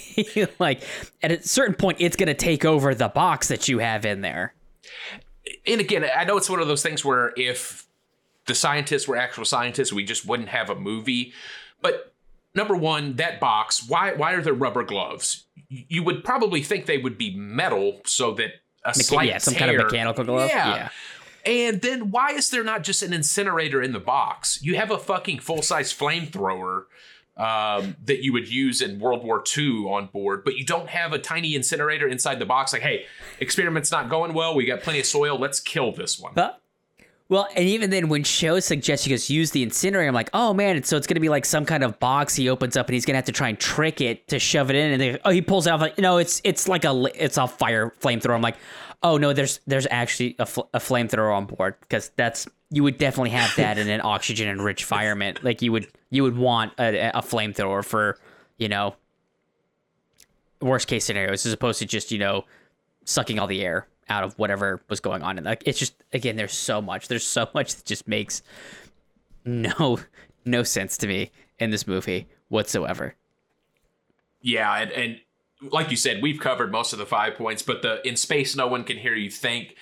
like, 0.60 0.84
at 1.24 1.32
a 1.32 1.42
certain 1.42 1.76
point, 1.76 2.00
it's 2.02 2.18
going 2.18 2.28
to 2.28 2.34
take 2.34 2.66
over 2.66 2.94
the 2.94 3.08
box 3.08 3.48
that 3.48 3.70
you 3.70 3.80
have 3.80 4.06
in 4.06 4.20
there 4.20 4.54
and 5.68 5.82
again, 5.82 6.06
I 6.16 6.24
know 6.24 6.38
it's 6.38 6.50
one 6.50 6.60
of 6.60 6.68
those 6.68 6.84
things 6.84 7.04
where 7.04 7.34
if 7.36 7.88
the 8.46 8.56
scientists 8.56 9.08
were 9.08 9.18
actual 9.18 9.46
scientists, 9.46 9.92
we 9.92 10.04
just 10.04 10.26
wouldn't 10.26 10.50
have 10.50 10.70
a 10.70 10.76
movie. 10.76 11.34
But 11.82 12.14
number 12.54 12.76
one, 12.76 13.16
that 13.16 13.40
box, 13.40 13.88
why 13.88 14.14
why 14.14 14.34
are 14.34 14.42
there 14.42 14.54
rubber 14.54 14.84
gloves? 14.84 15.46
You 15.70 16.04
would 16.04 16.24
probably 16.24 16.62
think 16.62 16.86
they 16.86 16.98
would 16.98 17.18
be 17.18 17.36
metal 17.36 18.02
so 18.06 18.34
that 18.36 18.52
a 18.84 18.92
Mecha- 18.92 19.04
slight 19.04 19.30
yeah, 19.30 19.38
some 19.40 19.54
tear, 19.56 19.68
kind 19.68 19.80
of 19.80 19.86
mechanical 19.86 20.24
glove. 20.24 20.50
Yeah. 20.50 20.76
yeah. 20.76 20.90
And 21.46 21.82
then 21.82 22.10
why 22.10 22.32
is 22.32 22.50
there 22.50 22.64
not 22.64 22.84
just 22.84 23.04
an 23.04 23.14
incinerator 23.14 23.82
in 23.82 23.92
the 23.92 24.00
box? 24.00 24.60
You 24.64 24.76
have 24.76 24.90
a 24.90 24.98
fucking 24.98 25.40
full 25.40 25.62
size 25.62 25.94
flamethrower 25.94 26.86
um, 27.38 27.96
that 28.06 28.24
you 28.24 28.32
would 28.34 28.50
use 28.50 28.82
in 28.82 29.00
World 29.00 29.24
War 29.24 29.44
II 29.58 29.86
on 29.90 30.08
board, 30.08 30.44
but 30.46 30.56
you 30.56 30.66
don't 30.66 30.90
have 30.90 31.14
a 31.14 31.20
tiny 31.20 31.56
incinerator 31.56 32.08
inside 32.08 32.40
the 32.40 32.46
box. 32.46 32.72
Like, 32.72 32.82
hey, 32.82 33.06
experiment's 33.40 33.92
not 33.92 34.10
going 34.10 34.34
well. 34.34 34.56
We 34.56 34.66
got 34.66 34.82
plenty 34.82 35.00
of 35.00 35.06
soil. 35.06 35.38
Let's 35.38 35.60
kill 35.60 35.92
this 35.92 36.20
one. 36.20 36.34
Well, 37.28 37.48
and 37.56 37.66
even 37.66 37.90
then, 37.90 38.08
when 38.08 38.24
Sho 38.24 38.60
suggests 38.60 39.08
you 39.08 39.16
just 39.16 39.32
use 39.32 39.50
the 39.50 39.64
incinerator, 39.64 40.08
I'm 40.08 40.14
like, 40.14 40.30
oh 40.34 40.54
man, 40.54 40.84
so 40.84 40.96
it's 40.96 41.08
gonna 41.08 41.20
be 41.20 41.30
like 41.30 41.44
some 41.44 41.66
kind 41.66 41.84
of 41.84 42.00
box 42.00 42.36
he 42.36 42.50
opens 42.50 42.78
up, 42.78 42.88
and 42.88 42.94
he's 42.94 43.04
gonna 43.04 43.18
have 43.18 43.26
to 43.26 43.32
try 43.32 43.50
and 43.50 43.60
trick 43.60 44.00
it 44.00 44.28
to 44.28 44.38
shove 44.38 44.70
it 44.70 44.76
in, 44.76 45.02
and 45.02 45.20
oh, 45.26 45.32
he 45.32 45.42
pulls 45.42 45.66
it 45.66 45.72
out 45.72 45.80
like, 45.80 45.98
no, 45.98 46.18
it's 46.18 46.40
it's 46.44 46.68
like 46.68 46.86
a 46.86 47.10
it's 47.16 47.38
a 47.38 47.48
fire 47.48 47.92
flamethrower. 48.00 48.36
I'm 48.36 48.44
like, 48.44 48.58
oh 49.02 49.18
no, 49.18 49.34
there's 49.34 49.60
there's 49.66 49.88
actually 49.90 50.36
a, 50.38 50.46
fl- 50.46 50.70
a 50.74 50.78
flamethrower 50.78 51.36
on 51.36 51.48
board 51.48 51.76
because 51.82 52.12
that's 52.16 52.48
you 52.70 52.84
would 52.84 52.98
definitely 52.98 53.30
have 53.32 53.56
that 53.56 53.78
in 53.78 53.90
an 53.90 54.02
oxygen 54.04 54.48
enriched 54.48 54.84
environment. 54.84 55.44
Like 55.44 55.62
you 55.62 55.72
would 55.72 55.88
you 56.10 56.24
would 56.24 56.38
want 56.38 56.74
a, 56.80 57.10
a 57.18 57.22
flamethrower 57.22 57.84
for 57.84 58.18
you 58.58 58.68
know 58.68 58.96
worst 60.62 60.88
case 60.88 61.06
scenarios 61.06 61.46
as 61.46 61.54
opposed 61.54 61.80
to 61.80 61.86
just 61.86 62.12
you 62.12 62.18
know 62.18 62.46
sucking 63.06 63.40
all 63.40 63.48
the 63.48 63.64
air 63.64 63.88
out 64.10 64.24
of 64.24 64.38
whatever 64.38 64.82
was 64.90 65.00
going 65.00 65.22
on. 65.24 65.38
And 65.38 65.46
like 65.46 65.64
it's 65.66 65.80
just 65.80 65.96
again, 66.14 66.36
there's 66.36 66.54
so 66.54 66.82
much. 66.82 67.08
There's 67.08 67.26
so 67.26 67.48
much 67.54 67.76
that 67.76 67.86
just 67.86 68.08
makes 68.08 68.42
no 69.44 70.00
no 70.46 70.64
sense 70.64 70.98
to 70.98 71.08
me 71.08 71.32
in 71.60 71.70
this 71.70 71.88
movie 71.88 72.28
whatsoever. 72.50 73.16
Yeah, 74.42 74.76
and, 74.78 74.92
and 74.92 75.20
like 75.72 75.90
you 75.90 75.98
said, 75.98 76.22
we've 76.22 76.40
covered 76.40 76.72
most 76.72 76.94
of 76.94 77.00
the 77.00 77.06
five 77.06 77.36
points, 77.36 77.62
but 77.62 77.82
the 77.82 78.06
in 78.08 78.16
space 78.16 78.56
no 78.56 78.68
one 78.68 78.84
can 78.84 78.98
hear 78.98 79.16
you 79.16 79.32
think. 79.32 79.76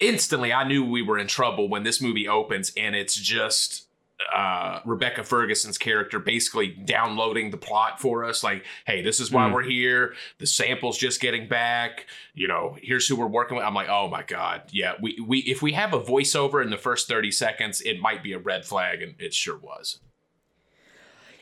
Instantly, 0.00 0.52
I 0.52 0.64
knew 0.66 0.84
we 0.84 1.02
were 1.02 1.18
in 1.18 1.26
trouble 1.26 1.68
when 1.68 1.82
this 1.82 2.00
movie 2.00 2.26
opens, 2.26 2.72
and 2.76 2.94
it's 2.94 3.14
just 3.14 3.86
uh, 4.34 4.80
Rebecca 4.84 5.24
Ferguson's 5.24 5.78
character 5.78 6.18
basically 6.18 6.68
downloading 6.68 7.50
the 7.50 7.56
plot 7.56 8.00
for 8.00 8.24
us. 8.24 8.44
Like, 8.44 8.64
hey, 8.86 9.02
this 9.02 9.20
is 9.20 9.30
why 9.30 9.48
mm. 9.48 9.54
we're 9.54 9.62
here. 9.62 10.14
The 10.38 10.46
sample's 10.46 10.98
just 10.98 11.20
getting 11.20 11.48
back. 11.48 12.06
You 12.34 12.48
know, 12.48 12.76
here's 12.80 13.08
who 13.08 13.16
we're 13.16 13.26
working 13.26 13.56
with. 13.56 13.64
I'm 13.64 13.74
like, 13.74 13.88
oh 13.88 14.08
my 14.08 14.22
god, 14.22 14.62
yeah. 14.70 14.94
We 15.00 15.22
we 15.26 15.40
if 15.40 15.62
we 15.62 15.72
have 15.72 15.92
a 15.92 16.00
voiceover 16.00 16.62
in 16.62 16.70
the 16.70 16.78
first 16.78 17.08
30 17.08 17.30
seconds, 17.30 17.80
it 17.80 18.00
might 18.00 18.22
be 18.22 18.32
a 18.32 18.38
red 18.38 18.64
flag, 18.64 19.02
and 19.02 19.14
it 19.18 19.34
sure 19.34 19.58
was. 19.58 20.00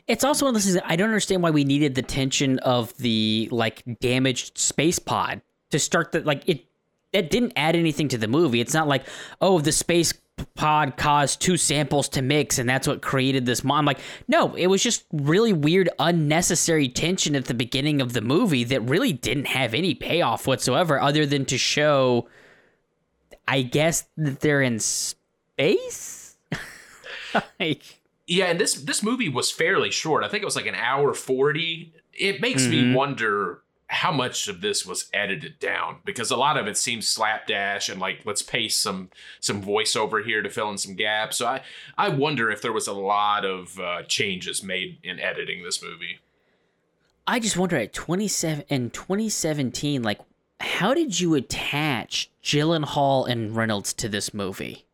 It's 0.07 0.23
also 0.23 0.45
one 0.45 0.55
of 0.55 0.61
those 0.61 0.71
things 0.71 0.83
I 0.85 0.95
don't 0.95 1.09
understand 1.09 1.43
why 1.43 1.51
we 1.51 1.63
needed 1.63 1.95
the 1.95 2.01
tension 2.01 2.59
of 2.59 2.97
the 2.97 3.47
like 3.51 3.83
damaged 3.99 4.57
space 4.57 4.99
pod 4.99 5.41
to 5.69 5.77
start 5.77 6.11
the 6.11 6.21
like 6.21 6.47
it 6.49 6.65
it 7.13 7.29
didn't 7.29 7.53
add 7.55 7.75
anything 7.75 8.07
to 8.09 8.17
the 8.17 8.27
movie. 8.27 8.61
It's 8.61 8.73
not 8.73 8.87
like, 8.87 9.05
oh, 9.41 9.59
the 9.59 9.71
space 9.71 10.13
pod 10.55 10.95
caused 10.95 11.41
two 11.41 11.57
samples 11.57 12.07
to 12.07 12.21
mix 12.21 12.59
and 12.59 12.69
that's 12.69 12.87
what 12.87 13.01
created 13.01 13.45
this 13.45 13.61
mom 13.61 13.83
like 13.83 13.99
no 14.29 14.55
it 14.55 14.67
was 14.67 14.81
just 14.81 15.03
really 15.11 15.51
weird 15.51 15.89
unnecessary 15.99 16.87
tension 16.87 17.35
at 17.35 17.43
the 17.43 17.53
beginning 17.53 17.99
of 17.99 18.13
the 18.13 18.21
movie 18.21 18.63
that 18.63 18.79
really 18.83 19.11
didn't 19.11 19.47
have 19.47 19.73
any 19.73 19.93
payoff 19.93 20.47
whatsoever 20.47 20.97
other 21.01 21.25
than 21.25 21.43
to 21.43 21.57
show 21.57 22.25
i 23.49 23.61
guess 23.61 24.07
that 24.15 24.39
they're 24.39 24.61
in 24.61 24.79
space 24.79 26.37
like 27.59 27.99
yeah, 28.29 28.45
and 28.45 28.59
this 28.59 28.75
this 28.75 29.01
movie 29.01 29.27
was 29.27 29.51
fairly 29.51 29.89
short. 29.89 30.23
I 30.23 30.29
think 30.29 30.43
it 30.43 30.45
was 30.45 30.55
like 30.55 30.67
an 30.67 30.75
hour 30.75 31.13
40. 31.15 31.93
It 32.13 32.39
makes 32.39 32.61
mm-hmm. 32.61 32.91
me 32.91 32.95
wonder 32.95 33.63
how 33.89 34.11
much 34.11 34.47
of 34.47 34.61
this 34.61 34.85
was 34.85 35.09
edited 35.13 35.57
down 35.57 35.97
because 36.05 36.29
a 36.29 36.37
lot 36.37 36.57
of 36.57 36.67
it 36.67 36.77
seems 36.77 37.07
slapdash 37.07 37.89
and 37.89 37.99
like 37.99 38.21
let's 38.23 38.43
paste 38.43 38.81
some 38.81 39.09
some 39.39 39.63
voiceover 39.63 40.23
here 40.23 40.43
to 40.43 40.49
fill 40.49 40.69
in 40.69 40.77
some 40.77 40.95
gaps. 40.95 41.37
So 41.37 41.47
I 41.47 41.61
I 41.97 42.09
wonder 42.09 42.51
if 42.51 42.61
there 42.61 42.71
was 42.71 42.87
a 42.87 42.93
lot 42.93 43.45
of 43.45 43.79
uh, 43.79 44.03
changes 44.03 44.63
made 44.63 44.99
in 45.03 45.19
editing 45.19 45.63
this 45.63 45.81
movie. 45.81 46.19
I 47.25 47.39
just 47.39 47.57
wonder 47.57 47.77
at 47.77 47.91
27 47.93 48.65
in 48.69 48.91
2017 48.91 50.03
like 50.03 50.19
how 50.59 50.93
did 50.93 51.19
you 51.19 51.33
attach 51.33 52.29
Gyllenhaal 52.43 53.27
and 53.27 53.55
Reynolds 53.55 53.93
to 53.95 54.09
this 54.09 54.33
movie? 54.33 54.85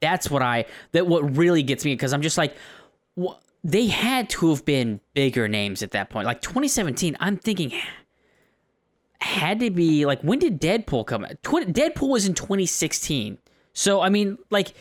That's 0.00 0.30
what 0.30 0.40
I 0.40 0.64
that 0.92 1.06
what 1.06 1.36
really 1.36 1.62
gets 1.62 1.84
me 1.84 1.92
because 1.92 2.14
I'm 2.14 2.22
just 2.22 2.38
like 2.38 2.56
they 3.62 3.88
had 3.88 4.30
to 4.30 4.48
have 4.50 4.64
been 4.64 5.00
bigger 5.12 5.48
names 5.48 5.82
at 5.82 5.90
that 5.90 6.08
point. 6.08 6.26
Like 6.26 6.40
2017, 6.40 7.16
I'm 7.20 7.36
thinking 7.36 7.72
had 9.20 9.60
to 9.60 9.70
be 9.70 10.06
like 10.06 10.20
when 10.22 10.38
did 10.38 10.60
Deadpool 10.60 11.06
come 11.06 11.24
out? 11.24 11.42
Deadpool 11.42 12.08
was 12.08 12.26
in 12.26 12.34
2016. 12.34 13.38
So 13.72 14.00
I 14.00 14.08
mean, 14.08 14.38
like 14.50 14.74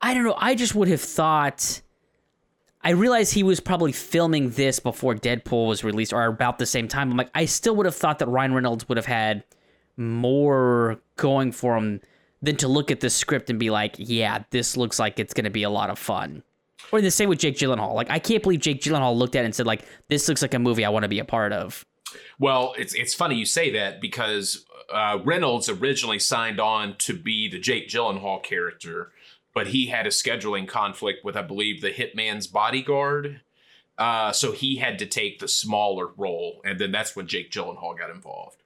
I 0.00 0.14
don't 0.14 0.24
know. 0.24 0.36
I 0.36 0.54
just 0.54 0.74
would 0.74 0.88
have 0.88 1.00
thought. 1.00 1.80
I 2.82 2.90
realized 2.90 3.32
he 3.32 3.42
was 3.42 3.60
probably 3.60 3.92
filming 3.92 4.50
this 4.50 4.78
before 4.78 5.14
Deadpool 5.14 5.68
was 5.68 5.84
released, 5.84 6.12
or 6.12 6.26
about 6.26 6.58
the 6.58 6.66
same 6.66 6.86
time. 6.86 7.10
I'm 7.10 7.16
like, 7.16 7.30
I 7.34 7.46
still 7.46 7.74
would 7.76 7.86
have 7.86 7.96
thought 7.96 8.18
that 8.18 8.28
Ryan 8.28 8.52
Reynolds 8.52 8.86
would 8.88 8.98
have 8.98 9.06
had 9.06 9.42
more 9.96 11.00
going 11.16 11.50
for 11.50 11.76
him 11.78 12.02
than 12.42 12.56
to 12.56 12.68
look 12.68 12.90
at 12.90 13.00
the 13.00 13.08
script 13.08 13.48
and 13.48 13.58
be 13.58 13.70
like, 13.70 13.94
yeah, 13.96 14.44
this 14.50 14.76
looks 14.76 14.98
like 14.98 15.18
it's 15.18 15.32
going 15.32 15.44
to 15.44 15.50
be 15.50 15.62
a 15.62 15.70
lot 15.70 15.88
of 15.88 15.98
fun. 15.98 16.42
Or 16.92 17.00
the 17.00 17.10
same 17.10 17.30
with 17.30 17.38
Jake 17.38 17.56
Gyllenhaal. 17.56 17.94
Like 17.94 18.10
I 18.10 18.18
can't 18.18 18.42
believe 18.42 18.60
Jake 18.60 18.82
Gyllenhaal 18.82 19.16
looked 19.16 19.34
at 19.34 19.42
it 19.42 19.46
and 19.46 19.54
said 19.54 19.66
like, 19.66 19.86
"This 20.08 20.28
looks 20.28 20.42
like 20.42 20.52
a 20.52 20.58
movie 20.58 20.84
I 20.84 20.90
want 20.90 21.04
to 21.04 21.08
be 21.08 21.18
a 21.18 21.24
part 21.24 21.52
of." 21.52 21.86
Well, 22.38 22.74
it's 22.78 22.94
it's 22.94 23.14
funny 23.14 23.36
you 23.36 23.46
say 23.46 23.70
that 23.72 24.00
because 24.00 24.64
uh, 24.92 25.18
Reynolds 25.24 25.68
originally 25.68 26.18
signed 26.18 26.60
on 26.60 26.96
to 26.98 27.14
be 27.14 27.48
the 27.48 27.58
Jake 27.58 27.88
Gyllenhaal 27.88 28.42
character, 28.42 29.12
but 29.54 29.68
he 29.68 29.86
had 29.86 30.06
a 30.06 30.10
scheduling 30.10 30.68
conflict 30.68 31.24
with 31.24 31.36
I 31.36 31.42
believe 31.42 31.80
the 31.80 31.90
Hitman's 31.90 32.46
bodyguard. 32.46 33.40
Uh, 33.96 34.32
so 34.32 34.50
he 34.50 34.76
had 34.76 34.98
to 34.98 35.06
take 35.06 35.38
the 35.38 35.46
smaller 35.46 36.08
role, 36.16 36.60
and 36.64 36.80
then 36.80 36.90
that's 36.90 37.14
when 37.14 37.28
Jake 37.28 37.52
Gyllenhaal 37.52 37.96
got 37.96 38.10
involved. 38.10 38.56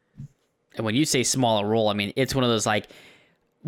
And 0.77 0.87
when 0.87 0.95
you 0.95 1.05
say 1.05 1.23
smaller 1.23 1.67
role, 1.67 1.89
I 1.89 1.95
mean 1.95 2.13
it's 2.17 2.35
one 2.35 2.45
of 2.45 2.51
those 2.51 2.67
like 2.67 2.89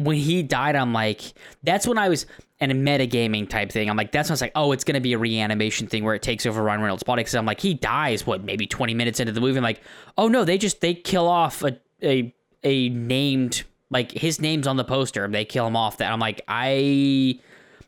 when 0.04 0.16
he 0.16 0.42
died, 0.42 0.76
I'm 0.76 0.92
like, 0.92 1.20
that's 1.62 1.86
when 1.86 1.98
I 1.98 2.08
was 2.08 2.26
and 2.60 2.70
a 2.70 2.74
metagaming 2.74 3.48
type 3.48 3.72
thing. 3.72 3.88
I'm 3.88 3.96
like, 3.96 4.12
that's 4.12 4.28
when 4.28 4.32
I 4.32 4.34
was 4.34 4.40
like, 4.42 4.52
oh, 4.54 4.72
it's 4.72 4.84
gonna 4.84 5.00
be 5.00 5.14
a 5.14 5.18
reanimation 5.18 5.86
thing 5.86 6.04
where 6.04 6.14
it 6.14 6.22
takes 6.22 6.44
over 6.46 6.62
Ryan 6.62 6.82
Reynolds' 6.82 7.02
body. 7.02 7.20
Because 7.20 7.34
I'm 7.34 7.46
like, 7.46 7.60
he 7.60 7.74
dies 7.74 8.26
what 8.26 8.44
maybe 8.44 8.66
20 8.66 8.94
minutes 8.94 9.20
into 9.20 9.32
the 9.32 9.40
movie. 9.40 9.56
I'm 9.56 9.64
like, 9.64 9.80
oh 10.18 10.28
no, 10.28 10.44
they 10.44 10.58
just 10.58 10.80
they 10.80 10.94
kill 10.94 11.26
off 11.26 11.62
a 11.62 11.78
a 12.02 12.34
a 12.62 12.88
named 12.90 13.64
like 13.90 14.12
his 14.12 14.40
name's 14.40 14.66
on 14.66 14.76
the 14.76 14.84
poster. 14.84 15.26
They 15.26 15.44
kill 15.44 15.66
him 15.66 15.76
off. 15.76 15.98
That 15.98 16.12
I'm 16.12 16.20
like, 16.20 16.42
I. 16.48 17.40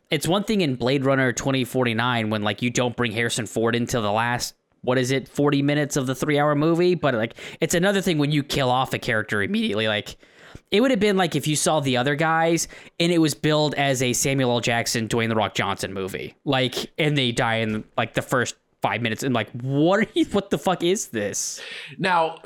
It's 0.09 0.27
one 0.27 0.43
thing 0.43 0.61
in 0.61 0.75
Blade 0.75 1.05
Runner 1.05 1.31
2049 1.31 2.29
when 2.29 2.43
like 2.43 2.61
you 2.61 2.69
don't 2.69 2.95
bring 2.95 3.11
Harrison 3.11 3.47
Ford 3.47 3.75
into 3.75 3.99
the 3.99 4.11
last 4.11 4.53
what 4.81 4.97
is 4.97 5.11
it 5.11 5.27
40 5.27 5.61
minutes 5.61 5.95
of 5.95 6.05
the 6.07 6.13
three 6.13 6.37
hour 6.37 6.53
movie, 6.55 6.93
but 6.93 7.15
like 7.15 7.35
it's 7.61 7.73
another 7.73 8.01
thing 8.01 8.17
when 8.17 8.31
you 8.31 8.43
kill 8.43 8.69
off 8.69 8.93
a 8.93 8.99
character 8.99 9.41
immediately 9.41 9.87
like 9.87 10.17
it 10.73 10.81
would 10.81 10.89
have 10.89 10.99
been 10.99 11.15
like 11.15 11.35
if 11.35 11.47
you 11.47 11.55
saw 11.55 11.79
the 11.79 11.95
other 11.95 12.15
guys 12.15 12.67
and 12.99 13.11
it 13.11 13.19
was 13.19 13.35
billed 13.35 13.75
as 13.75 14.01
a 14.01 14.11
Samuel 14.11 14.51
L. 14.51 14.59
Jackson, 14.59 15.07
Dwayne 15.07 15.29
the 15.29 15.35
Rock 15.35 15.53
Johnson 15.53 15.93
movie. 15.93 16.35
Like, 16.45 16.91
and 16.97 17.15
they 17.15 17.31
die 17.31 17.57
in 17.57 17.83
like 17.95 18.15
the 18.15 18.23
first 18.23 18.55
five 18.81 19.01
minutes, 19.01 19.23
and 19.23 19.35
like, 19.35 19.49
what 19.61 19.99
are 19.99 20.07
you? 20.13 20.25
What 20.25 20.49
the 20.49 20.57
fuck 20.57 20.83
is 20.83 21.09
this? 21.09 21.61
Now, 21.99 22.39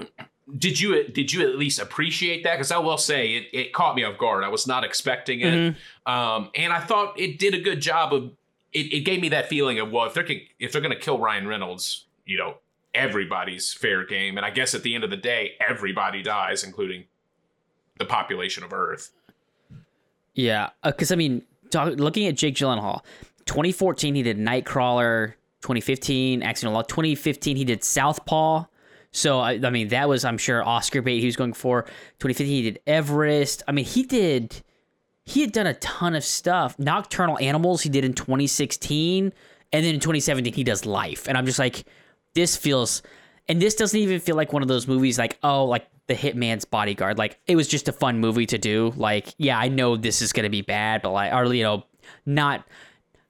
did 0.57 0.79
you 0.79 1.07
did 1.07 1.31
you 1.31 1.47
at 1.49 1.57
least 1.57 1.79
appreciate 1.79 2.43
that? 2.43 2.55
Because 2.55 2.71
I 2.71 2.77
will 2.79 2.97
say 2.97 3.35
it, 3.35 3.47
it 3.53 3.73
caught 3.73 3.95
me 3.95 4.03
off 4.03 4.17
guard. 4.17 4.43
I 4.43 4.49
was 4.49 4.67
not 4.67 4.83
expecting 4.83 5.39
it, 5.39 5.53
mm-hmm. 5.53 6.11
um, 6.11 6.51
and 6.53 6.73
I 6.73 6.81
thought 6.81 7.17
it 7.17 7.39
did 7.39 7.53
a 7.53 7.61
good 7.61 7.81
job 7.81 8.13
of. 8.13 8.31
It, 8.73 8.93
it 8.93 8.99
gave 9.05 9.21
me 9.21 9.29
that 9.29 9.47
feeling 9.47 9.79
of 9.79 9.89
well, 9.91 10.05
if 10.05 10.13
they're 10.13 10.27
if 10.59 10.73
they're 10.73 10.81
going 10.81 10.93
to 10.93 10.99
kill 10.99 11.17
Ryan 11.17 11.47
Reynolds, 11.47 12.05
you 12.25 12.37
know, 12.37 12.57
everybody's 12.93 13.73
fair 13.73 14.05
game, 14.05 14.35
and 14.35 14.45
I 14.45 14.49
guess 14.49 14.75
at 14.75 14.83
the 14.83 14.93
end 14.93 15.05
of 15.05 15.09
the 15.09 15.17
day, 15.17 15.53
everybody 15.65 16.21
dies, 16.21 16.65
including 16.65 17.05
the 17.97 18.05
population 18.05 18.63
of 18.63 18.73
Earth. 18.73 19.11
Yeah, 20.33 20.69
because 20.83 21.11
uh, 21.11 21.15
I 21.15 21.17
mean, 21.17 21.43
talk, 21.69 21.95
looking 21.97 22.27
at 22.27 22.35
Jake 22.35 22.55
Gyllenhaal, 22.55 23.01
2014 23.45 24.15
he 24.15 24.23
did 24.23 24.37
Nightcrawler. 24.37 25.33
2015 25.61 26.43
Accidental 26.43 26.75
Law. 26.75 26.83
2015 26.83 27.57
he 27.57 27.65
did 27.65 27.83
Southpaw. 27.83 28.65
So 29.11 29.39
I, 29.39 29.53
I, 29.53 29.69
mean 29.71 29.87
that 29.87 30.07
was 30.07 30.23
I'm 30.23 30.37
sure 30.37 30.63
Oscar 30.63 31.01
bait 31.01 31.19
he 31.19 31.25
was 31.25 31.35
going 31.35 31.53
for. 31.53 31.83
2015 32.19 32.47
he 32.47 32.61
did 32.61 32.79
Everest. 32.85 33.63
I 33.67 33.71
mean 33.71 33.83
he 33.83 34.03
did 34.03 34.61
he 35.27 35.41
had 35.41 35.51
done 35.51 35.67
a 35.67 35.73
ton 35.73 36.15
of 36.15 36.23
stuff. 36.23 36.79
Nocturnal 36.79 37.37
Animals 37.39 37.81
he 37.81 37.89
did 37.89 38.05
in 38.05 38.13
2016, 38.13 39.33
and 39.73 39.85
then 39.85 39.95
in 39.95 39.99
2017 39.99 40.53
he 40.53 40.63
does 40.63 40.85
Life, 40.85 41.27
and 41.27 41.37
I'm 41.37 41.45
just 41.45 41.59
like, 41.59 41.83
this 42.33 42.55
feels, 42.55 43.03
and 43.49 43.61
this 43.61 43.75
doesn't 43.75 43.99
even 43.99 44.19
feel 44.19 44.35
like 44.35 44.53
one 44.53 44.61
of 44.61 44.67
those 44.67 44.87
movies 44.87 45.17
like 45.17 45.37
oh 45.43 45.65
like 45.65 45.87
the 46.07 46.15
hitman's 46.15 46.65
bodyguard. 46.65 47.17
Like 47.17 47.39
it 47.47 47.55
was 47.55 47.67
just 47.67 47.87
a 47.87 47.91
fun 47.91 48.19
movie 48.19 48.45
to 48.47 48.57
do. 48.57 48.93
Like 48.95 49.33
yeah 49.37 49.57
i 49.57 49.67
know 49.67 49.95
this 49.95 50.21
is 50.21 50.33
gonna 50.33 50.49
be 50.49 50.61
bad 50.61 51.01
but 51.01 51.11
like 51.11 51.33
or 51.33 51.53
you 51.53 51.63
know 51.63 51.83
not 52.25 52.65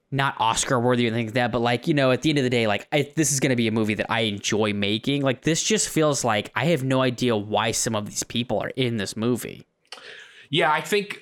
not 0.09 0.35
oscar 0.39 0.79
worthy 0.79 1.05
or 1.05 1.07
anything 1.07 1.25
like 1.25 1.33
that 1.33 1.51
but 1.51 1.59
like 1.59 1.85
you 1.85 1.93
know 1.93 2.11
at 2.11 2.21
the 2.21 2.29
end 2.29 2.37
of 2.37 2.45
the 2.45 2.49
day 2.49 2.65
like 2.65 2.87
I, 2.93 3.11
this 3.17 3.33
is 3.33 3.41
gonna 3.41 3.57
be 3.57 3.67
a 3.67 3.71
movie 3.71 3.95
that 3.95 4.11
i 4.11 4.21
enjoy 4.21 4.73
making. 4.73 5.21
Like 5.21 5.41
this 5.41 5.61
just 5.63 5.89
feels 5.89 6.23
like 6.23 6.51
i 6.55 6.65
have 6.65 6.83
no 6.83 7.01
idea 7.01 7.35
why 7.35 7.71
some 7.71 7.95
of 7.95 8.05
these 8.07 8.23
people 8.23 8.59
are 8.59 8.71
in 8.75 8.97
this 8.97 9.17
movie. 9.17 9.65
Yeah 10.49 10.71
i 10.71 10.81
think 10.81 11.19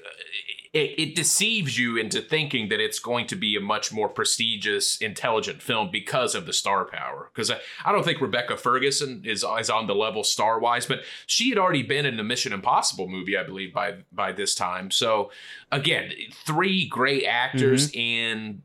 it, 0.75 0.99
it, 0.99 1.15
deceives 1.15 1.79
you 1.79 1.95
into 1.95 2.21
thinking 2.21 2.67
that 2.67 2.81
it's 2.81 2.99
going 2.99 3.27
to 3.27 3.35
be 3.37 3.55
a 3.55 3.61
much 3.61 3.93
more 3.93 4.09
prestigious, 4.09 4.97
intelligent 4.97 5.61
film 5.61 5.89
because 5.89 6.35
of 6.35 6.45
the 6.45 6.51
star 6.51 6.83
power. 6.83 7.31
Because 7.33 7.49
I, 7.49 7.59
I 7.85 7.93
don't 7.93 8.03
think 8.03 8.19
Rebecca 8.19 8.57
Ferguson 8.57 9.21
is 9.23 9.45
is 9.57 9.69
on 9.69 9.87
the 9.87 9.95
level 9.95 10.25
star 10.25 10.59
wise, 10.59 10.85
but 10.85 11.03
she 11.25 11.47
had 11.47 11.57
already 11.57 11.81
been 11.81 12.05
in 12.05 12.17
the 12.17 12.23
Mission 12.23 12.51
Impossible 12.51 13.07
movie, 13.07 13.37
I 13.37 13.43
believe, 13.43 13.73
by 13.73 13.99
by 14.11 14.33
this 14.33 14.53
time. 14.53 14.91
So 14.91 15.31
again, 15.71 16.11
three 16.45 16.85
great 16.87 17.23
actors 17.23 17.89
mm-hmm. 17.89 17.99
in 17.99 18.61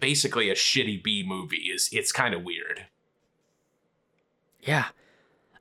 basically 0.00 0.50
a 0.50 0.54
shitty 0.54 1.02
B 1.02 1.24
movie 1.26 1.70
is 1.72 1.88
it's 1.92 2.12
kind 2.12 2.34
of 2.34 2.42
weird. 2.42 2.84
Yeah. 4.60 4.84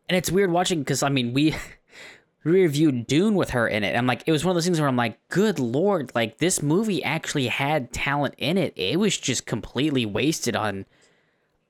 And 0.10 0.18
it's 0.18 0.30
weird 0.30 0.52
watching 0.52 0.80
because 0.80 1.02
I 1.02 1.08
mean 1.08 1.32
we 1.32 1.56
reviewed 2.48 3.08
Dune 3.08 3.36
with 3.36 3.52
her 3.52 3.68
in 3.68 3.84
it. 3.84 3.96
I'm 3.96 4.08
like, 4.08 4.24
it 4.26 4.32
was 4.32 4.44
one 4.44 4.52
of 4.52 4.56
those 4.56 4.66
things 4.66 4.80
where 4.80 4.90
I'm 4.90 4.96
like, 4.96 5.20
good 5.30 5.60
lord, 5.60 6.12
like 6.16 6.38
this 6.38 6.62
movie 6.62 7.04
actually 7.04 7.48
had 7.48 7.92
talent 7.92 8.36
in 8.38 8.58
it. 8.58 8.74
It 8.76 9.00
was 9.00 9.18
just 9.18 9.46
completely 9.46 10.06
wasted 10.06 10.56
on. 10.56 10.86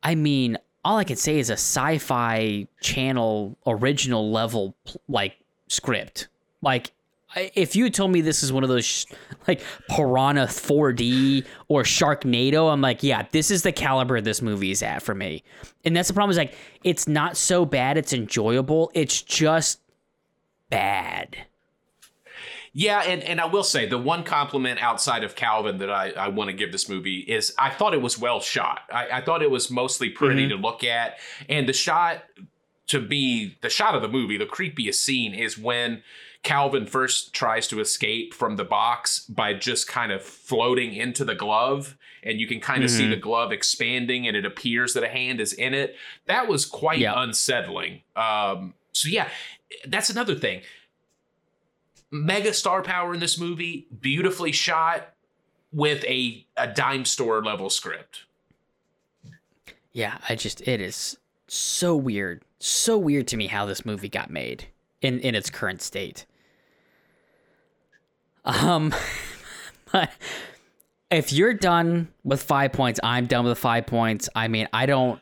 I 0.04 0.16
mean, 0.16 0.58
all 0.86 0.98
I 0.98 1.04
can 1.04 1.18
say 1.18 1.40
is 1.40 1.50
a 1.50 1.54
sci-fi 1.54 2.68
channel 2.82 3.58
original 3.66 4.32
level 4.32 4.76
like 5.10 5.38
script. 5.68 6.28
Like, 6.62 6.92
if 7.36 7.76
you 7.76 7.90
told 7.90 8.12
me 8.12 8.22
this 8.22 8.42
is 8.42 8.54
one 8.54 8.64
of 8.64 8.70
those 8.70 9.06
like 9.48 9.62
Piranha 9.90 10.46
4D 10.46 11.46
or 11.68 11.84
Sharknado, 11.84 12.72
I'm 12.72 12.82
like, 12.82 13.04
yeah, 13.04 13.28
this 13.32 13.52
is 13.52 13.64
the 13.64 13.72
caliber 13.72 14.22
this 14.22 14.42
movie 14.42 14.72
is 14.72 14.82
at 14.82 15.04
for 15.04 15.14
me. 15.14 15.44
And 15.84 15.96
that's 15.96 16.08
the 16.08 16.14
problem 16.14 16.32
is 16.32 16.38
like, 16.38 16.56
it's 16.84 17.08
not 17.08 17.36
so 17.36 17.66
bad, 17.66 17.98
it's 17.98 18.14
enjoyable. 18.14 18.92
It's 18.94 19.22
just 19.22 19.82
bad. 20.70 21.48
Yeah, 22.74 23.00
and, 23.00 23.24
and 23.24 23.42
I 23.42 23.46
will 23.46 23.64
say 23.64 23.88
the 23.88 23.98
one 23.98 24.24
compliment 24.24 24.80
outside 24.84 25.24
of 25.24 25.36
Calvin 25.36 25.80
that 25.80 25.90
I, 25.90 26.12
I 26.12 26.28
want 26.28 26.52
to 26.52 26.56
give 26.56 26.72
this 26.72 26.88
movie 26.88 27.22
is 27.22 27.54
I 27.58 27.72
thought 27.72 27.96
it 27.96 28.02
was 28.04 28.20
well 28.20 28.40
shot. 28.40 28.82
I, 28.92 29.08
I 29.14 29.22
thought 29.22 29.42
it 29.42 29.50
was 29.50 29.72
mostly 29.72 30.10
pretty 30.10 30.44
mm-hmm. 30.44 30.62
to 30.62 30.68
look 30.68 30.84
at. 30.84 31.18
And 31.50 31.68
the 31.68 31.74
shot 31.74 32.24
to 32.88 33.02
be 33.02 33.58
the 33.62 33.70
shot 33.70 33.96
of 33.96 34.02
the 34.02 34.08
movie, 34.08 34.38
the 34.38 34.46
creepiest 34.46 34.96
scene 34.96 35.34
is 35.34 35.58
when 35.58 36.04
Calvin 36.44 36.86
first 36.86 37.34
tries 37.34 37.68
to 37.70 37.80
escape 37.80 38.34
from 38.34 38.56
the 38.56 38.64
box 38.64 39.22
by 39.22 39.54
just 39.54 39.88
kind 39.88 40.12
of 40.12 40.22
floating 40.22 40.94
into 40.94 41.26
the 41.26 41.36
glove. 41.36 41.98
And 42.24 42.40
you 42.40 42.48
can 42.48 42.60
kind 42.60 42.84
of 42.84 42.90
mm-hmm. 42.90 42.98
see 43.00 43.10
the 43.10 43.16
glove 43.16 43.52
expanding 43.52 44.28
and 44.28 44.38
it 44.38 44.46
appears 44.46 44.94
that 44.94 45.04
a 45.04 45.10
hand 45.10 45.42
is 45.42 45.52
in 45.52 45.74
it. 45.74 45.96
That 46.26 46.48
was 46.48 46.66
quite 46.66 47.00
yep. 47.00 47.16
unsettling. 47.18 48.02
Um, 48.16 48.76
so 48.92 49.10
yeah, 49.10 49.30
that's 49.88 50.10
another 50.10 50.36
thing. 50.36 50.62
Mega 52.12 52.54
star 52.54 52.82
power 52.82 53.14
in 53.14 53.20
this 53.20 53.38
movie, 53.38 53.88
beautifully 54.00 54.52
shot 54.52 55.14
with 55.72 56.04
a 56.06 56.46
a 56.56 56.68
dime 56.68 57.06
store 57.06 57.44
level 57.44 57.70
script. 57.70 58.24
Yeah, 59.92 60.18
I 60.30 60.36
just 60.36 60.68
it 60.68 60.82
is 60.82 61.18
so 61.48 61.96
weird. 61.96 62.44
So 62.60 62.98
weird 62.98 63.28
to 63.28 63.38
me 63.38 63.48
how 63.48 63.66
this 63.66 63.86
movie 63.86 64.10
got 64.10 64.30
made 64.30 64.68
in 65.02 65.20
in 65.20 65.36
its 65.36 65.50
current 65.50 65.82
state. 65.82 66.26
Um 68.46 68.94
but 69.92 70.12
if 71.10 71.32
you're 71.32 71.54
done 71.54 72.10
with 72.26 72.44
5 72.44 72.74
points, 72.74 73.00
I'm 73.02 73.28
done 73.28 73.46
with 73.46 73.58
5 73.58 73.86
points. 73.88 74.28
I 74.36 74.48
mean, 74.48 74.68
I 74.74 74.86
don't 74.86 75.22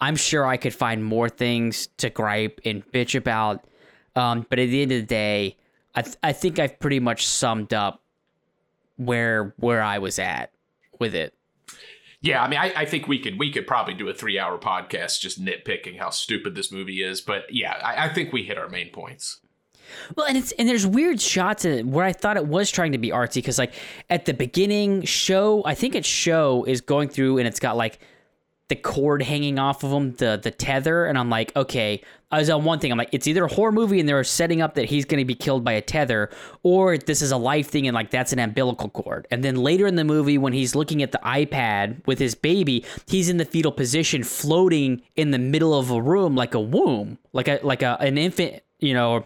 I'm 0.00 0.16
sure 0.16 0.46
I 0.46 0.56
could 0.56 0.74
find 0.74 1.04
more 1.04 1.28
things 1.28 1.88
to 1.98 2.10
gripe 2.10 2.60
and 2.64 2.86
bitch 2.92 3.14
about 3.14 3.64
um, 4.16 4.46
but 4.48 4.58
at 4.58 4.68
the 4.68 4.82
end 4.82 4.92
of 4.92 5.00
the 5.00 5.06
day, 5.06 5.56
I 5.94 6.02
th- 6.02 6.16
I 6.22 6.32
think 6.32 6.58
I've 6.58 6.78
pretty 6.78 7.00
much 7.00 7.26
summed 7.26 7.72
up 7.72 8.02
where 8.96 9.54
where 9.58 9.82
I 9.82 9.98
was 9.98 10.18
at 10.18 10.52
with 10.98 11.14
it. 11.14 11.34
Yeah, 12.22 12.42
I 12.42 12.48
mean, 12.48 12.58
I, 12.58 12.72
I 12.76 12.84
think 12.84 13.08
we 13.08 13.18
could 13.18 13.38
we 13.38 13.50
could 13.50 13.66
probably 13.66 13.94
do 13.94 14.08
a 14.08 14.14
three 14.14 14.38
hour 14.38 14.58
podcast 14.58 15.20
just 15.20 15.42
nitpicking 15.42 15.98
how 15.98 16.10
stupid 16.10 16.54
this 16.54 16.70
movie 16.70 17.02
is. 17.02 17.20
But 17.20 17.52
yeah, 17.52 17.72
I, 17.82 18.06
I 18.06 18.08
think 18.12 18.32
we 18.32 18.42
hit 18.42 18.58
our 18.58 18.68
main 18.68 18.90
points. 18.90 19.40
Well, 20.14 20.26
and 20.26 20.36
it's 20.36 20.52
and 20.52 20.68
there's 20.68 20.86
weird 20.86 21.20
shots 21.20 21.64
in 21.64 21.72
it 21.72 21.86
where 21.86 22.04
I 22.04 22.12
thought 22.12 22.36
it 22.36 22.46
was 22.46 22.70
trying 22.70 22.92
to 22.92 22.98
be 22.98 23.08
artsy 23.08 23.36
because 23.36 23.58
like 23.58 23.74
at 24.10 24.26
the 24.26 24.34
beginning 24.34 25.02
Sho, 25.02 25.62
I 25.64 25.74
think 25.74 25.94
its 25.94 26.06
Sho 26.06 26.64
is 26.68 26.80
going 26.80 27.08
through 27.08 27.38
and 27.38 27.48
it's 27.48 27.60
got 27.60 27.76
like 27.76 28.00
the 28.70 28.76
cord 28.76 29.20
hanging 29.22 29.58
off 29.58 29.84
of 29.84 29.92
him, 29.92 30.12
the 30.14 30.40
the 30.42 30.50
tether, 30.50 31.04
and 31.04 31.18
I'm 31.18 31.28
like, 31.28 31.54
okay. 31.54 32.00
I 32.32 32.38
was 32.38 32.48
on 32.48 32.62
one 32.62 32.78
thing. 32.78 32.92
I'm 32.92 32.98
like, 32.98 33.08
it's 33.10 33.26
either 33.26 33.46
a 33.46 33.52
horror 33.52 33.72
movie 33.72 33.98
and 33.98 34.08
they're 34.08 34.22
setting 34.22 34.62
up 34.62 34.74
that 34.74 34.84
he's 34.84 35.04
going 35.04 35.18
to 35.18 35.24
be 35.24 35.34
killed 35.34 35.64
by 35.64 35.72
a 35.72 35.80
tether, 35.80 36.30
or 36.62 36.96
this 36.96 37.22
is 37.22 37.32
a 37.32 37.36
life 37.36 37.68
thing 37.70 37.88
and 37.88 37.94
like 37.96 38.12
that's 38.12 38.32
an 38.32 38.38
umbilical 38.38 38.88
cord. 38.88 39.26
And 39.32 39.42
then 39.42 39.56
later 39.56 39.84
in 39.84 39.96
the 39.96 40.04
movie, 40.04 40.38
when 40.38 40.52
he's 40.52 40.76
looking 40.76 41.02
at 41.02 41.10
the 41.10 41.18
iPad 41.24 42.06
with 42.06 42.20
his 42.20 42.36
baby, 42.36 42.84
he's 43.08 43.28
in 43.28 43.38
the 43.38 43.44
fetal 43.44 43.72
position, 43.72 44.22
floating 44.22 45.02
in 45.16 45.32
the 45.32 45.40
middle 45.40 45.74
of 45.76 45.90
a 45.90 46.00
room 46.00 46.36
like 46.36 46.54
a 46.54 46.60
womb, 46.60 47.18
like 47.32 47.48
a 47.48 47.58
like 47.64 47.82
a 47.82 47.96
an 47.98 48.16
infant, 48.16 48.62
you 48.78 48.94
know, 48.94 49.24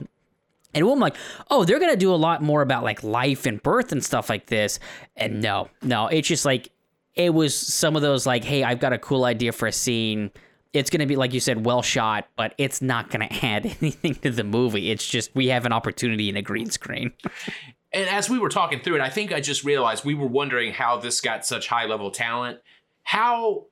and 0.75 0.89
I'm 0.89 0.99
like, 0.99 1.17
oh, 1.51 1.65
they're 1.65 1.79
gonna 1.79 1.97
do 1.97 2.13
a 2.13 2.17
lot 2.17 2.43
more 2.43 2.63
about 2.63 2.85
like 2.85 3.03
life 3.03 3.45
and 3.45 3.63
birth 3.63 3.93
and 3.93 4.03
stuff 4.03 4.29
like 4.29 4.47
this. 4.47 4.81
And 5.15 5.41
no, 5.41 5.69
no, 5.83 6.09
it's 6.09 6.27
just 6.27 6.45
like 6.45 6.71
it 7.17 7.33
was 7.33 7.57
some 7.57 7.97
of 7.97 8.03
those 8.03 8.27
like, 8.27 8.45
hey, 8.45 8.65
I've 8.65 8.81
got 8.81 8.93
a 8.93 8.99
cool 8.99 9.25
idea 9.25 9.53
for 9.53 9.67
a 9.67 9.73
scene. 9.73 10.31
It's 10.73 10.91
going 10.91 11.01
to 11.01 11.07
be, 11.07 11.17
like 11.17 11.33
you 11.33 11.41
said, 11.41 11.65
well 11.65 11.83
shot, 11.83 12.29
but 12.37 12.55
it's 12.59 12.83
not 12.83 13.11
going 13.11 13.29
to 13.29 13.45
add 13.45 13.67
anything 13.81 14.15
to 14.17 14.31
the 14.31 14.45
movie. 14.45 14.91
It's 14.91 15.07
just 15.07 15.35
we 15.35 15.49
have 15.49 15.67
an 15.67 15.73
opportunity 15.73 16.29
in 16.29 16.37
a 16.37 16.43
green 16.43 16.71
screen. 16.71 17.13
and 17.93 18.09
as 18.09 18.29
we 18.29 18.39
were 18.39 18.49
talking 18.49 18.81
through 18.81 18.97
it, 18.97 19.01
I 19.01 19.11
think 19.11 19.33
I 19.33 19.41
just 19.41 19.65
realized 19.65 20.05
we 20.05 20.15
were 20.15 20.27
wondering 20.27 20.73
how 20.73 20.99
this 20.99 21.21
got 21.21 21.47
such 21.47 21.69
high 21.69 21.87
level 21.87 22.11
talent. 22.11 22.61
How, 23.05 23.67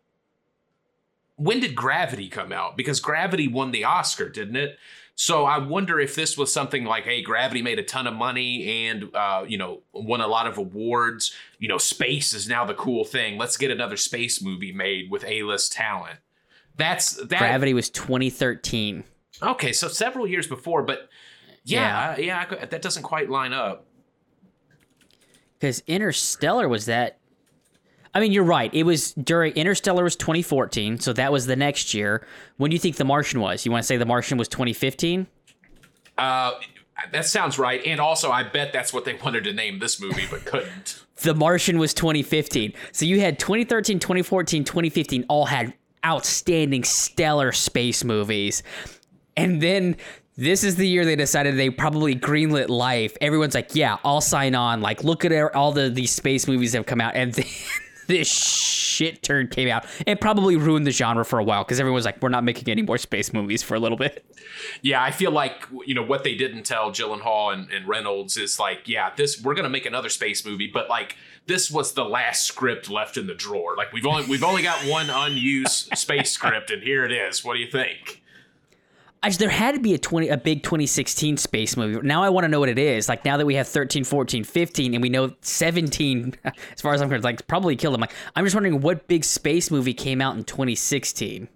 when 1.37 1.59
did 1.59 1.75
Gravity 1.75 2.29
come 2.29 2.53
out? 2.53 2.77
Because 2.77 3.01
Gravity 3.01 3.49
won 3.49 3.73
the 3.73 3.85
Oscar, 3.85 4.29
didn't 4.29 4.57
it? 4.57 4.79
So 5.15 5.45
I 5.45 5.59
wonder 5.59 6.01
if 6.01 6.15
this 6.15 6.39
was 6.39 6.53
something 6.53 6.85
like, 6.85 7.05
hey, 7.05 7.23
Gravity 7.23 7.63
made 7.63 7.79
a 7.79 7.83
ton 7.83 8.07
of 8.07 8.15
money 8.15 8.87
and 8.87 9.15
uh, 9.15 9.45
you 9.47 9.59
know 9.59 9.83
won 9.93 10.21
a 10.21 10.27
lot 10.27 10.47
of 10.47 10.59
awards. 10.59 11.35
You 11.59 11.69
know, 11.69 11.79
space 11.79 12.33
is 12.33 12.49
now 12.49 12.65
the 12.65 12.75
cool 12.75 13.05
thing. 13.05 13.39
Let's 13.39 13.57
get 13.57 13.71
another 13.71 13.97
space 13.97 14.43
movie 14.43 14.73
made 14.73 15.11
with 15.11 15.25
A-list 15.25 15.73
talent. 15.73 16.19
That's 16.77 17.15
that. 17.27 17.39
Gravity 17.39 17.75
was 17.75 17.91
2013. 17.91 19.05
Okay, 19.43 19.73
so 19.73 19.89
several 19.89 20.27
years 20.27 20.47
before, 20.47 20.83
but 20.83 21.09
yeah, 21.65 22.17
yeah, 22.19 22.47
yeah 22.51 22.65
that 22.67 22.83
doesn't 22.83 23.03
quite 23.03 23.31
line 23.31 23.53
up. 23.53 23.87
Because 25.59 25.83
Interstellar 25.87 26.69
was 26.69 26.87
that. 26.87 27.19
I 28.15 28.21
mean, 28.21 28.33
you're 28.33 28.45
right. 28.45 28.73
It 28.75 28.83
was 28.83 29.13
during 29.15 29.53
Interstellar 29.55 30.05
was 30.05 30.17
2014, 30.17 31.01
so 31.01 31.13
that 31.15 31.33
was 31.33 31.47
the 31.47 31.57
next 31.57 31.95
year. 31.95 32.27
When 32.59 32.71
do 32.71 32.75
you 32.75 32.81
think 32.81 32.97
The 32.97 33.05
Martian 33.05 33.41
was? 33.41 33.65
You 33.65 33.73
want 33.73 33.83
to 33.83 33.87
say 33.87 33.97
The 33.97 34.07
Martian 34.07 34.37
was 34.37 34.49
2015? 34.49 35.27
Uh, 36.19 36.53
that 37.11 37.25
sounds 37.25 37.59
right. 37.59 37.83
And 37.87 38.01
also, 38.01 38.31
I 38.31 38.43
bet 38.43 38.73
that's 38.73 38.93
what 38.93 39.05
they 39.05 39.15
wanted 39.15 39.45
to 39.45 39.53
name 39.53 39.79
this 39.79 40.01
movie, 40.01 40.27
but 40.31 40.45
couldn't. 40.45 41.03
the 41.23 41.35
Martian 41.35 41.79
was 41.79 41.95
2015. 41.95 42.75
So 42.93 43.07
you 43.07 43.21
had 43.21 43.39
2013, 43.39 43.99
2014, 43.99 44.65
2015 44.65 45.25
all 45.29 45.47
had 45.47 45.73
outstanding, 46.05 46.85
stellar 46.85 47.53
space 47.53 48.05
movies. 48.05 48.63
And 49.37 49.63
then 49.63 49.97
this 50.37 50.65
is 50.65 50.77
the 50.77 50.87
year 50.87 51.05
they 51.05 51.17
decided 51.17 51.57
they 51.57 51.71
probably 51.71 52.17
greenlit 52.17 52.69
life. 52.69 53.17
Everyone's 53.21 53.55
like, 53.55 53.75
yeah, 53.75 53.99
I'll 54.05 54.21
sign 54.21 54.55
on. 54.55 54.81
Like, 54.81 55.05
look 55.05 55.25
at 55.25 55.55
all 55.55 55.73
the 55.73 55.89
these 55.89 56.11
space 56.11 56.47
movies 56.49 56.73
that 56.73 56.79
have 56.79 56.87
come 56.87 57.01
out. 57.01 57.15
And 57.15 57.33
then 57.33 57.45
this 58.07 58.29
shit 58.29 59.23
turn 59.23 59.49
came 59.49 59.69
out 59.69 59.85
and 60.07 60.21
probably 60.21 60.57
ruined 60.57 60.87
the 60.87 60.91
genre 60.91 61.25
for 61.25 61.39
a 61.39 61.45
while 61.45 61.65
because 61.65 61.81
everyone's 61.81 62.05
like, 62.05 62.21
we're 62.23 62.29
not 62.29 62.45
making 62.45 62.69
any 62.69 62.83
more 62.83 62.99
space 62.99 63.33
movies 63.33 63.63
for 63.63 63.75
a 63.75 63.81
little 63.81 63.99
bit. 63.99 64.25
Yeah, 64.83 65.03
I 65.03 65.11
feel 65.11 65.31
like 65.31 65.67
you 65.87 65.95
know 65.95 66.03
what 66.03 66.25
they 66.25 66.35
didn't 66.35 66.65
tell 66.65 66.91
Gyllenhaal 66.91 67.53
and, 67.53 67.71
and 67.71 67.87
Reynolds 67.87 68.37
is 68.37 68.59
like, 68.59 68.89
yeah, 68.89 69.11
this 69.17 69.43
we're 69.43 69.55
gonna 69.55 69.69
make 69.69 69.87
another 69.87 70.09
space 70.09 70.45
movie, 70.45 70.71
but 70.73 70.89
like 70.89 71.17
this 71.47 71.71
was 71.71 71.93
the 71.95 72.05
last 72.05 72.45
script 72.45 72.89
left 72.89 73.17
in 73.17 73.27
the 73.27 73.35
drawer. 73.35 73.77
Like 73.77 73.93
we've 73.93 74.07
only 74.07 74.27
we've 74.27 74.45
only 74.45 74.63
got 74.63 74.85
one 74.87 75.11
unused 75.11 75.97
space 75.97 76.31
script, 76.31 76.71
and 76.71 76.83
here 76.83 77.05
it 77.05 77.13
is. 77.13 77.45
What 77.45 77.55
do 77.55 77.61
you 77.61 77.71
think? 77.71 78.22
I, 79.25 79.31
there 79.31 79.49
had 79.49 79.75
to 79.77 79.81
be 79.81 79.95
a 79.95 79.99
20 79.99 80.29
a 80.29 80.37
big 80.37 80.63
2016 80.65 81.37
space 81.37 81.77
movie. 81.77 82.01
Now 82.07 82.23
I 82.25 82.29
want 82.29 82.45
to 82.45 82.49
know 82.49 82.59
what 82.59 82.69
it 82.69 82.79
is. 82.79 83.09
Like 83.09 83.25
now 83.25 83.37
that 83.37 83.47
we 83.47 83.55
have 83.55 83.69
13, 83.69 84.03
14, 84.03 84.43
15 84.43 84.95
and 84.95 85.03
we 85.03 85.09
know 85.09 85.33
17 85.43 86.35
as 86.45 86.81
far 86.81 86.93
as 86.93 87.01
I'm 87.01 87.09
concerned 87.09 87.25
like 87.25 87.47
probably 87.47 87.77
killed 87.77 87.95
them. 87.95 88.01
Like 88.01 88.15
I'm 88.35 88.45
just 88.45 88.55
wondering 88.55 88.81
what 88.81 89.07
big 89.07 89.25
space 89.25 89.71
movie 89.71 89.95
came 89.95 90.21
out 90.21 90.37
in 90.37 90.43
2016. 90.45 91.49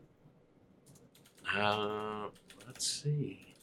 Uh 1.56 2.28
let's 2.66 2.86
see. 2.86 3.54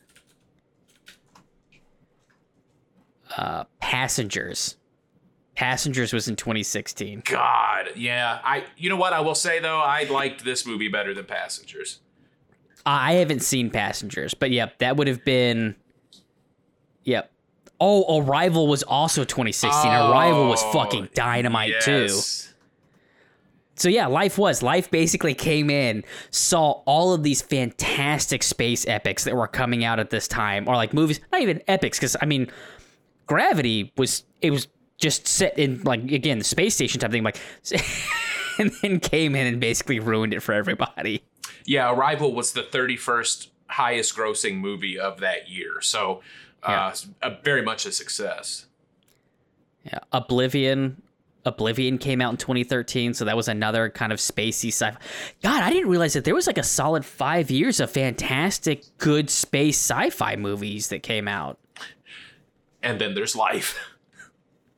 Uh 3.37 3.63
Passengers. 3.79 4.75
Passengers 5.55 6.11
was 6.11 6.27
in 6.27 6.35
2016. 6.35 7.23
God, 7.25 7.91
yeah. 7.95 8.41
I 8.43 8.65
you 8.75 8.89
know 8.89 8.97
what 8.97 9.13
I 9.13 9.21
will 9.21 9.35
say 9.35 9.59
though, 9.59 9.79
I 9.79 10.03
liked 10.03 10.43
this 10.43 10.65
movie 10.65 10.89
better 10.89 11.13
than 11.13 11.23
Passengers. 11.23 11.99
I 12.85 13.13
haven't 13.13 13.41
seen 13.41 13.69
Passengers, 13.69 14.33
but 14.33 14.51
yep, 14.51 14.79
that 14.79 14.97
would 14.97 15.07
have 15.07 15.23
been. 15.23 15.75
Yep. 17.03 17.31
Oh, 17.79 18.21
Arrival 18.21 18.67
was 18.67 18.83
also 18.83 19.23
2016. 19.23 19.91
Oh, 19.91 20.11
Arrival 20.11 20.47
was 20.47 20.61
oh, 20.63 20.71
fucking 20.71 21.09
dynamite 21.13 21.69
yes. 21.69 21.85
too. 21.85 22.53
So 23.75 23.89
yeah, 23.89 24.07
Life 24.07 24.37
was. 24.37 24.61
Life 24.61 24.91
basically 24.91 25.33
came 25.33 25.69
in, 25.69 26.03
saw 26.29 26.83
all 26.85 27.13
of 27.13 27.23
these 27.23 27.41
fantastic 27.41 28.43
space 28.43 28.87
epics 28.87 29.23
that 29.23 29.35
were 29.35 29.47
coming 29.47 29.83
out 29.83 29.99
at 29.99 30.09
this 30.09 30.27
time, 30.27 30.67
or 30.67 30.75
like 30.75 30.93
movies, 30.93 31.19
not 31.31 31.41
even 31.41 31.61
epics, 31.67 31.97
because 31.97 32.15
I 32.21 32.25
mean, 32.25 32.51
Gravity 33.25 33.91
was 33.97 34.23
it 34.41 34.51
was 34.51 34.67
just 34.97 35.27
set 35.27 35.57
in 35.57 35.81
like 35.83 36.03
again 36.11 36.37
the 36.37 36.43
space 36.43 36.75
station 36.75 36.99
type 36.99 37.11
thing, 37.11 37.23
like, 37.23 37.39
and 38.59 38.71
then 38.81 38.99
came 38.99 39.35
in 39.35 39.47
and 39.47 39.59
basically 39.59 39.99
ruined 39.99 40.33
it 40.33 40.41
for 40.41 40.53
everybody 40.53 41.23
yeah, 41.65 41.91
Arrival 41.91 42.33
was 42.33 42.53
the 42.53 42.63
31st 42.63 43.47
highest 43.67 44.15
grossing 44.15 44.57
movie 44.57 44.99
of 44.99 45.19
that 45.19 45.49
year. 45.49 45.81
So 45.81 46.21
uh, 46.61 46.93
yeah. 46.93 47.29
a, 47.29 47.37
very 47.43 47.61
much 47.61 47.85
a 47.85 47.91
success. 47.91 48.65
Yeah, 49.83 49.99
Oblivion. 50.11 51.01
Oblivion 51.45 51.97
came 51.97 52.21
out 52.21 52.31
in 52.31 52.37
2013, 52.37 53.13
so 53.13 53.25
that 53.25 53.35
was 53.35 53.49
another 53.49 53.89
kind 53.89 54.13
of 54.13 54.19
spacey 54.19 54.69
sci-fi. 54.69 54.97
God, 55.41 55.61
I 55.61 55.71
didn't 55.71 55.89
realize 55.89 56.13
that 56.13 56.23
there 56.23 56.35
was 56.35 56.47
like 56.47 56.57
a 56.57 56.63
solid 56.63 57.03
five 57.03 57.51
years 57.51 57.81
of 57.81 57.91
fantastic, 57.91 58.85
good 58.97 59.29
space 59.29 59.77
sci-fi 59.77 60.37
movies 60.37 60.87
that 60.87 61.03
came 61.03 61.27
out. 61.27 61.59
And 62.81 62.99
then 62.99 63.13
there's 63.13 63.35
Life. 63.35 63.77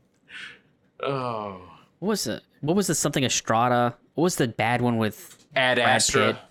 oh, 1.03 1.74
what 1.99 2.09
was 2.09 2.27
it? 2.27 2.43
What 2.61 2.75
was 2.75 2.87
the 2.87 2.95
something 2.95 3.23
Estrada? 3.23 3.95
What 4.15 4.23
was 4.23 4.35
the 4.35 4.47
bad 4.47 4.81
one 4.81 4.97
with 4.97 5.45
Ad 5.55 5.77
Brad 5.77 5.89
Astra? 5.89 6.33
Pitt? 6.33 6.41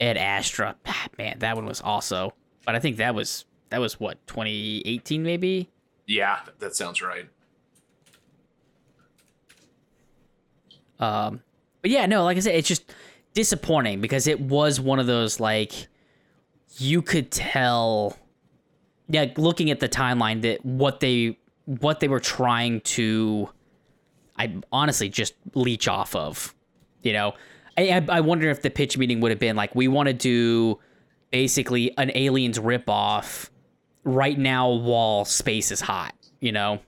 Ad 0.00 0.16
Astra. 0.16 0.76
Ah, 0.86 1.06
man, 1.18 1.38
that 1.38 1.56
one 1.56 1.66
was 1.66 1.80
also. 1.80 2.34
But 2.64 2.74
I 2.74 2.80
think 2.80 2.96
that 2.96 3.14
was 3.14 3.44
that 3.70 3.80
was 3.80 3.98
what 3.98 4.24
2018 4.26 5.22
maybe. 5.22 5.70
Yeah, 6.06 6.40
that 6.58 6.76
sounds 6.76 7.02
right. 7.02 7.28
Um, 10.98 11.42
but 11.82 11.90
yeah, 11.90 12.06
no, 12.06 12.24
like 12.24 12.36
I 12.36 12.40
said, 12.40 12.54
it's 12.54 12.68
just 12.68 12.92
disappointing 13.34 14.00
because 14.00 14.26
it 14.26 14.40
was 14.40 14.80
one 14.80 14.98
of 14.98 15.06
those 15.06 15.40
like 15.40 15.88
you 16.78 17.02
could 17.02 17.30
tell. 17.30 18.16
Yeah, 19.08 19.26
looking 19.36 19.70
at 19.70 19.78
the 19.78 19.88
timeline, 19.88 20.42
that 20.42 20.64
what 20.64 21.00
they 21.00 21.38
what 21.64 22.00
they 22.00 22.08
were 22.08 22.20
trying 22.20 22.80
to, 22.80 23.48
I 24.38 24.54
honestly 24.72 25.08
just 25.08 25.34
leech 25.54 25.88
off 25.88 26.14
of, 26.14 26.54
you 27.02 27.12
know 27.12 27.34
I, 27.78 28.04
I 28.08 28.20
wonder 28.20 28.48
if 28.48 28.62
the 28.62 28.70
pitch 28.70 28.96
meeting 28.96 29.20
would 29.20 29.30
have 29.30 29.38
been 29.38 29.56
like, 29.56 29.74
we 29.74 29.88
want 29.88 30.06
to 30.08 30.12
do 30.12 30.78
basically 31.30 31.96
an 31.98 32.10
aliens 32.14 32.58
ripoff 32.58 33.50
right 34.04 34.38
now 34.38 34.70
while 34.70 35.24
space 35.24 35.70
is 35.70 35.80
hot, 35.80 36.14
you 36.40 36.52
know? 36.52 36.80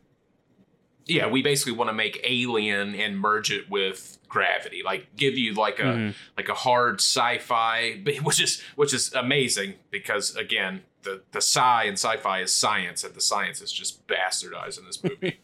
Yeah, 1.07 1.29
we 1.29 1.43
basically 1.43 1.73
want 1.73 1.89
to 1.89 1.95
make 1.95 2.21
Alien 2.23 2.95
and 2.95 3.19
merge 3.19 3.51
it 3.51 3.71
with 3.71 4.19
Gravity, 4.29 4.83
like 4.85 5.17
give 5.17 5.39
you 5.39 5.55
like 5.55 5.79
a 5.79 5.83
mm-hmm. 5.83 6.11
like 6.37 6.51
a 6.51 6.55
hard 6.55 6.97
sci-fi, 6.97 8.03
which 8.23 8.43
is 8.43 8.63
which 8.77 8.93
is 8.93 9.11
amazing 9.15 9.77
because 9.91 10.37
again, 10.37 10.83
the 11.05 11.23
the 11.33 11.39
sci 11.39 11.85
and 11.85 11.95
sci-fi 11.95 12.41
is 12.41 12.53
science, 12.53 13.05
and 13.05 13.15
the 13.15 13.23
science 13.23 13.63
is 13.63 13.73
just 13.73 14.07
bastardized 14.07 14.79
in 14.79 14.85
this 14.85 15.03
movie. 15.03 15.41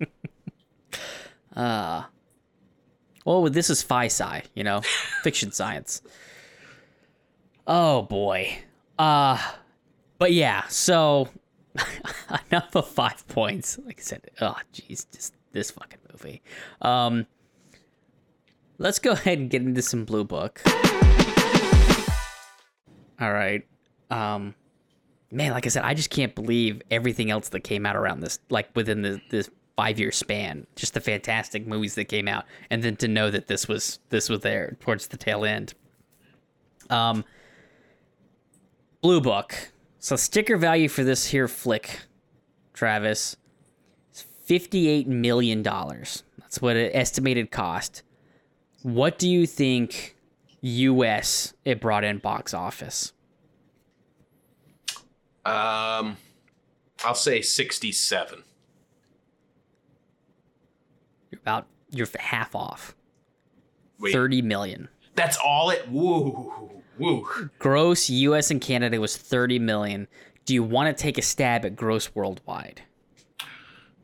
uh 1.58 2.04
well, 3.24 3.50
this 3.50 3.68
is 3.68 3.82
phi-sci, 3.82 4.42
you 4.54 4.64
know, 4.64 4.80
fiction 5.22 5.52
science. 5.52 6.00
Oh 7.66 8.02
boy. 8.02 8.60
Uh 8.98 9.38
but 10.18 10.32
yeah, 10.32 10.66
so 10.68 11.28
enough 12.50 12.74
of 12.74 12.88
five 12.88 13.26
points. 13.28 13.78
Like 13.84 13.98
I 13.98 14.02
said, 14.02 14.30
oh 14.40 14.56
jeez, 14.72 15.06
just 15.12 15.34
this 15.52 15.72
fucking 15.72 15.98
movie. 16.12 16.42
Um 16.80 17.26
let's 18.78 19.00
go 19.00 19.10
ahead 19.10 19.38
and 19.38 19.50
get 19.50 19.62
into 19.62 19.82
some 19.82 20.04
blue 20.04 20.24
book. 20.24 20.62
All 23.20 23.32
right. 23.32 23.66
Um 24.10 24.54
man, 25.30 25.50
like 25.50 25.66
I 25.66 25.70
said, 25.70 25.82
I 25.84 25.94
just 25.94 26.10
can't 26.10 26.34
believe 26.34 26.82
everything 26.90 27.30
else 27.30 27.48
that 27.50 27.60
came 27.60 27.84
out 27.84 27.96
around 27.96 28.20
this 28.20 28.38
like 28.48 28.70
within 28.74 29.02
the 29.02 29.20
this 29.30 29.50
five 29.78 30.00
year 30.00 30.10
span. 30.10 30.66
Just 30.74 30.94
the 30.94 31.00
fantastic 31.00 31.64
movies 31.64 31.94
that 31.94 32.06
came 32.06 32.26
out, 32.26 32.44
and 32.68 32.82
then 32.82 32.96
to 32.96 33.06
know 33.06 33.30
that 33.30 33.46
this 33.46 33.68
was 33.68 34.00
this 34.08 34.28
was 34.28 34.40
there 34.40 34.76
towards 34.80 35.06
the 35.06 35.16
tail 35.16 35.44
end. 35.44 35.72
Um, 36.90 37.24
Blue 39.00 39.20
Book. 39.20 39.70
So 40.00 40.16
sticker 40.16 40.56
value 40.56 40.88
for 40.88 41.04
this 41.04 41.26
here 41.26 41.46
flick, 41.46 42.00
Travis, 42.74 43.36
is 44.12 44.22
fifty 44.44 44.88
eight 44.88 45.06
million 45.06 45.62
dollars. 45.62 46.24
That's 46.38 46.60
what 46.60 46.74
it 46.74 46.90
estimated 46.92 47.52
cost. 47.52 48.02
What 48.82 49.16
do 49.16 49.28
you 49.28 49.46
think 49.46 50.16
U.S. 50.60 51.54
it 51.64 51.80
brought 51.80 52.02
in 52.02 52.18
box 52.18 52.52
office? 52.52 53.12
Um, 55.44 56.16
I'll 57.04 57.14
say 57.14 57.42
sixty 57.42 57.92
seven. 57.92 58.42
You're 61.30 61.40
about 61.40 61.66
you're 61.90 62.08
half 62.18 62.54
off. 62.54 62.94
Wait. 63.98 64.12
30 64.12 64.42
million. 64.42 64.88
That's 65.14 65.36
all 65.44 65.70
it 65.70 65.88
woo 65.90 66.82
woo. 66.98 67.50
Gross 67.58 68.08
US 68.10 68.50
and 68.50 68.60
Canada 68.60 69.00
was 69.00 69.16
30 69.16 69.58
million. 69.58 70.08
Do 70.44 70.54
you 70.54 70.62
want 70.62 70.96
to 70.96 71.02
take 71.02 71.18
a 71.18 71.22
stab 71.22 71.64
at 71.64 71.76
gross 71.76 72.14
worldwide? 72.14 72.82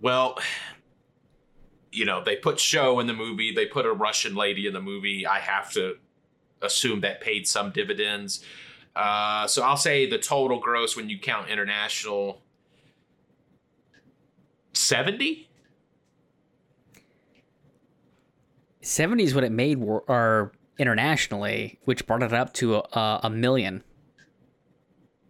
Well, 0.01 0.39
you 1.91 2.05
know, 2.05 2.23
they 2.23 2.37
put 2.37 2.61
Sho 2.61 3.01
in 3.01 3.07
the 3.07 3.15
movie, 3.15 3.55
they 3.55 3.67
put 3.67 3.87
a 3.87 3.93
Russian 3.93 4.35
lady 4.35 4.67
in 4.67 4.75
the 4.75 4.83
movie. 4.83 5.27
I 5.27 5.39
have 5.39 5.73
to 5.73 5.97
assume 6.61 7.01
that 7.01 7.21
paid 7.21 7.47
some 7.47 7.71
dividends. 7.71 8.45
Uh, 8.97 9.47
so 9.47 9.63
I'll 9.63 9.77
say 9.77 10.09
the 10.09 10.19
total 10.19 10.59
gross 10.61 10.97
when 10.97 11.09
you 11.09 11.19
count 11.19 11.49
international 11.49 12.43
70? 14.73 15.49
70 18.85 19.25
is 19.25 19.35
what 19.35 19.45
it 19.45 19.53
made 19.53 19.79
wor- 19.79 20.05
or 20.09 20.53
internationally, 20.79 21.79
which 21.85 22.07
brought 22.07 22.23
it 22.23 22.33
up 22.33 22.53
to 22.55 22.77
a, 22.77 23.21
a 23.25 23.31
million. 23.31 23.83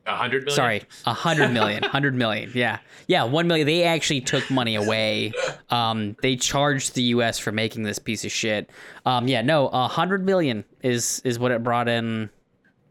A 0.07 0.16
hundred 0.16 0.44
million? 0.44 0.55
Sorry, 0.55 0.82
a 1.07 1.14
hundred 1.14 1.50
million, 1.50 1.82
hundred 1.82 2.14
million. 2.14 2.50
Yeah, 2.55 2.78
yeah, 3.07 3.24
one 3.24 3.46
million. 3.46 3.66
They 3.66 3.84
actually 3.84 4.20
took 4.20 4.50
money 4.50 4.74
away. 4.74 5.32
Um, 5.70 6.14
they 6.20 6.36
charged 6.36 6.94
the 6.94 7.02
U.S. 7.05 7.38
for 7.38 7.52
making 7.52 7.84
this 7.84 7.98
piece 7.98 8.22
of 8.22 8.30
shit. 8.30 8.68
Um, 9.07 9.28
yeah, 9.28 9.40
no, 9.40 9.68
a 9.68 9.88
hundred 9.88 10.26
million 10.26 10.64
is 10.82 11.22
is 11.24 11.38
what 11.38 11.52
it 11.52 11.62
brought 11.62 11.88
in 11.88 12.28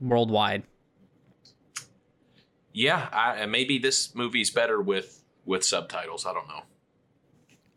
worldwide. 0.01 0.63
Yeah, 2.73 3.07
I, 3.11 3.45
maybe 3.45 3.77
this 3.77 4.15
movie's 4.15 4.49
better 4.49 4.81
with 4.81 5.23
with 5.45 5.63
subtitles. 5.63 6.25
I 6.25 6.33
don't 6.33 6.47
know. 6.47 6.63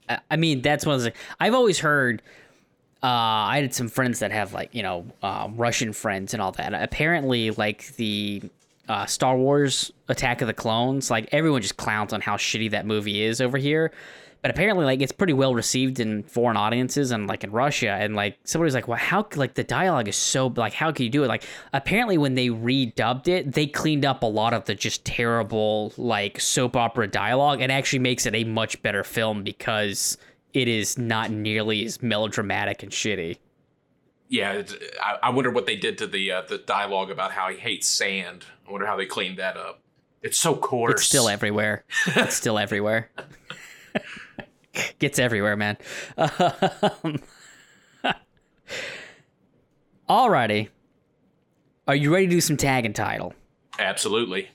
I, 0.09 0.19
I 0.31 0.37
mean, 0.37 0.63
that's 0.63 0.87
one 0.87 0.95
of 0.95 1.03
the. 1.03 1.13
I've 1.39 1.55
always 1.55 1.81
heard. 1.81 2.23
Uh, 3.03 3.07
I 3.53 3.61
had 3.61 3.75
some 3.75 3.89
friends 3.89 4.21
that 4.21 4.33
have 4.33 4.53
like 4.53 4.75
you 4.75 4.83
know 4.83 5.07
uh, 5.23 5.49
Russian 5.55 5.93
friends 5.93 6.33
and 6.33 6.43
all 6.43 6.53
that. 6.53 6.73
Apparently, 6.75 7.51
like 7.51 7.95
the 7.97 8.43
uh, 8.89 9.07
Star 9.07 9.37
Wars 9.37 9.93
Attack 10.09 10.41
of 10.41 10.47
the 10.47 10.55
Clones, 10.55 11.11
like 11.11 11.29
everyone 11.33 11.63
just 11.63 11.77
clowns 11.77 12.13
on 12.13 12.21
how 12.21 12.37
shitty 12.37 12.71
that 12.71 12.87
movie 12.87 13.23
is 13.23 13.41
over 13.41 13.59
here. 13.59 13.93
But 14.43 14.51
apparently, 14.51 14.85
like 14.85 15.01
it's 15.01 15.13
pretty 15.13 15.33
well 15.33 15.55
received 15.55 15.99
in 15.99 16.23
foreign 16.23 16.57
audiences 16.57 17.11
and 17.11 17.27
like 17.27 17.43
in 17.43 17.51
Russia. 17.51 17.91
And 17.91 18.15
like 18.15 18.39
somebody's 18.45 18.75
like, 18.75 18.87
"Well, 18.87 18.99
how 18.99 19.27
like 19.35 19.55
the 19.55 19.65
dialogue 19.65 20.09
is 20.09 20.17
so 20.17 20.53
like 20.55 20.73
how 20.73 20.93
can 20.93 21.05
you 21.05 21.11
do 21.11 21.25
it?" 21.25 21.27
Like 21.27 21.43
apparently, 21.73 22.17
when 22.17 22.35
they 22.35 22.49
redubbed 22.49 23.29
it, 23.29 23.53
they 23.53 23.67
cleaned 23.67 24.05
up 24.05 24.23
a 24.23 24.27
lot 24.27 24.55
of 24.55 24.65
the 24.67 24.75
just 24.75 25.05
terrible 25.05 25.93
like 25.97 26.41
soap 26.41 26.77
opera 26.77 27.09
dialogue 27.09 27.61
and 27.61 27.73
actually 27.73 27.99
makes 27.99 28.25
it 28.25 28.35
a 28.35 28.45
much 28.45 28.81
better 28.83 29.03
film 29.03 29.43
because 29.43 30.17
it 30.57 30.69
is 30.69 30.97
not 30.97 31.31
nearly 31.31 31.85
as 31.85 32.03
melodramatic 32.03 32.83
and 32.83 32.91
shitty. 32.91 33.37
Yeah, 34.31 34.55
it's- 34.55 34.75
I, 35.03 35.19
I 35.25 35.31
wonder 35.31 35.51
what 35.51 35.67
they 35.67 35.77
did 35.77 35.99
to 35.99 36.07
the 36.07 36.33
uh, 36.33 36.43
the 36.49 36.57
dialogue 36.57 37.11
about 37.11 37.31
how 37.33 37.51
he 37.51 37.59
hates 37.59 37.87
sand. 37.87 38.47
I 38.67 38.73
wonder 38.73 38.87
how 38.87 38.97
they 38.97 39.05
cleaned 39.05 39.39
that 39.39 39.59
up. 39.59 39.83
It's 40.23 40.39
so 40.39 40.57
coarse. 40.57 40.95
It's 40.95 41.05
still 41.05 41.29
everywhere. 41.29 41.85
it's 42.07 42.35
still 42.35 42.59
everywhere. 42.59 43.11
Gets 44.99 45.19
everywhere, 45.19 45.57
man. 45.57 45.77
Um, 46.17 47.21
alrighty. 50.09 50.69
Are 51.87 51.95
you 51.95 52.13
ready 52.13 52.27
to 52.27 52.31
do 52.31 52.41
some 52.41 52.57
tag 52.57 52.85
and 52.87 52.95
title? 52.97 53.35
absolutely. 53.79 54.49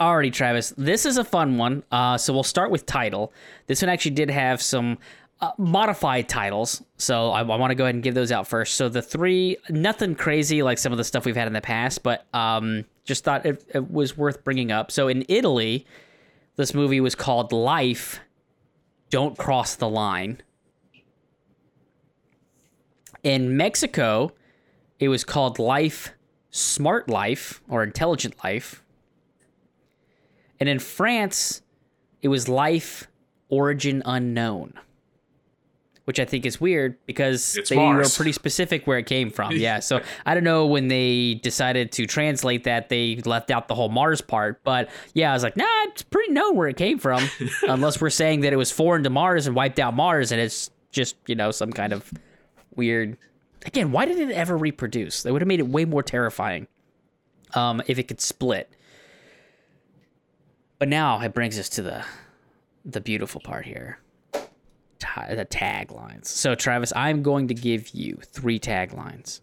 Alrighty, 0.00 0.32
Travis. 0.32 0.72
This 0.76 1.04
is 1.04 1.16
a 1.16 1.24
fun 1.24 1.58
one. 1.58 1.82
Uh, 1.90 2.16
so 2.16 2.32
we'll 2.32 2.44
start 2.44 2.70
with 2.70 2.86
title. 2.86 3.32
This 3.66 3.82
one 3.82 3.88
actually 3.88 4.12
did 4.12 4.30
have 4.30 4.62
some 4.62 4.98
uh, 5.40 5.50
modified 5.58 6.28
titles, 6.28 6.82
so 6.96 7.30
I, 7.30 7.40
I 7.40 7.42
want 7.42 7.70
to 7.70 7.74
go 7.74 7.84
ahead 7.84 7.94
and 7.94 8.02
give 8.02 8.14
those 8.14 8.30
out 8.30 8.46
first. 8.46 8.74
So 8.74 8.88
the 8.88 9.02
three, 9.02 9.56
nothing 9.68 10.14
crazy 10.14 10.62
like 10.62 10.78
some 10.78 10.92
of 10.92 10.98
the 10.98 11.04
stuff 11.04 11.24
we've 11.24 11.36
had 11.36 11.46
in 11.48 11.52
the 11.52 11.60
past, 11.60 12.02
but 12.02 12.26
um, 12.32 12.84
just 13.04 13.24
thought 13.24 13.44
it, 13.44 13.64
it 13.74 13.90
was 13.90 14.16
worth 14.16 14.44
bringing 14.44 14.70
up. 14.70 14.92
So 14.92 15.08
in 15.08 15.24
Italy, 15.28 15.86
this 16.56 16.74
movie 16.74 17.00
was 17.00 17.14
called 17.14 17.52
Life. 17.52 18.20
Don't 19.10 19.36
cross 19.36 19.74
the 19.74 19.88
line. 19.88 20.42
In 23.24 23.56
Mexico, 23.56 24.32
it 25.00 25.08
was 25.08 25.24
called 25.24 25.58
Life, 25.58 26.12
Smart 26.50 27.08
Life, 27.08 27.62
or 27.68 27.82
Intelligent 27.82 28.34
Life. 28.44 28.84
And 30.60 30.68
in 30.68 30.78
France, 30.78 31.62
it 32.22 32.28
was 32.28 32.48
Life 32.48 33.06
Origin 33.48 34.02
Unknown, 34.04 34.74
which 36.04 36.18
I 36.18 36.24
think 36.24 36.44
is 36.46 36.60
weird 36.60 36.96
because 37.06 37.56
It's 37.56 37.70
they 37.70 37.76
Mars. 37.76 38.12
were 38.12 38.16
pretty 38.22 38.32
specific 38.32 38.86
where 38.86 38.98
it 38.98 39.06
came 39.06 39.30
from. 39.30 39.52
Yeah, 39.56 39.78
so 39.80 40.00
I 40.26 40.34
don't 40.34 40.44
know 40.44 40.66
when 40.66 40.88
they 40.88 41.34
decided 41.42 41.92
to 41.92 42.06
translate 42.06 42.64
that, 42.64 42.88
they 42.88 43.16
left 43.24 43.50
out 43.50 43.68
the 43.68 43.74
whole 43.74 43.88
Mars 43.88 44.20
part. 44.20 44.62
But 44.64 44.90
yeah, 45.14 45.30
I 45.30 45.34
was 45.34 45.42
like, 45.42 45.56
nah, 45.56 45.64
it's 45.84 46.02
pretty 46.02 46.32
known 46.32 46.56
where 46.56 46.68
it 46.68 46.76
came 46.76 46.98
from, 46.98 47.22
unless 47.68 48.00
we're 48.00 48.10
saying 48.10 48.40
that 48.40 48.52
it 48.52 48.56
was 48.56 48.70
foreign 48.72 49.04
to 49.04 49.10
Mars 49.10 49.46
and 49.46 49.54
wiped 49.54 49.78
out 49.78 49.94
Mars, 49.94 50.32
and 50.32 50.40
it's 50.40 50.70
just 50.90 51.16
you 51.26 51.34
know 51.34 51.50
some 51.50 51.72
kind 51.72 51.92
of 51.92 52.10
weird. 52.74 53.16
Again, 53.66 53.90
why 53.92 54.04
did 54.06 54.18
it 54.18 54.30
ever 54.32 54.56
reproduce? 54.56 55.22
They 55.22 55.30
would 55.32 55.42
have 55.42 55.48
made 55.48 55.58
it 55.60 55.66
way 55.68 55.84
more 55.84 56.02
terrifying 56.02 56.68
um, 57.54 57.82
if 57.86 57.98
it 57.98 58.04
could 58.08 58.20
split. 58.20 58.72
But 60.78 60.88
now 60.88 61.20
it 61.20 61.34
brings 61.34 61.58
us 61.58 61.68
to 61.70 61.82
the 61.82 62.04
the 62.84 63.00
beautiful 63.00 63.40
part 63.40 63.66
here. 63.66 63.98
The 65.00 65.46
taglines. 65.46 66.26
So 66.26 66.54
Travis, 66.54 66.92
I'm 66.94 67.22
going 67.22 67.48
to 67.48 67.54
give 67.54 67.88
you 67.90 68.18
three 68.24 68.58
taglines. 68.58 69.40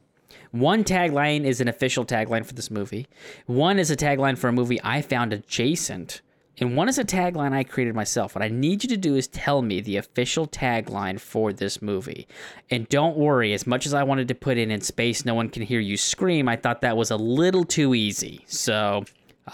One 0.51 0.83
tagline 0.83 1.43
is 1.43 1.59
an 1.59 1.67
official 1.67 2.05
tagline 2.05 2.45
for 2.45 2.53
this 2.53 2.71
movie. 2.71 3.07
One 3.45 3.77
is 3.77 3.91
a 3.91 3.97
tagline 3.97 4.37
for 4.37 4.47
a 4.47 4.53
movie 4.53 4.79
I 4.83 5.01
found 5.01 5.33
adjacent. 5.33 6.21
And 6.57 6.77
one 6.77 6.87
is 6.87 6.97
a 6.97 7.03
tagline 7.03 7.51
I 7.51 7.65
created 7.65 7.93
myself. 7.93 8.33
What 8.35 8.43
I 8.43 8.47
need 8.47 8.83
you 8.83 8.89
to 8.89 8.97
do 8.97 9.15
is 9.15 9.27
tell 9.27 9.61
me 9.61 9.81
the 9.81 9.97
official 9.97 10.47
tagline 10.47 11.19
for 11.19 11.51
this 11.51 11.81
movie. 11.81 12.27
And 12.69 12.87
don't 12.87 13.17
worry, 13.17 13.53
as 13.53 13.67
much 13.67 13.85
as 13.85 13.93
I 13.93 14.03
wanted 14.03 14.29
to 14.29 14.35
put 14.35 14.57
in 14.57 14.71
in 14.71 14.79
space, 14.79 15.25
no 15.25 15.35
one 15.35 15.49
can 15.49 15.63
hear 15.63 15.81
you 15.81 15.97
scream, 15.97 16.47
I 16.47 16.55
thought 16.55 16.81
that 16.81 16.95
was 16.95 17.11
a 17.11 17.17
little 17.17 17.65
too 17.65 17.93
easy. 17.93 18.45
So 18.47 19.03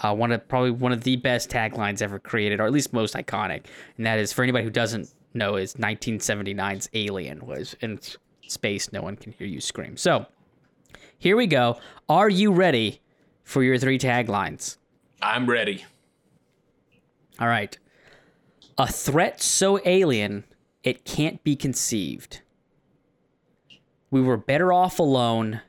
uh, 0.02 0.14
one 0.14 0.32
of 0.32 0.46
probably 0.48 0.70
one 0.70 0.92
of 0.92 1.04
the 1.04 1.16
best 1.16 1.50
taglines 1.50 2.02
ever 2.02 2.18
created, 2.18 2.60
or 2.60 2.66
at 2.66 2.72
least 2.72 2.92
most 2.92 3.14
iconic, 3.14 3.64
and 3.96 4.06
that 4.06 4.18
is 4.18 4.32
for 4.32 4.42
anybody 4.42 4.64
who 4.64 4.70
doesn't 4.70 5.12
know 5.34 5.56
is 5.56 5.74
1979's 5.74 6.88
Alien 6.94 7.44
was 7.46 7.74
in 7.80 7.98
space. 8.46 8.92
No 8.92 9.02
one 9.02 9.16
can 9.16 9.32
hear 9.32 9.46
you 9.46 9.60
scream. 9.60 9.96
So 9.96 10.26
here 11.18 11.36
we 11.36 11.46
go. 11.46 11.78
Are 12.08 12.28
you 12.28 12.52
ready 12.52 13.00
for 13.44 13.62
your 13.62 13.78
three 13.78 13.98
taglines? 13.98 14.76
I'm 15.20 15.48
ready. 15.48 15.84
All 17.38 17.48
right. 17.48 17.76
A 18.78 18.86
threat 18.86 19.42
so 19.42 19.80
alien 19.84 20.44
it 20.82 21.04
can't 21.04 21.42
be 21.44 21.54
conceived. 21.54 22.40
We 24.10 24.20
were 24.20 24.36
better 24.36 24.72
off 24.72 24.98
alone. 24.98 25.62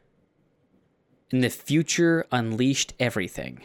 And 1.31 1.43
the 1.43 1.49
future 1.49 2.25
unleashed 2.31 2.93
everything. 2.99 3.61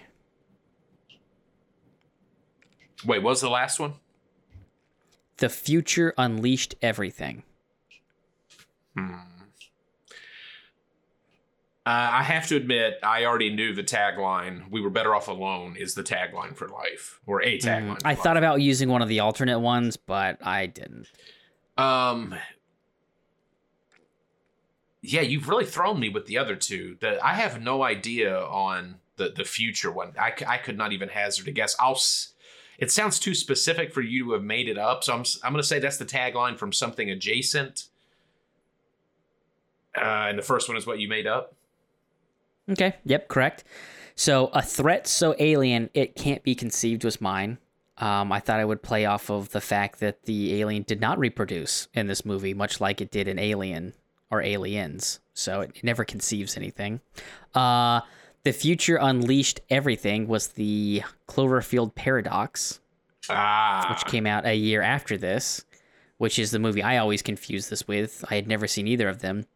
Wait, 3.05 3.23
what 3.23 3.31
was 3.31 3.41
the 3.41 3.51
last 3.51 3.79
one? 3.79 3.95
The 5.39 5.49
future 5.49 6.15
unleashed 6.19 6.75
everything. 6.83 7.45
Uh, 11.89 12.11
I 12.13 12.23
have 12.23 12.47
to 12.49 12.57
admit, 12.57 12.99
I 13.03 13.25
already 13.25 13.49
knew 13.49 13.73
the 13.73 13.83
tagline. 13.83 14.71
We 14.71 14.83
were 14.83 14.91
better 14.91 15.15
off 15.15 15.29
alone 15.29 15.75
is 15.75 15.95
the 15.95 16.03
tagline 16.03 16.55
for 16.55 16.69
life, 16.69 17.19
or 17.25 17.41
a 17.43 17.57
tagline. 17.57 17.97
Mm, 17.97 18.03
I 18.05 18.15
thought 18.15 18.37
about 18.37 18.61
using 18.61 18.91
one 18.91 19.01
of 19.01 19.09
the 19.09 19.21
alternate 19.21 19.61
ones, 19.61 19.97
but 19.97 20.37
I 20.45 20.67
didn't. 20.67 21.07
Um. 21.79 22.35
Yeah, 25.01 25.23
you've 25.23 25.49
really 25.49 25.65
thrown 25.65 25.99
me 25.99 26.11
with 26.11 26.27
the 26.27 26.37
other 26.37 26.57
two. 26.57 26.99
The, 27.01 27.25
I 27.25 27.35
have 27.35 27.63
no 27.63 27.83
idea 27.83 28.37
on 28.39 28.97
the 29.17 29.31
the 29.31 29.45
future 29.45 29.91
one. 29.91 30.13
I, 30.19 30.35
I 30.47 30.59
could 30.59 30.77
not 30.77 30.93
even 30.93 31.09
hazard 31.09 31.49
a 31.49 31.53
guess. 31.53 31.75
I'll. 31.81 31.99
It 32.79 32.93
sounds 32.93 33.19
too 33.19 33.35
specific 33.35 33.93
for 33.93 34.01
you 34.01 34.25
to 34.27 34.33
have 34.33 34.45
made 34.45 34.69
it 34.69 34.79
up, 34.79 35.03
so 35.05 35.13
I'm 35.13 35.25
I'm 35.43 35.53
going 35.53 35.63
to 35.63 35.67
say 35.67 35.79
that's 35.79 35.97
the 35.97 36.05
tagline 36.05 36.57
from 36.57 36.73
something 36.73 37.11
adjacent. 37.11 37.85
Uh, 39.97 40.27
and 40.29 40.39
the 40.39 40.43
first 40.43 40.69
one 40.69 40.77
is 40.77 40.87
what 40.87 41.01
you 41.01 41.09
made 41.09 41.27
up. 41.27 41.55
Okay. 42.71 42.95
Yep. 43.05 43.29
Correct. 43.29 43.65
So 44.15 44.49
a 44.49 44.63
threat 44.63 45.07
so 45.07 45.35
alien 45.39 45.91
it 45.95 46.15
can't 46.15 46.43
be 46.43 46.55
conceived 46.55 47.05
was 47.05 47.21
mine. 47.21 47.59
Um, 47.99 48.31
I 48.31 48.39
thought 48.39 48.61
I 48.61 48.65
would 48.65 48.83
play 48.83 49.07
off 49.07 49.29
of 49.29 49.51
the 49.51 49.61
fact 49.61 49.99
that 50.01 50.23
the 50.25 50.61
alien 50.61 50.85
did 50.85 51.01
not 51.01 51.19
reproduce 51.19 51.89
in 51.95 52.07
this 52.07 52.25
movie, 52.25 52.55
much 52.55 52.81
like 52.81 53.01
it 53.01 53.11
did 53.11 53.27
in 53.27 53.41
Alien 53.41 53.93
or 54.31 54.41
Aliens. 54.41 55.19
So 55.35 55.63
it, 55.63 55.73
it 55.75 55.85
never 55.85 56.05
conceives 56.05 56.57
anything. 56.57 57.01
Uh, 57.55 58.03
the 58.45 58.53
future 58.53 58.97
unleashed 59.01 59.61
everything 59.71 60.27
was 60.29 60.49
the 60.49 61.03
Cloverfield 61.29 61.95
paradox, 61.95 62.81
Ah, 63.29 63.87
which 63.91 64.05
came 64.11 64.27
out 64.27 64.47
a 64.47 64.55
year 64.55 64.81
after 64.81 65.17
this, 65.19 65.65
which 66.17 66.39
is 66.39 66.51
the 66.51 66.59
movie 66.59 66.83
I 66.83 66.97
always 66.99 67.21
confuse 67.23 67.69
this 67.69 67.87
with. 67.87 68.25
I 68.31 68.37
had 68.37 68.49
never 68.49 68.67
seen 68.67 68.87
either 68.87 69.09
of 69.09 69.21
them. 69.21 69.47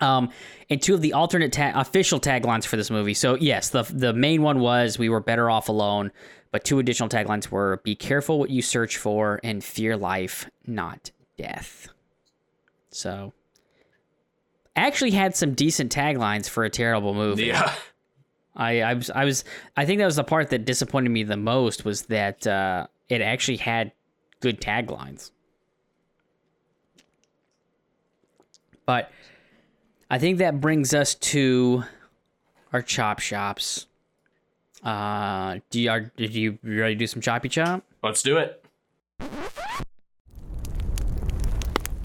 Um, 0.00 0.30
and 0.68 0.80
two 0.80 0.94
of 0.94 1.00
the 1.00 1.12
alternate 1.14 1.52
ta- 1.52 1.72
official 1.74 2.20
taglines 2.20 2.66
for 2.66 2.76
this 2.76 2.90
movie. 2.90 3.14
So 3.14 3.34
yes, 3.34 3.70
the 3.70 3.82
the 3.82 4.12
main 4.12 4.42
one 4.42 4.60
was 4.60 4.98
"We 4.98 5.08
were 5.08 5.20
better 5.20 5.50
off 5.50 5.68
alone," 5.70 6.12
but 6.52 6.64
two 6.64 6.78
additional 6.78 7.08
taglines 7.08 7.50
were 7.50 7.80
"Be 7.82 7.94
careful 7.94 8.38
what 8.38 8.50
you 8.50 8.60
search 8.62 8.96
for" 8.98 9.40
and 9.42 9.64
"Fear 9.64 9.96
life, 9.96 10.50
not 10.66 11.10
death." 11.38 11.88
So, 12.90 13.32
actually 14.74 15.12
had 15.12 15.34
some 15.34 15.54
decent 15.54 15.90
taglines 15.94 16.48
for 16.48 16.64
a 16.64 16.70
terrible 16.70 17.14
movie. 17.14 17.46
Yeah. 17.46 17.74
I, 18.56 18.80
I 18.80 18.94
was 18.94 19.10
I 19.10 19.24
was 19.24 19.44
I 19.76 19.84
think 19.84 19.98
that 19.98 20.06
was 20.06 20.16
the 20.16 20.24
part 20.24 20.50
that 20.50 20.64
disappointed 20.64 21.10
me 21.10 21.22
the 21.22 21.36
most 21.36 21.84
was 21.84 22.02
that 22.02 22.46
uh, 22.46 22.86
it 23.08 23.20
actually 23.20 23.58
had 23.58 23.92
good 24.40 24.60
taglines. 24.60 25.30
But 28.86 29.10
I 30.10 30.18
think 30.18 30.38
that 30.38 30.60
brings 30.60 30.94
us 30.94 31.14
to 31.14 31.84
our 32.72 32.82
chop 32.82 33.18
shops. 33.18 33.86
Uh, 34.82 35.58
do 35.70 35.80
you 35.80 35.90
are 35.90 36.00
did 36.00 36.34
you 36.34 36.58
ready 36.62 36.94
to 36.94 36.98
do 36.98 37.06
some 37.06 37.20
choppy 37.20 37.48
chop? 37.48 37.82
Let's 38.02 38.22
do 38.22 38.38
it. 38.38 38.62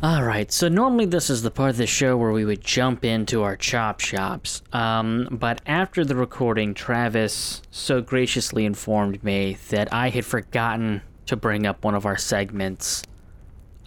All 0.03 0.23
right, 0.23 0.51
so 0.51 0.67
normally 0.67 1.05
this 1.05 1.29
is 1.29 1.43
the 1.43 1.51
part 1.51 1.69
of 1.69 1.77
the 1.77 1.85
show 1.85 2.17
where 2.17 2.31
we 2.31 2.43
would 2.43 2.61
jump 2.61 3.05
into 3.05 3.43
our 3.43 3.55
chop 3.55 3.99
shops. 3.99 4.63
Um, 4.73 5.27
but 5.29 5.61
after 5.67 6.03
the 6.03 6.15
recording, 6.15 6.73
Travis 6.73 7.61
so 7.69 8.01
graciously 8.01 8.65
informed 8.65 9.23
me 9.23 9.57
that 9.69 9.93
I 9.93 10.09
had 10.09 10.25
forgotten 10.25 11.03
to 11.27 11.35
bring 11.35 11.67
up 11.67 11.85
one 11.85 11.93
of 11.93 12.07
our 12.07 12.17
segments, 12.17 13.03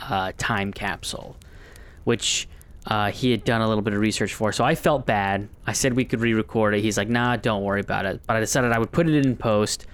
uh, 0.02 0.30
Time 0.38 0.72
Capsule, 0.72 1.36
which 2.04 2.46
uh, 2.86 3.10
he 3.10 3.32
had 3.32 3.42
done 3.42 3.60
a 3.60 3.66
little 3.66 3.82
bit 3.82 3.92
of 3.92 3.98
research 3.98 4.34
for. 4.34 4.52
So 4.52 4.62
I 4.62 4.76
felt 4.76 5.06
bad. 5.06 5.48
I 5.66 5.72
said 5.72 5.94
we 5.94 6.04
could 6.04 6.20
re 6.20 6.32
record 6.32 6.76
it. 6.76 6.82
He's 6.82 6.96
like, 6.96 7.08
nah, 7.08 7.34
don't 7.34 7.64
worry 7.64 7.80
about 7.80 8.06
it. 8.06 8.20
But 8.24 8.36
I 8.36 8.40
decided 8.40 8.70
I 8.70 8.78
would 8.78 8.92
put 8.92 9.08
it 9.08 9.26
in 9.26 9.34
post 9.36 9.84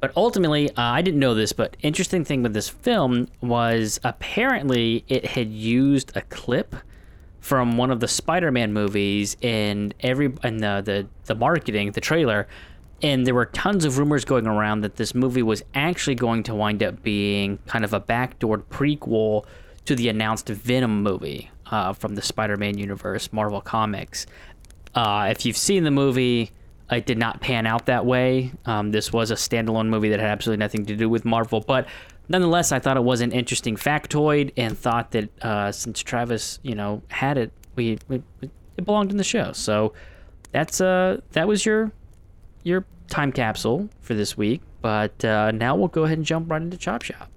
but 0.00 0.12
ultimately, 0.16 0.70
uh, 0.70 0.82
I 0.82 1.02
didn't 1.02 1.20
know 1.20 1.34
this, 1.34 1.52
but 1.52 1.76
interesting 1.82 2.24
thing 2.24 2.42
with 2.42 2.54
this 2.54 2.68
film 2.68 3.28
was 3.40 3.98
apparently 4.04 5.04
it 5.08 5.26
had 5.26 5.50
used 5.50 6.16
a 6.16 6.22
clip 6.22 6.74
from 7.40 7.76
one 7.76 7.90
of 7.90 8.00
the 8.00 8.08
Spider-Man 8.08 8.72
movies 8.72 9.36
in 9.40 9.92
every 10.00 10.32
in 10.44 10.58
the 10.58 10.82
the, 10.84 11.06
the 11.24 11.34
marketing, 11.34 11.90
the 11.92 12.00
trailer, 12.00 12.46
and 13.02 13.26
there 13.26 13.34
were 13.34 13.46
tons 13.46 13.84
of 13.84 13.98
rumors 13.98 14.24
going 14.24 14.46
around 14.46 14.80
that 14.82 14.96
this 14.96 15.14
movie 15.14 15.42
was 15.42 15.62
actually 15.74 16.16
going 16.16 16.42
to 16.44 16.54
wind 16.54 16.82
up 16.82 17.02
being 17.02 17.58
kind 17.66 17.84
of 17.84 17.92
a 17.92 18.00
backdoored 18.00 18.64
prequel 18.64 19.44
to 19.84 19.94
the 19.94 20.08
announced 20.08 20.48
Venom 20.48 21.02
movie 21.02 21.50
uh, 21.70 21.92
from 21.92 22.14
the 22.14 22.22
Spider-Man 22.22 22.76
universe, 22.76 23.32
Marvel 23.32 23.60
Comics. 23.60 24.26
Uh, 24.94 25.28
if 25.30 25.46
you've 25.46 25.56
seen 25.56 25.84
the 25.84 25.90
movie, 25.90 26.50
it 26.90 27.06
did 27.06 27.18
not 27.18 27.40
pan 27.40 27.66
out 27.66 27.86
that 27.86 28.06
way. 28.06 28.52
Um, 28.64 28.90
this 28.90 29.12
was 29.12 29.30
a 29.30 29.34
standalone 29.34 29.88
movie 29.88 30.08
that 30.10 30.20
had 30.20 30.30
absolutely 30.30 30.60
nothing 30.60 30.86
to 30.86 30.96
do 30.96 31.08
with 31.08 31.24
Marvel, 31.24 31.60
but 31.60 31.86
nonetheless, 32.28 32.72
I 32.72 32.78
thought 32.78 32.96
it 32.96 33.04
was 33.04 33.20
an 33.20 33.32
interesting 33.32 33.76
factoid 33.76 34.52
and 34.56 34.76
thought 34.78 35.10
that 35.12 35.28
uh, 35.42 35.72
since 35.72 36.00
Travis, 36.02 36.58
you 36.62 36.74
know, 36.74 37.02
had 37.08 37.38
it, 37.38 37.52
we, 37.76 37.98
we 38.08 38.22
it 38.78 38.84
belonged 38.84 39.10
in 39.10 39.16
the 39.16 39.24
show. 39.24 39.52
So 39.52 39.92
that's 40.52 40.80
uh 40.80 41.20
that 41.32 41.46
was 41.46 41.66
your 41.66 41.92
your 42.62 42.84
time 43.08 43.32
capsule 43.32 43.88
for 44.00 44.14
this 44.14 44.36
week. 44.36 44.62
But 44.80 45.24
uh, 45.24 45.50
now 45.50 45.74
we'll 45.74 45.88
go 45.88 46.04
ahead 46.04 46.18
and 46.18 46.26
jump 46.26 46.50
right 46.50 46.62
into 46.62 46.76
Chop 46.76 47.02
Shop. 47.02 47.30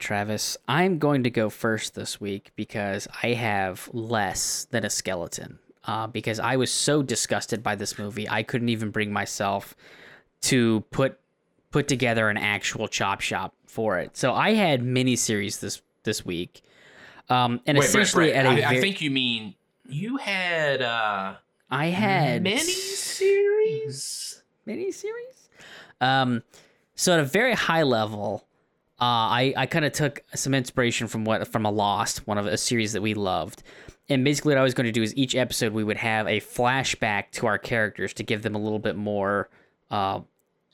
Travis, 0.00 0.56
I'm 0.66 0.98
going 0.98 1.22
to 1.24 1.30
go 1.30 1.50
first 1.50 1.94
this 1.94 2.20
week 2.20 2.50
because 2.56 3.06
I 3.22 3.34
have 3.34 3.88
less 3.92 4.66
than 4.70 4.84
a 4.84 4.90
skeleton. 4.90 5.58
Uh, 5.84 6.06
because 6.06 6.38
I 6.38 6.56
was 6.56 6.70
so 6.70 7.02
disgusted 7.02 7.62
by 7.62 7.74
this 7.74 7.98
movie, 7.98 8.28
I 8.28 8.42
couldn't 8.42 8.68
even 8.68 8.90
bring 8.90 9.12
myself 9.12 9.74
to 10.42 10.80
put 10.90 11.18
put 11.70 11.88
together 11.88 12.28
an 12.28 12.36
actual 12.36 12.86
chop 12.88 13.20
shop 13.20 13.54
for 13.66 13.98
it. 13.98 14.16
So 14.16 14.34
I 14.34 14.52
had 14.52 14.82
miniseries 14.82 15.60
this 15.60 15.80
this 16.02 16.24
week, 16.24 16.60
um, 17.30 17.60
and 17.66 17.78
Wait, 17.78 17.86
essentially 17.86 18.30
Brett, 18.30 18.46
at 18.46 18.58
a 18.58 18.64
I, 18.64 18.70
I 18.70 18.74
ver- 18.74 18.80
think 18.80 19.00
you 19.00 19.10
mean 19.10 19.54
you 19.88 20.18
had 20.18 20.82
uh 20.82 21.34
I 21.70 21.86
had 21.86 22.42
mini 22.42 22.58
series. 22.60 24.42
miniseries. 24.66 25.48
Um, 26.00 26.42
so 26.94 27.14
at 27.14 27.20
a 27.20 27.24
very 27.24 27.54
high 27.54 27.84
level, 27.84 28.44
uh, 29.00 29.40
I 29.40 29.54
I 29.56 29.66
kind 29.66 29.84
of 29.84 29.92
took 29.92 30.22
some 30.34 30.54
inspiration 30.54 31.08
from 31.08 31.24
what 31.24 31.48
from 31.48 31.64
a 31.64 31.70
Lost, 31.70 32.26
one 32.26 32.38
of 32.38 32.46
a 32.46 32.56
series 32.56 32.92
that 32.92 33.00
we 33.00 33.14
loved, 33.14 33.62
and 34.08 34.24
basically 34.24 34.54
what 34.54 34.58
I 34.58 34.62
was 34.62 34.74
going 34.74 34.86
to 34.86 34.92
do 34.92 35.02
is 35.02 35.14
each 35.16 35.34
episode 35.34 35.72
we 35.72 35.84
would 35.84 35.96
have 35.96 36.26
a 36.26 36.40
flashback 36.40 37.30
to 37.32 37.46
our 37.46 37.58
characters 37.58 38.12
to 38.14 38.22
give 38.22 38.42
them 38.42 38.54
a 38.54 38.58
little 38.58 38.78
bit 38.78 38.96
more, 38.96 39.48
uh, 39.90 40.20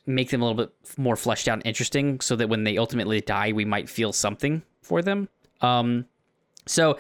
make 0.07 0.31
them 0.31 0.43
a 0.43 0.45
little 0.45 0.67
bit 0.67 0.73
more 0.99 1.17
fleshed 1.17 1.47
out 1.47 1.55
and 1.55 1.67
interesting, 1.67 2.21
so 2.21 2.35
that 2.37 2.49
when 2.49 2.65
they 2.65 2.79
ultimately 2.79 3.21
die, 3.21 3.53
we 3.53 3.65
might 3.65 3.89
feel 3.89 4.13
something 4.13 4.63
for 4.83 5.03
them. 5.03 5.29
Um, 5.61 6.07
so 6.67 6.99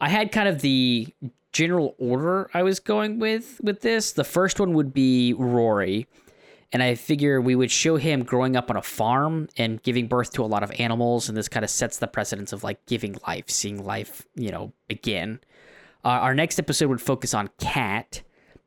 I 0.00 0.08
had 0.08 0.32
kind 0.32 0.48
of 0.48 0.62
the 0.62 1.08
general 1.52 1.94
order 1.98 2.50
I 2.54 2.62
was 2.62 2.80
going 2.80 3.18
with 3.18 3.60
with 3.62 3.82
this. 3.82 4.12
The 4.12 4.24
first 4.24 4.58
one 4.58 4.72
would 4.72 4.94
be 4.94 5.34
Rory, 5.34 6.06
and 6.72 6.82
I 6.82 6.94
figure 6.94 7.40
we 7.40 7.54
would 7.54 7.70
show 7.70 7.96
him 7.96 8.22
growing 8.24 8.56
up 8.56 8.70
on 8.70 8.76
a 8.76 8.82
farm 8.82 9.48
and 9.56 9.82
giving 9.82 10.06
birth 10.08 10.32
to 10.32 10.42
a 10.44 10.46
lot 10.46 10.62
of 10.62 10.72
animals, 10.78 11.28
and 11.28 11.36
this 11.36 11.48
kind 11.48 11.64
of 11.64 11.70
sets 11.70 11.98
the 11.98 12.06
precedence 12.06 12.52
of 12.52 12.64
like 12.64 12.84
giving 12.86 13.16
life, 13.26 13.50
seeing 13.50 13.84
life, 13.84 14.26
you 14.34 14.50
know, 14.50 14.72
begin. 14.88 15.40
Uh, 16.04 16.08
our 16.08 16.34
next 16.34 16.58
episode 16.58 16.88
would 16.88 17.00
focus 17.00 17.34
on 17.34 17.48
Kat. 17.58 18.22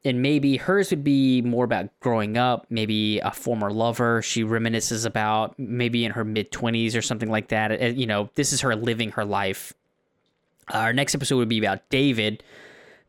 and 0.06 0.22
maybe 0.22 0.58
hers 0.58 0.91
would 0.91 1.03
be 1.03 1.41
more 1.41 1.66
about 1.66 1.89
growing 1.99 2.38
up, 2.38 2.68
maybe 2.70 3.18
a 3.20 3.32
former 3.32 3.72
lover 3.72 4.22
she 4.22 4.43
reminisces 4.43 5.03
about, 5.03 5.58
maybe 5.58 6.06
in 6.06 6.12
her 6.12 6.24
mid 6.24 6.51
20s 6.51 6.95
or 6.95 7.01
something 7.01 7.30
like 7.32 7.47
that. 7.47 7.72
Uh, 7.72 7.86
You 7.88 8.06
know, 8.06 8.30
this 8.36 8.53
is 8.53 8.62
her 8.62 8.76
living 8.76 9.12
her 9.14 9.26
life. 9.26 9.74
Our 10.70 10.93
next 10.93 11.16
episode 11.16 11.38
would 11.38 11.49
be 11.49 11.58
about 11.58 11.89
David 11.89 12.43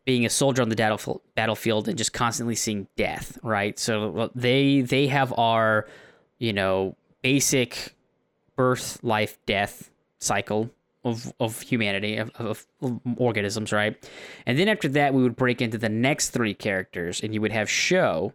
being 0.06 0.24
a 0.24 0.30
soldier 0.30 0.62
on 0.62 0.70
the 0.70 0.76
battlef- 0.76 1.20
battlefield 1.34 1.88
and 1.88 1.98
just 1.98 2.14
constantly 2.14 2.54
seeing 2.54 2.86
death, 2.96 3.38
right? 3.42 3.78
So 3.78 4.30
they 4.34 4.80
they 4.80 5.08
have 5.08 5.34
our, 5.36 5.86
you 6.38 6.54
know, 6.54 6.96
basic 7.20 7.94
birth, 8.54 8.98
life, 9.02 9.36
death 9.44 9.90
cycle 10.20 10.70
of, 11.04 11.32
of 11.38 11.60
humanity, 11.60 12.16
of, 12.16 12.30
of, 12.36 12.66
of 12.80 13.00
organisms, 13.16 13.72
right? 13.72 14.08
And 14.46 14.58
then 14.58 14.68
after 14.68 14.88
that, 14.88 15.12
we 15.12 15.22
would 15.22 15.36
break 15.36 15.60
into 15.60 15.76
the 15.76 15.88
next 15.88 16.30
three 16.30 16.54
characters, 16.54 17.20
and 17.20 17.34
you 17.34 17.40
would 17.40 17.52
have 17.52 17.68
Sho. 17.68 18.32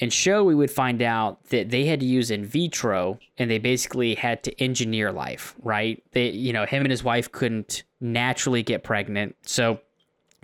And 0.00 0.12
Sho, 0.12 0.44
we 0.44 0.54
would 0.54 0.70
find 0.70 1.02
out 1.02 1.44
that 1.50 1.70
they 1.70 1.84
had 1.86 2.00
to 2.00 2.06
use 2.06 2.30
in 2.30 2.44
vitro, 2.44 3.18
and 3.38 3.50
they 3.50 3.58
basically 3.58 4.14
had 4.14 4.42
to 4.44 4.60
engineer 4.60 5.12
life, 5.12 5.54
right? 5.62 6.02
They, 6.12 6.30
you 6.30 6.52
know, 6.52 6.66
him 6.66 6.82
and 6.82 6.90
his 6.90 7.04
wife 7.04 7.30
couldn't 7.30 7.84
naturally 8.00 8.62
get 8.62 8.82
pregnant, 8.82 9.36
so 9.42 9.80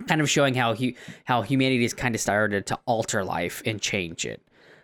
kind 0.07 0.21
of 0.21 0.29
showing 0.29 0.53
how 0.53 0.75
hu- 0.75 0.93
how 1.25 1.41
humanity 1.41 1.81
has 1.83 1.93
kind 1.93 2.15
of 2.15 2.21
started 2.21 2.65
to 2.67 2.79
alter 2.85 3.23
life 3.23 3.61
and 3.65 3.81
change 3.81 4.25
it, 4.25 4.41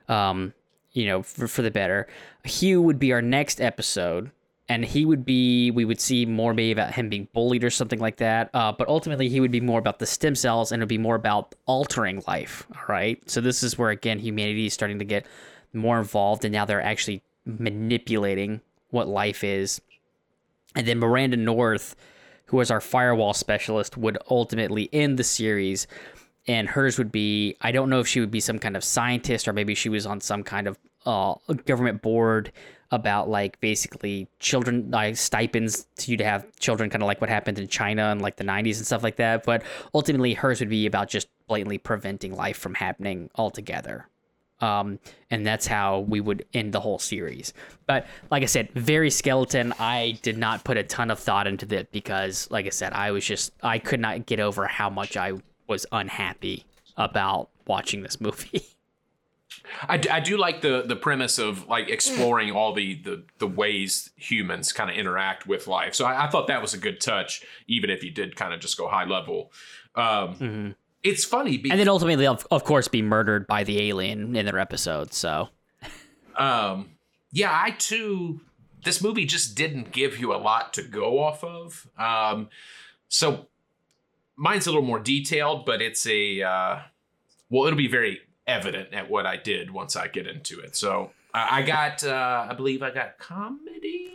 um, 0.10 0.54
you 0.92 1.06
know, 1.06 1.22
for, 1.24 1.48
for 1.48 1.62
the 1.62 1.72
better. 1.72 2.08
Hugh 2.44 2.82
would 2.82 3.00
be 3.00 3.14
our 3.14 3.22
next 3.22 3.62
episode, 3.62 4.32
and 4.68 4.84
he 4.84 5.06
would 5.06 5.24
be 5.26 5.72
we 5.72 5.86
would 5.86 6.02
see 6.02 6.26
more 6.26 6.54
maybe 6.54 6.72
about 6.72 6.94
him 6.94 7.10
being 7.10 7.28
bullied 7.34 7.64
or 7.64 7.70
something 7.70 8.00
like 8.00 8.18
that. 8.18 8.50
Uh, 8.54 8.72
but 8.72 8.88
ultimately, 8.88 9.30
he 9.30 9.40
would 9.40 9.52
be 9.52 9.62
more 9.62 9.80
about 9.80 10.00
the 10.00 10.06
stem 10.06 10.36
cells, 10.36 10.72
and 10.72 10.82
it 10.82 10.84
would 10.84 10.90
be 10.90 10.98
more 10.98 11.16
about 11.16 11.56
altering 11.66 12.24
life. 12.28 12.66
All 12.76 12.86
right, 12.88 13.22
so 13.30 13.42
this 13.42 13.64
is 13.64 13.78
where 13.78 13.92
again 13.92 14.20
humanity 14.20 14.66
is 14.66 14.74
starting 14.74 15.00
to 15.00 15.06
get 15.06 15.26
more 15.74 16.00
involved, 16.00 16.46
and 16.46 16.52
now 16.52 16.66
they're 16.66 16.82
actually 16.82 17.22
manipulating 17.46 18.62
what 18.90 19.08
life 19.08 19.44
is. 19.44 19.82
And 20.76 20.88
then 20.88 21.00
Miranda 21.00 21.38
North 21.38 21.96
who 22.54 22.58
was 22.58 22.70
our 22.70 22.80
firewall 22.80 23.34
specialist, 23.34 23.98
would 23.98 24.16
ultimately 24.30 24.88
end 24.94 25.18
the 25.18 25.24
series. 25.24 25.88
And 26.46 26.70
hers 26.70 27.00
would 27.00 27.12
be 27.12 27.58
I 27.62 27.72
don't 27.72 27.90
know 27.90 28.00
if 28.00 28.08
she 28.08 28.20
would 28.20 28.30
be 28.30 28.42
some 28.42 28.60
kind 28.60 28.78
of 28.78 28.84
scientist 28.84 29.48
or 29.48 29.54
maybe 29.54 29.74
she 29.74 29.90
was 29.90 30.06
on 30.06 30.22
some 30.22 30.44
kind 30.44 30.68
of 30.68 30.78
uh, 31.04 31.34
government 31.66 32.04
board 32.04 32.52
about 32.92 33.28
like 33.28 33.60
basically 33.60 34.28
children 34.38 34.92
like 34.92 35.18
stipends 35.18 35.88
to 35.98 36.12
you 36.12 36.18
to 36.18 36.24
have 36.24 36.46
children, 36.60 36.92
kind 36.92 37.02
of 37.02 37.08
like 37.08 37.22
what 37.22 37.30
happened 37.32 37.58
in 37.58 37.68
China 37.68 38.12
in 38.12 38.20
like 38.20 38.36
the 38.36 38.44
90s 38.44 38.78
and 38.78 38.86
stuff 38.86 39.02
like 39.02 39.16
that. 39.16 39.46
But 39.46 39.64
ultimately, 39.96 40.36
hers 40.36 40.60
would 40.60 40.70
be 40.70 40.86
about 40.86 41.10
just 41.10 41.30
blatantly 41.48 41.80
preventing 41.80 42.36
life 42.36 42.58
from 42.58 42.76
happening 42.76 43.32
altogether. 43.34 44.08
Um, 44.64 45.00
and 45.30 45.46
that's 45.46 45.68
how 45.68 46.00
we 46.00 46.22
would 46.22 46.46
end 46.54 46.74
the 46.74 46.80
whole 46.80 46.98
series. 46.98 47.54
But 47.86 48.08
like 48.32 48.44
I 48.44 48.46
said, 48.46 48.72
very 48.72 49.10
skeleton. 49.10 49.74
I 49.78 50.18
did 50.22 50.38
not 50.38 50.64
put 50.64 50.78
a 50.78 50.84
ton 50.84 51.12
of 51.12 51.20
thought 51.20 51.48
into 51.48 51.66
that 51.68 51.92
because, 51.92 52.50
like 52.50 52.66
I 52.66 52.70
said, 52.70 52.94
I 52.94 53.12
was 53.12 53.26
just 53.26 53.52
I 53.62 53.78
could 53.78 54.00
not 54.00 54.26
get 54.26 54.40
over 54.40 54.66
how 54.66 54.90
much 54.90 55.18
I 55.18 55.34
was 55.68 55.86
unhappy 55.92 56.64
about 56.96 57.50
watching 57.68 58.04
this 58.04 58.22
movie. 58.22 58.64
I, 59.90 59.98
d- 59.98 60.10
I 60.10 60.22
do 60.22 60.38
like 60.38 60.62
the 60.62 60.84
the 60.86 60.96
premise 60.96 61.40
of 61.40 61.68
like 61.68 61.90
exploring 61.90 62.52
all 62.52 62.74
the 62.74 62.96
the, 63.02 63.24
the 63.40 63.48
ways 63.48 64.12
humans 64.16 64.72
kind 64.72 64.90
of 64.90 64.96
interact 64.96 65.46
with 65.46 65.68
life. 65.68 65.94
So 65.94 66.06
I, 66.06 66.26
I, 66.26 66.30
thought 66.30 66.48
that 66.48 66.62
was 66.62 66.74
a 66.74 66.78
good 66.78 67.02
touch, 67.02 67.44
even 67.68 67.90
if 67.90 68.02
you 68.02 68.12
did 68.12 68.38
kind 68.38 68.54
of 68.54 68.62
just 68.62 68.78
go 68.78 68.88
high 68.88 69.06
level. 69.06 69.52
Um, 69.96 70.36
mm-hmm. 70.36 70.72
It's 71.04 71.26
funny, 71.26 71.58
because, 71.58 71.74
and 71.74 71.80
then 71.80 71.90
ultimately, 71.90 72.28
of, 72.28 72.48
of 72.50 72.64
course, 72.64 72.88
be 72.88 73.02
murdered 73.02 73.46
by 73.46 73.64
the 73.64 73.90
alien 73.90 74.36
in 74.36 74.46
their 74.46 74.60
episode. 74.60 75.14
So, 75.14 75.50
um, 76.38 76.92
yeah, 77.32 77.52
I 77.52 77.72
too. 77.72 78.42
This 78.84 79.02
movie 79.02 79.26
just 79.26 79.56
didn't 79.56 79.92
give 79.92 80.18
you 80.20 80.34
a 80.34 80.38
lot 80.38 80.74
to 80.74 80.82
go 80.84 81.20
off 81.20 81.44
of. 81.44 81.88
Um, 81.98 82.50
so 83.08 83.48
mine's 84.36 84.68
a 84.68 84.72
little 84.72 84.86
more 84.86 85.00
detailed, 85.00 85.66
but 85.66 85.82
it's 85.82 86.06
a 86.08 86.42
uh, 86.42 86.80
well, 87.50 87.66
it'll 87.68 87.78
be 87.78 87.88
very 87.88 88.20
evident 88.48 88.94
at 88.94 89.10
what 89.10 89.26
I 89.26 89.38
did 89.38 89.72
once 89.72 89.96
I 89.96 90.08
get 90.08 90.28
into 90.28 90.60
it. 90.60 90.76
So 90.76 91.12
I 91.34 91.62
got, 91.62 92.04
uh, 92.04 92.48
I 92.50 92.54
believe 92.54 92.84
I 92.84 92.92
got 92.92 93.18
comedy. 93.18 94.12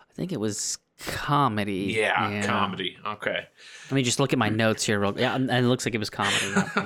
I 0.00 0.12
think 0.12 0.32
it 0.32 0.40
was 0.40 0.78
comedy. 1.06 1.94
Yeah, 1.96 2.30
yeah, 2.30 2.46
comedy. 2.46 2.96
Okay. 3.04 3.46
Let 3.90 3.92
me 3.92 4.02
just 4.02 4.20
look 4.20 4.32
at 4.32 4.38
my 4.38 4.48
notes 4.48 4.84
here. 4.84 5.00
Real, 5.00 5.18
yeah, 5.18 5.34
and 5.34 5.50
it 5.50 5.62
looks 5.62 5.84
like 5.84 5.94
it 5.94 5.98
was 5.98 6.10
comedy. 6.10 6.54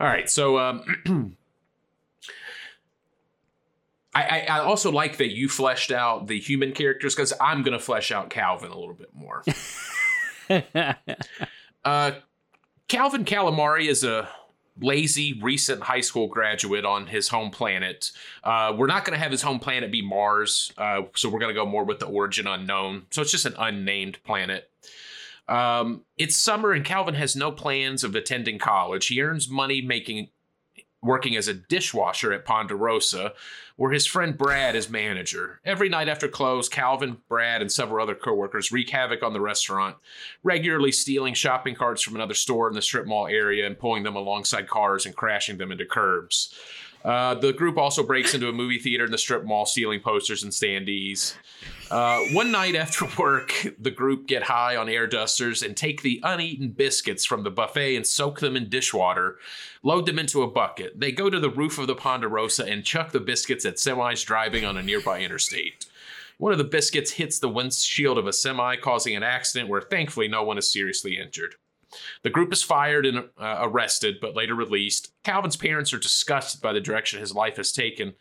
All 0.00 0.08
right. 0.08 0.28
So, 0.28 0.58
um, 0.58 1.36
I, 4.14 4.44
I 4.48 4.58
also 4.58 4.92
like 4.92 5.16
that 5.18 5.34
you 5.34 5.48
fleshed 5.48 5.90
out 5.90 6.26
the 6.26 6.38
human 6.38 6.72
characters 6.72 7.14
because 7.14 7.32
I'm 7.40 7.62
going 7.62 7.72
to 7.72 7.82
flesh 7.82 8.12
out 8.12 8.28
Calvin 8.28 8.70
a 8.70 8.78
little 8.78 8.94
bit 8.94 9.14
more. 9.14 9.42
uh, 11.84 12.12
Calvin 12.88 13.24
Calamari 13.24 13.86
is 13.86 14.04
a 14.04 14.28
lazy 14.80 15.38
recent 15.40 15.82
high 15.82 16.00
school 16.00 16.28
graduate 16.28 16.84
on 16.84 17.06
his 17.06 17.28
home 17.28 17.50
planet. 17.50 18.10
Uh, 18.42 18.74
we're 18.76 18.86
not 18.86 19.04
going 19.04 19.16
to 19.16 19.22
have 19.22 19.30
his 19.30 19.42
home 19.42 19.58
planet 19.58 19.92
be 19.92 20.02
Mars, 20.02 20.72
uh, 20.78 21.02
so 21.14 21.28
we're 21.28 21.38
going 21.38 21.54
to 21.54 21.60
go 21.60 21.66
more 21.66 21.84
with 21.84 21.98
the 21.98 22.06
origin 22.06 22.46
unknown. 22.46 23.06
So 23.10 23.22
it's 23.22 23.30
just 23.30 23.46
an 23.46 23.54
unnamed 23.58 24.22
planet. 24.24 24.70
Um, 25.48 26.04
it's 26.16 26.36
summer 26.36 26.72
and 26.72 26.84
Calvin 26.84 27.14
has 27.14 27.36
no 27.36 27.50
plans 27.50 28.04
of 28.04 28.14
attending 28.14 28.58
college. 28.58 29.08
He 29.08 29.20
earns 29.20 29.48
money 29.48 29.82
making 29.82 30.28
working 31.02 31.36
as 31.36 31.48
a 31.48 31.54
dishwasher 31.54 32.32
at 32.32 32.44
Ponderosa, 32.44 33.32
where 33.76 33.90
his 33.90 34.06
friend 34.06 34.38
Brad 34.38 34.76
is 34.76 34.88
manager. 34.88 35.60
Every 35.64 35.88
night 35.88 36.08
after 36.08 36.28
close, 36.28 36.68
Calvin, 36.68 37.18
Brad, 37.28 37.60
and 37.60 37.72
several 37.72 38.02
other 38.02 38.14
coworkers 38.14 38.70
wreak 38.70 38.90
havoc 38.90 39.22
on 39.22 39.32
the 39.32 39.40
restaurant, 39.40 39.96
regularly 40.44 40.92
stealing 40.92 41.34
shopping 41.34 41.74
carts 41.74 42.02
from 42.02 42.14
another 42.14 42.34
store 42.34 42.68
in 42.68 42.74
the 42.74 42.82
strip 42.82 43.06
mall 43.06 43.26
area 43.26 43.66
and 43.66 43.78
pulling 43.78 44.04
them 44.04 44.16
alongside 44.16 44.68
cars 44.68 45.04
and 45.04 45.16
crashing 45.16 45.58
them 45.58 45.72
into 45.72 45.84
curbs. 45.84 46.54
Uh, 47.04 47.34
the 47.34 47.52
group 47.52 47.76
also 47.76 48.02
breaks 48.02 48.34
into 48.34 48.48
a 48.48 48.52
movie 48.52 48.78
theater 48.78 49.04
in 49.04 49.10
the 49.10 49.18
strip 49.18 49.44
mall, 49.44 49.66
stealing 49.66 50.00
posters 50.00 50.42
and 50.42 50.52
standees. 50.52 51.34
Uh, 51.90 52.20
one 52.32 52.50
night 52.50 52.74
after 52.74 53.06
work, 53.18 53.52
the 53.78 53.90
group 53.90 54.26
get 54.26 54.44
high 54.44 54.76
on 54.76 54.88
air 54.88 55.06
dusters 55.06 55.62
and 55.62 55.76
take 55.76 56.02
the 56.02 56.20
uneaten 56.22 56.70
biscuits 56.70 57.24
from 57.24 57.42
the 57.42 57.50
buffet 57.50 57.96
and 57.96 58.06
soak 58.06 58.40
them 58.40 58.56
in 58.56 58.68
dishwater, 58.68 59.38
load 59.82 60.06
them 60.06 60.18
into 60.18 60.42
a 60.42 60.50
bucket. 60.50 60.98
They 60.98 61.12
go 61.12 61.28
to 61.28 61.40
the 61.40 61.50
roof 61.50 61.78
of 61.78 61.88
the 61.88 61.96
Ponderosa 61.96 62.64
and 62.64 62.84
chuck 62.84 63.12
the 63.12 63.20
biscuits 63.20 63.64
at 63.66 63.76
semis 63.76 64.24
driving 64.24 64.64
on 64.64 64.76
a 64.76 64.82
nearby 64.82 65.20
interstate. 65.20 65.86
One 66.38 66.52
of 66.52 66.58
the 66.58 66.64
biscuits 66.64 67.12
hits 67.12 67.38
the 67.38 67.48
windshield 67.48 68.18
of 68.18 68.26
a 68.26 68.32
semi, 68.32 68.76
causing 68.76 69.14
an 69.14 69.22
accident 69.22 69.68
where 69.68 69.80
thankfully 69.80 70.28
no 70.28 70.42
one 70.42 70.58
is 70.58 70.72
seriously 70.72 71.18
injured. 71.18 71.56
The 72.22 72.30
group 72.30 72.52
is 72.52 72.62
fired 72.62 73.06
and 73.06 73.18
uh, 73.38 73.58
arrested, 73.60 74.16
but 74.20 74.34
later 74.34 74.54
released. 74.54 75.12
Calvin's 75.24 75.56
parents 75.56 75.92
are 75.92 75.98
disgusted 75.98 76.60
by 76.60 76.72
the 76.72 76.80
direction 76.80 77.20
his 77.20 77.34
life 77.34 77.56
has 77.56 77.72
taken 77.72 78.14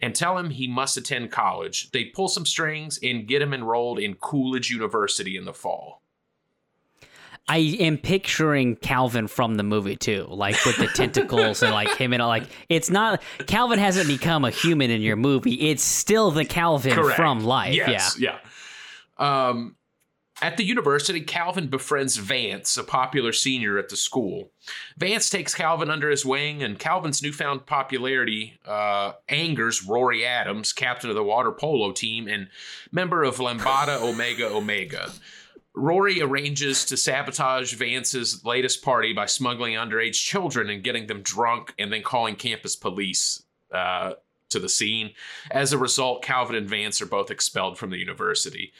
and 0.00 0.14
tell 0.14 0.38
him 0.38 0.50
he 0.50 0.68
must 0.68 0.96
attend 0.96 1.30
college. 1.30 1.90
They 1.90 2.04
pull 2.04 2.28
some 2.28 2.46
strings 2.46 2.98
and 3.02 3.26
get 3.26 3.42
him 3.42 3.54
enrolled 3.54 3.98
in 3.98 4.14
Coolidge 4.14 4.70
University 4.70 5.36
in 5.36 5.44
the 5.44 5.54
fall. 5.54 6.02
I 7.46 7.58
am 7.80 7.98
picturing 7.98 8.76
Calvin 8.76 9.26
from 9.26 9.56
the 9.56 9.62
movie 9.62 9.96
too, 9.96 10.26
like 10.30 10.64
with 10.64 10.78
the 10.78 10.86
tentacles 10.86 11.62
and 11.62 11.72
like 11.72 11.94
him 11.96 12.14
and 12.14 12.22
all, 12.22 12.28
like 12.28 12.44
it's 12.70 12.88
not 12.88 13.22
Calvin 13.46 13.78
hasn't 13.78 14.08
become 14.08 14.46
a 14.46 14.50
human 14.50 14.90
in 14.90 15.02
your 15.02 15.16
movie. 15.16 15.68
It's 15.68 15.82
still 15.82 16.30
the 16.30 16.46
Calvin 16.46 16.94
Correct. 16.94 17.16
from 17.16 17.44
life. 17.44 17.74
Yes, 17.74 18.18
yeah. 18.18 18.38
Yeah. 19.18 19.48
Um, 19.48 19.76
at 20.42 20.56
the 20.56 20.64
university, 20.64 21.20
Calvin 21.20 21.68
befriends 21.68 22.16
Vance, 22.16 22.76
a 22.76 22.84
popular 22.84 23.32
senior 23.32 23.78
at 23.78 23.88
the 23.88 23.96
school. 23.96 24.50
Vance 24.96 25.30
takes 25.30 25.54
Calvin 25.54 25.90
under 25.90 26.10
his 26.10 26.24
wing, 26.24 26.62
and 26.62 26.78
Calvin's 26.78 27.22
newfound 27.22 27.66
popularity 27.66 28.58
uh, 28.66 29.12
angers 29.28 29.84
Rory 29.84 30.24
Adams, 30.24 30.72
captain 30.72 31.08
of 31.08 31.16
the 31.16 31.22
water 31.22 31.52
polo 31.52 31.92
team 31.92 32.26
and 32.26 32.48
member 32.90 33.22
of 33.22 33.38
Lambda 33.38 33.98
Omega 34.02 34.48
Omega. 34.48 35.12
Rory 35.74 36.20
arranges 36.20 36.84
to 36.84 36.96
sabotage 36.96 37.74
Vance's 37.74 38.44
latest 38.44 38.82
party 38.82 39.12
by 39.12 39.26
smuggling 39.26 39.74
underage 39.74 40.14
children 40.14 40.70
and 40.70 40.84
getting 40.84 41.08
them 41.08 41.22
drunk 41.22 41.74
and 41.78 41.92
then 41.92 42.02
calling 42.02 42.36
campus 42.36 42.76
police 42.76 43.42
uh, 43.72 44.12
to 44.50 44.60
the 44.60 44.68
scene. 44.68 45.10
As 45.50 45.72
a 45.72 45.78
result, 45.78 46.22
Calvin 46.22 46.54
and 46.54 46.68
Vance 46.68 47.02
are 47.02 47.06
both 47.06 47.30
expelled 47.30 47.76
from 47.76 47.90
the 47.90 47.98
university. 47.98 48.72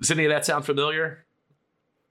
Does 0.00 0.10
any 0.10 0.24
of 0.24 0.30
that 0.30 0.44
sound 0.44 0.64
familiar? 0.64 1.24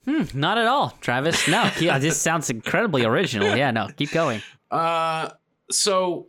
Hmm, 0.06 0.24
not 0.34 0.58
at 0.58 0.68
all, 0.68 0.98
Travis. 1.02 1.48
No, 1.48 1.70
this 2.00 2.20
sounds 2.20 2.50
incredibly 2.50 3.04
original. 3.04 3.56
Yeah, 3.56 3.72
no, 3.72 3.90
keep 3.96 4.12
going. 4.12 4.42
Uh, 4.72 5.30
so 5.70 6.28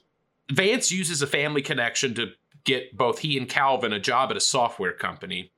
Vance 0.50 0.90
uses 0.90 1.22
a 1.22 1.26
family 1.26 1.62
connection 1.62 2.14
to 2.14 2.28
get 2.64 2.96
both 2.96 3.18
he 3.20 3.38
and 3.38 3.48
Calvin 3.48 3.92
a 3.92 4.00
job 4.00 4.30
at 4.30 4.36
a 4.36 4.40
software 4.40 4.92
company. 4.92 5.52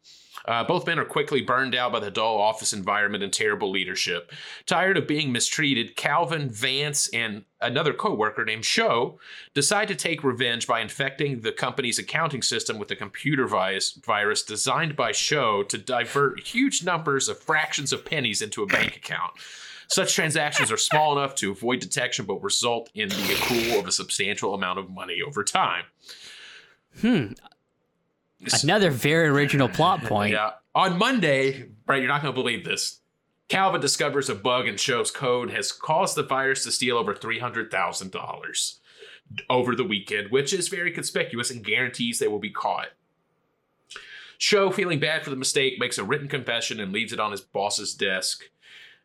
Uh, 0.44 0.64
both 0.64 0.86
men 0.86 0.98
are 0.98 1.04
quickly 1.04 1.40
burned 1.40 1.74
out 1.74 1.92
by 1.92 2.00
the 2.00 2.10
dull 2.10 2.38
office 2.38 2.72
environment 2.72 3.22
and 3.22 3.32
terrible 3.32 3.70
leadership. 3.70 4.32
Tired 4.66 4.96
of 4.96 5.06
being 5.06 5.32
mistreated, 5.32 5.96
Calvin, 5.96 6.50
Vance, 6.50 7.08
and 7.08 7.44
another 7.60 7.92
coworker 7.92 8.44
named 8.44 8.64
Sho 8.64 9.18
decide 9.54 9.88
to 9.88 9.94
take 9.94 10.24
revenge 10.24 10.66
by 10.66 10.80
infecting 10.80 11.40
the 11.40 11.52
company's 11.52 11.98
accounting 11.98 12.42
system 12.42 12.78
with 12.78 12.90
a 12.90 12.96
computer 12.96 13.46
virus, 13.46 13.92
virus 13.92 14.42
designed 14.42 14.96
by 14.96 15.12
Sho 15.12 15.62
to 15.64 15.78
divert 15.78 16.40
huge 16.40 16.82
numbers 16.82 17.28
of 17.28 17.38
fractions 17.38 17.92
of 17.92 18.04
pennies 18.04 18.42
into 18.42 18.62
a 18.62 18.66
bank 18.66 18.96
account. 18.96 19.32
Such 19.88 20.14
transactions 20.14 20.72
are 20.72 20.78
small 20.78 21.18
enough 21.18 21.34
to 21.36 21.50
avoid 21.50 21.80
detection, 21.80 22.24
but 22.24 22.42
result 22.42 22.88
in 22.94 23.10
the 23.10 23.14
accrual 23.14 23.78
of 23.78 23.86
a 23.86 23.92
substantial 23.92 24.54
amount 24.54 24.78
of 24.78 24.88
money 24.88 25.18
over 25.20 25.44
time. 25.44 25.84
Hmm. 27.00 27.32
Another 28.62 28.90
very 28.90 29.28
original 29.28 29.68
plot 29.68 30.02
point. 30.04 30.32
Yeah. 30.32 30.52
On 30.74 30.98
Monday, 30.98 31.68
right, 31.86 32.00
you're 32.00 32.08
not 32.08 32.22
going 32.22 32.34
to 32.34 32.40
believe 32.40 32.64
this. 32.64 33.00
Calvin 33.48 33.80
discovers 33.80 34.30
a 34.30 34.34
bug 34.34 34.66
in 34.66 34.76
Sho's 34.76 35.10
code 35.10 35.50
has 35.50 35.72
caused 35.72 36.16
the 36.16 36.22
virus 36.22 36.64
to 36.64 36.70
steal 36.72 36.96
over 36.96 37.14
$300,000 37.14 38.78
over 39.50 39.74
the 39.74 39.84
weekend, 39.84 40.30
which 40.30 40.52
is 40.52 40.68
very 40.68 40.90
conspicuous 40.90 41.50
and 41.50 41.64
guarantees 41.64 42.18
they 42.18 42.28
will 42.28 42.38
be 42.38 42.50
caught. 42.50 42.88
Sho, 44.38 44.70
feeling 44.70 44.98
bad 44.98 45.22
for 45.22 45.30
the 45.30 45.36
mistake, 45.36 45.78
makes 45.78 45.98
a 45.98 46.04
written 46.04 46.28
confession 46.28 46.80
and 46.80 46.92
leaves 46.92 47.12
it 47.12 47.20
on 47.20 47.30
his 47.30 47.42
boss's 47.42 47.94
desk. 47.94 48.44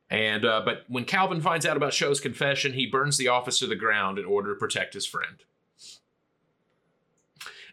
And 0.09 0.45
uh, 0.45 0.61
but 0.63 0.85
when 0.87 1.05
Calvin 1.05 1.41
finds 1.41 1.65
out 1.65 1.77
about 1.77 1.93
Sho's 1.93 2.19
confession, 2.19 2.73
he 2.73 2.87
burns 2.87 3.17
the 3.17 3.27
office 3.27 3.59
to 3.59 3.67
the 3.67 3.75
ground 3.75 4.17
in 4.17 4.25
order 4.25 4.53
to 4.53 4.59
protect 4.59 4.93
his 4.93 5.05
friend. 5.05 5.43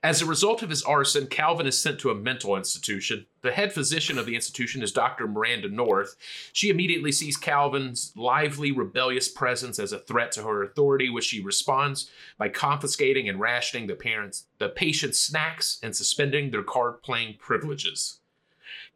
As 0.05 0.21
a 0.21 0.27
result 0.27 0.63
of 0.63 0.69
his 0.69 0.83
arson, 0.83 1.29
Calvin 1.29 1.67
is 1.67 1.81
sent 1.81 1.99
to 2.01 2.11
a 2.11 2.15
mental 2.15 2.59
institution. 2.59 3.25
The 3.41 3.53
head 3.53 3.73
physician 3.73 4.19
of 4.19 4.27
the 4.27 4.35
institution 4.35 4.83
is 4.83 4.93
Dr. 4.93 5.27
Miranda 5.27 5.71
North. 5.71 6.15
She 6.53 6.69
immediately 6.69 7.11
sees 7.11 7.39
Calvin's 7.39 8.13
lively, 8.15 8.71
rebellious 8.71 9.31
presence 9.31 9.79
as 9.79 9.93
a 9.93 9.99
threat 9.99 10.31
to 10.33 10.43
her 10.43 10.63
authority, 10.63 11.09
which 11.09 11.25
she 11.25 11.43
responds 11.43 12.11
by 12.37 12.51
confiscating 12.51 13.31
and 13.31 13.41
rationing 13.41 13.87
the 13.87 13.95
parents, 13.95 14.45
the 14.59 14.69
patient's 14.69 15.19
snacks 15.19 15.79
and 15.83 15.97
suspending 15.97 16.51
their 16.51 16.63
card 16.63 17.03
playing 17.03 17.37
privileges. 17.39 18.19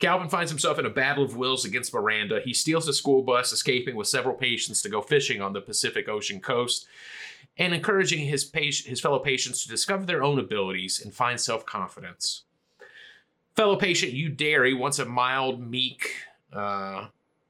Calvin 0.01 0.29
finds 0.29 0.51
himself 0.51 0.79
in 0.79 0.85
a 0.85 0.91
battle 0.91 1.25
of 1.25 1.37
wills 1.37 1.65
against 1.65 1.95
Miranda. 1.95 2.41
He 2.45 2.53
steals 2.53 2.87
a 2.87 2.93
school 2.93 3.23
bus, 3.23 3.51
escaping 3.51 3.97
with 3.97 4.09
several 4.09 4.35
patients 4.35 4.83
to 4.83 4.91
go 4.91 5.01
fishing 5.01 5.41
on 5.41 5.55
the 5.55 5.63
Pacific 5.63 6.07
Ocean 6.07 6.39
coast 6.39 6.87
and 7.57 7.75
encouraging 7.75 8.27
his, 8.27 8.45
patient, 8.45 8.89
his 8.89 9.01
fellow 9.01 9.19
patients 9.19 9.63
to 9.63 9.69
discover 9.69 10.07
their 10.07 10.23
own 10.23 10.39
abilities 10.39 11.01
and 11.03 11.15
find 11.15 11.41
self 11.41 11.67
confidence. 11.67 12.45
Fellow 13.57 13.77
patient 13.77 14.13
Hugh 14.13 14.29
Derry, 14.29 14.73
once 14.73 14.99
a 14.99 15.05
mild, 15.05 15.61
meek 15.61 16.13
uh, 16.53 17.09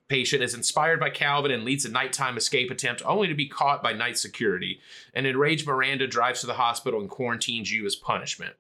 patient, 0.09 0.43
is 0.43 0.55
inspired 0.55 0.99
by 0.99 1.11
Calvin 1.11 1.51
and 1.51 1.65
leads 1.65 1.85
a 1.85 1.91
nighttime 1.91 2.39
escape 2.39 2.71
attempt 2.71 3.03
only 3.05 3.29
to 3.29 3.35
be 3.35 3.47
caught 3.47 3.83
by 3.83 3.93
night 3.93 4.17
security. 4.17 4.81
An 5.13 5.27
enraged 5.27 5.67
Miranda 5.67 6.07
drives 6.07 6.41
to 6.41 6.47
the 6.47 6.55
hospital 6.55 7.01
and 7.01 7.11
quarantines 7.11 7.71
Hugh 7.71 7.85
as 7.85 7.95
punishment. 7.95 8.55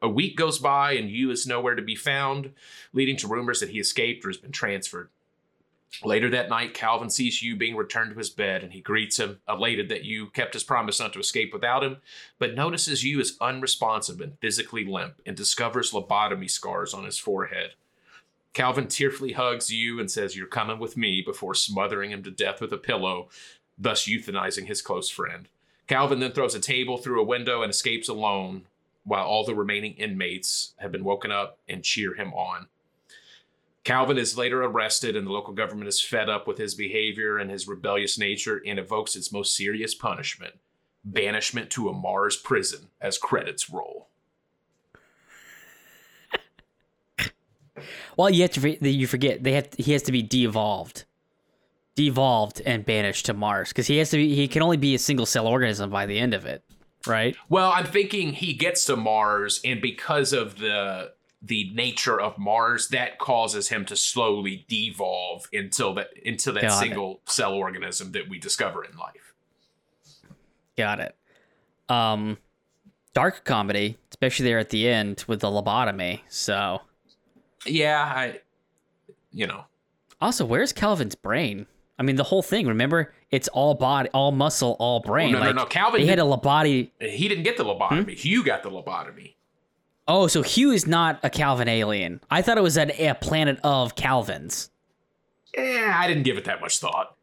A 0.00 0.08
week 0.08 0.36
goes 0.36 0.58
by 0.58 0.92
and 0.92 1.10
Hugh 1.10 1.30
is 1.30 1.46
nowhere 1.46 1.74
to 1.74 1.82
be 1.82 1.94
found, 1.94 2.52
leading 2.92 3.16
to 3.18 3.28
rumors 3.28 3.60
that 3.60 3.70
he 3.70 3.78
escaped 3.78 4.24
or 4.24 4.28
has 4.28 4.36
been 4.36 4.52
transferred. 4.52 5.10
Later 6.04 6.28
that 6.30 6.50
night, 6.50 6.74
Calvin 6.74 7.08
sees 7.08 7.40
Hugh 7.40 7.56
being 7.56 7.76
returned 7.76 8.12
to 8.12 8.18
his 8.18 8.28
bed 8.28 8.62
and 8.62 8.72
he 8.72 8.80
greets 8.80 9.18
him, 9.18 9.40
elated 9.48 9.88
that 9.88 10.04
Hugh 10.04 10.28
kept 10.28 10.52
his 10.52 10.64
promise 10.64 11.00
not 11.00 11.12
to 11.14 11.20
escape 11.20 11.52
without 11.52 11.82
him, 11.82 11.98
but 12.38 12.54
notices 12.54 13.02
Hugh 13.02 13.20
is 13.20 13.36
unresponsive 13.40 14.20
and 14.20 14.38
physically 14.38 14.84
limp 14.84 15.20
and 15.24 15.36
discovers 15.36 15.92
lobotomy 15.92 16.50
scars 16.50 16.92
on 16.92 17.04
his 17.04 17.18
forehead. 17.18 17.74
Calvin 18.52 18.88
tearfully 18.88 19.32
hugs 19.32 19.70
Hugh 19.70 20.00
and 20.00 20.10
says, 20.10 20.36
You're 20.36 20.46
coming 20.46 20.78
with 20.78 20.96
me 20.96 21.22
before 21.22 21.54
smothering 21.54 22.10
him 22.10 22.22
to 22.22 22.30
death 22.30 22.60
with 22.60 22.72
a 22.72 22.78
pillow, 22.78 23.28
thus 23.78 24.06
euthanizing 24.06 24.66
his 24.66 24.82
close 24.82 25.10
friend. 25.10 25.48
Calvin 25.86 26.20
then 26.20 26.32
throws 26.32 26.54
a 26.54 26.60
table 26.60 26.96
through 26.96 27.20
a 27.20 27.26
window 27.26 27.62
and 27.62 27.70
escapes 27.70 28.08
alone, 28.08 28.66
while 29.04 29.24
all 29.24 29.44
the 29.44 29.54
remaining 29.54 29.92
inmates 29.94 30.74
have 30.78 30.90
been 30.90 31.04
woken 31.04 31.30
up 31.30 31.58
and 31.68 31.84
cheer 31.84 32.14
him 32.14 32.32
on. 32.32 32.66
Calvin 33.86 34.18
is 34.18 34.36
later 34.36 34.64
arrested, 34.64 35.14
and 35.14 35.28
the 35.28 35.30
local 35.30 35.54
government 35.54 35.86
is 35.86 36.00
fed 36.00 36.28
up 36.28 36.48
with 36.48 36.58
his 36.58 36.74
behavior 36.74 37.38
and 37.38 37.52
his 37.52 37.68
rebellious 37.68 38.18
nature 38.18 38.60
and 38.66 38.80
evokes 38.80 39.14
its 39.14 39.30
most 39.30 39.54
serious 39.54 39.94
punishment 39.94 40.54
banishment 41.04 41.70
to 41.70 41.88
a 41.88 41.92
Mars 41.92 42.36
prison 42.36 42.88
as 43.00 43.16
credits 43.16 43.70
roll. 43.70 44.08
Well, 48.16 48.28
you 48.28 48.42
have 48.42 48.50
to 48.54 48.90
you 48.90 49.06
forget 49.06 49.44
they 49.44 49.52
have 49.52 49.68
he 49.78 49.92
has 49.92 50.02
to 50.02 50.10
be 50.10 50.20
de-evolved, 50.20 51.04
devolved 51.94 52.60
and 52.66 52.84
banished 52.84 53.26
to 53.26 53.34
Mars 53.34 53.68
because 53.68 53.86
he 53.86 53.98
has 53.98 54.10
to 54.10 54.16
be 54.16 54.34
he 54.34 54.48
can 54.48 54.62
only 54.62 54.78
be 54.78 54.96
a 54.96 54.98
single 54.98 55.26
cell 55.26 55.46
organism 55.46 55.90
by 55.90 56.06
the 56.06 56.18
end 56.18 56.34
of 56.34 56.44
it, 56.44 56.64
right? 57.06 57.36
Well, 57.48 57.70
I'm 57.70 57.86
thinking 57.86 58.32
he 58.32 58.52
gets 58.54 58.84
to 58.86 58.96
Mars, 58.96 59.60
and 59.64 59.80
because 59.80 60.32
of 60.32 60.58
the 60.58 61.12
the 61.42 61.70
nature 61.74 62.20
of 62.20 62.38
Mars, 62.38 62.88
that 62.88 63.18
causes 63.18 63.68
him 63.68 63.84
to 63.86 63.96
slowly 63.96 64.64
devolve 64.68 65.46
until 65.52 65.94
that 65.94 66.08
into 66.22 66.52
that 66.52 66.62
Got 66.62 66.78
single 66.80 67.20
cell 67.26 67.54
organism 67.54 68.12
that 68.12 68.28
we 68.28 68.38
discover 68.38 68.84
in 68.84 68.96
life. 68.96 69.34
Got 70.76 71.00
it. 71.00 71.16
Um, 71.88 72.38
dark 73.14 73.44
comedy, 73.44 73.96
especially 74.10 74.44
there 74.46 74.58
at 74.58 74.70
the 74.70 74.88
end 74.88 75.24
with 75.26 75.40
the 75.40 75.48
lobotomy. 75.48 76.20
So, 76.28 76.82
Yeah, 77.64 78.02
I, 78.02 78.40
you 79.32 79.46
know, 79.46 79.64
also, 80.20 80.44
where's 80.44 80.72
Calvin's 80.72 81.14
brain? 81.14 81.66
I 81.98 82.02
mean, 82.02 82.16
the 82.16 82.24
whole 82.24 82.42
thing. 82.42 82.66
Remember, 82.66 83.14
it's 83.30 83.48
all 83.48 83.74
body, 83.74 84.08
all 84.10 84.32
muscle, 84.32 84.76
all 84.78 85.00
brain. 85.00 85.32
no, 85.32 85.38
no, 85.38 85.46
like, 85.46 85.54
no, 85.54 85.64
Calvin 85.66 86.00
They 86.00 86.06
had 86.06 86.18
a 86.18 86.22
lobotomy. 86.22 86.90
he 87.00 87.28
didn't 87.28 87.44
get 87.44 87.56
the 87.56 87.64
lobotomy. 87.64 88.14
Hugh 88.14 88.42
got 88.44 88.62
the 88.62 88.70
lobotomy. 88.70 89.34
Oh, 90.08 90.28
so 90.28 90.42
Hugh 90.42 90.70
is 90.70 90.86
not 90.86 91.18
a 91.22 91.30
Calvin 91.30 91.68
alien. 91.68 92.20
I 92.30 92.42
thought 92.42 92.58
it 92.58 92.62
was 92.62 92.76
an, 92.76 92.92
a 92.92 93.14
planet 93.14 93.58
of 93.64 93.96
Calvins. 93.96 94.70
Yeah, 95.56 95.98
I 95.98 96.06
didn't 96.06 96.22
give 96.22 96.38
it 96.38 96.44
that 96.44 96.60
much 96.60 96.78
thought. 96.78 97.16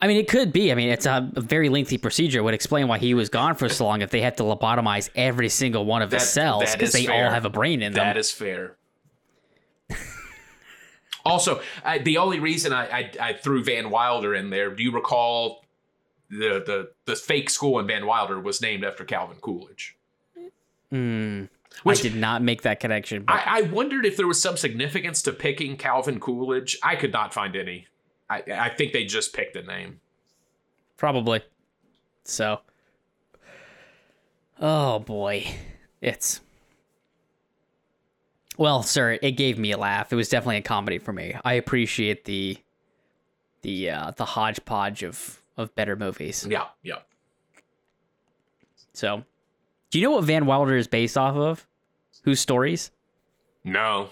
I 0.00 0.08
mean, 0.08 0.16
it 0.16 0.28
could 0.28 0.52
be. 0.52 0.72
I 0.72 0.74
mean, 0.74 0.88
it's 0.88 1.06
a, 1.06 1.30
very 1.36 1.68
lengthy 1.68 1.96
procedure. 1.96 2.40
It 2.40 2.42
would 2.42 2.54
explain 2.54 2.88
why 2.88 2.98
he 2.98 3.14
was 3.14 3.28
gone 3.28 3.54
for 3.54 3.68
so 3.68 3.84
long 3.84 4.02
if 4.02 4.10
they 4.10 4.20
had 4.20 4.36
to 4.38 4.42
lobotomize 4.42 5.08
every 5.14 5.48
single 5.48 5.84
one 5.84 6.02
of 6.02 6.10
his 6.10 6.28
cells 6.28 6.72
because 6.72 6.92
they 6.92 7.06
fair. 7.06 7.26
all 7.26 7.30
have 7.30 7.44
a 7.44 7.50
brain 7.50 7.82
in 7.82 7.92
them. 7.92 8.04
That 8.04 8.16
is 8.16 8.32
fair. 8.32 8.76
also, 11.24 11.60
I, 11.84 11.98
the 11.98 12.18
only 12.18 12.40
reason 12.40 12.72
I, 12.72 12.86
I, 12.86 13.10
I 13.20 13.32
threw 13.34 13.62
Van 13.62 13.90
Wilder 13.90 14.34
in 14.34 14.50
there, 14.50 14.74
do 14.74 14.82
you 14.82 14.90
recall 14.90 15.64
the, 16.30 16.62
the 16.66 16.90
the 17.04 17.14
fake 17.14 17.48
school 17.48 17.78
in 17.78 17.86
Van 17.86 18.04
Wilder 18.04 18.40
was 18.40 18.60
named 18.60 18.84
after 18.84 19.04
Calvin 19.04 19.36
Coolidge? 19.40 19.96
Hmm. 20.92 21.44
Which- 21.84 22.00
I 22.00 22.02
did 22.02 22.16
not 22.16 22.42
make 22.42 22.62
that 22.62 22.80
connection. 22.80 23.24
But 23.24 23.36
I, 23.36 23.58
I 23.58 23.62
wondered 23.62 24.04
if 24.04 24.18
there 24.18 24.26
was 24.26 24.40
some 24.42 24.58
significance 24.58 25.22
to 25.22 25.32
picking 25.32 25.76
Calvin 25.78 26.20
Coolidge. 26.20 26.78
I 26.82 26.96
could 26.96 27.12
not 27.12 27.32
find 27.32 27.56
any. 27.56 27.86
I, 28.28 28.42
I 28.52 28.68
think 28.68 28.92
they 28.92 29.04
just 29.04 29.32
picked 29.32 29.56
a 29.56 29.62
name. 29.62 30.00
Probably. 30.98 31.40
So. 32.24 32.60
Oh 34.60 34.98
boy. 35.00 35.46
It's. 36.02 36.40
Well, 38.58 38.82
sir, 38.82 39.18
it 39.22 39.32
gave 39.32 39.58
me 39.58 39.72
a 39.72 39.78
laugh. 39.78 40.12
It 40.12 40.16
was 40.16 40.28
definitely 40.28 40.58
a 40.58 40.62
comedy 40.62 40.98
for 40.98 41.12
me. 41.12 41.34
I 41.44 41.54
appreciate 41.54 42.26
the 42.26 42.58
the 43.62 43.90
uh 43.90 44.10
the 44.12 44.26
hodgepodge 44.26 45.02
of 45.02 45.40
of 45.56 45.74
better 45.74 45.96
movies. 45.96 46.46
Yeah, 46.48 46.66
yeah. 46.82 46.98
So, 48.92 49.24
do 49.92 49.98
you 49.98 50.06
know 50.06 50.12
what 50.12 50.24
Van 50.24 50.46
Wilder 50.46 50.74
is 50.74 50.88
based 50.88 51.18
off 51.18 51.36
of? 51.36 51.66
Whose 52.24 52.40
stories? 52.40 52.90
No. 53.62 54.08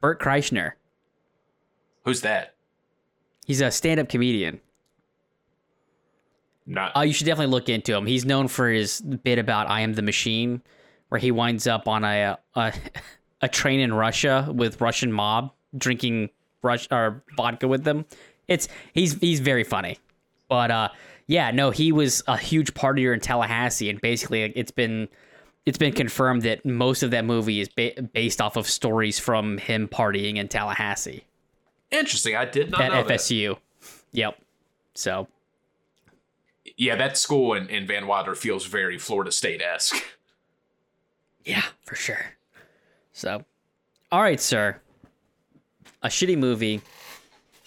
Bert 0.00 0.20
Kreischer. 0.20 0.72
Who's 2.04 2.22
that? 2.22 2.54
He's 3.46 3.60
a 3.60 3.70
stand-up 3.70 4.08
comedian. 4.08 4.60
Not. 6.66 6.96
Uh, 6.96 7.02
you 7.02 7.12
should 7.12 7.26
definitely 7.26 7.52
look 7.52 7.68
into 7.68 7.94
him. 7.94 8.06
He's 8.06 8.24
known 8.24 8.48
for 8.48 8.68
his 8.68 9.00
bit 9.00 9.38
about 9.38 9.70
"I 9.70 9.82
am 9.82 9.94
the 9.94 10.02
machine," 10.02 10.62
where 11.10 11.20
he 11.20 11.30
winds 11.30 11.68
up 11.68 11.86
on 11.86 12.02
a 12.02 12.36
a, 12.56 12.72
a 13.40 13.48
train 13.48 13.78
in 13.78 13.94
Russia 13.94 14.50
with 14.52 14.80
Russian 14.80 15.12
mob 15.12 15.52
drinking 15.78 16.30
Rush 16.62 16.88
or 16.90 17.22
vodka 17.36 17.68
with 17.68 17.84
them. 17.84 18.04
It's 18.48 18.66
he's 18.94 19.14
he's 19.20 19.38
very 19.38 19.62
funny, 19.62 19.98
but 20.48 20.72
uh, 20.72 20.88
yeah, 21.26 21.50
no, 21.50 21.70
he 21.70 21.92
was 21.92 22.22
a 22.26 22.36
huge 22.36 22.74
partier 22.74 23.12
in 23.12 23.20
Tallahassee, 23.20 23.90
and 23.90 24.00
basically 24.00 24.42
it's 24.42 24.70
been 24.70 25.08
it's 25.64 25.78
been 25.78 25.92
confirmed 25.92 26.42
that 26.42 26.64
most 26.64 27.02
of 27.02 27.10
that 27.10 27.24
movie 27.24 27.60
is 27.60 27.68
ba- 27.68 28.00
based 28.12 28.40
off 28.40 28.56
of 28.56 28.68
stories 28.68 29.18
from 29.18 29.58
him 29.58 29.88
partying 29.88 30.36
in 30.36 30.46
Tallahassee 30.48 31.24
Interesting. 31.90 32.34
I 32.36 32.44
did 32.44 32.70
not 32.70 32.80
at 32.80 32.92
know 32.92 33.02
that. 33.04 33.18
FSU. 33.20 33.58
Yep. 34.12 34.38
So 34.94 35.28
Yeah, 36.76 36.96
that 36.96 37.16
school 37.16 37.54
in, 37.54 37.68
in 37.68 37.86
Van 37.86 38.06
Wilder 38.06 38.34
feels 38.34 38.66
very 38.66 38.98
Florida 38.98 39.30
State 39.32 39.62
esque. 39.62 39.96
Yeah, 41.44 41.62
for 41.84 41.94
sure. 41.94 42.32
So, 43.12 43.44
all 44.10 44.20
right, 44.20 44.40
sir. 44.40 44.80
A 46.02 46.08
shitty 46.08 46.36
movie. 46.36 46.80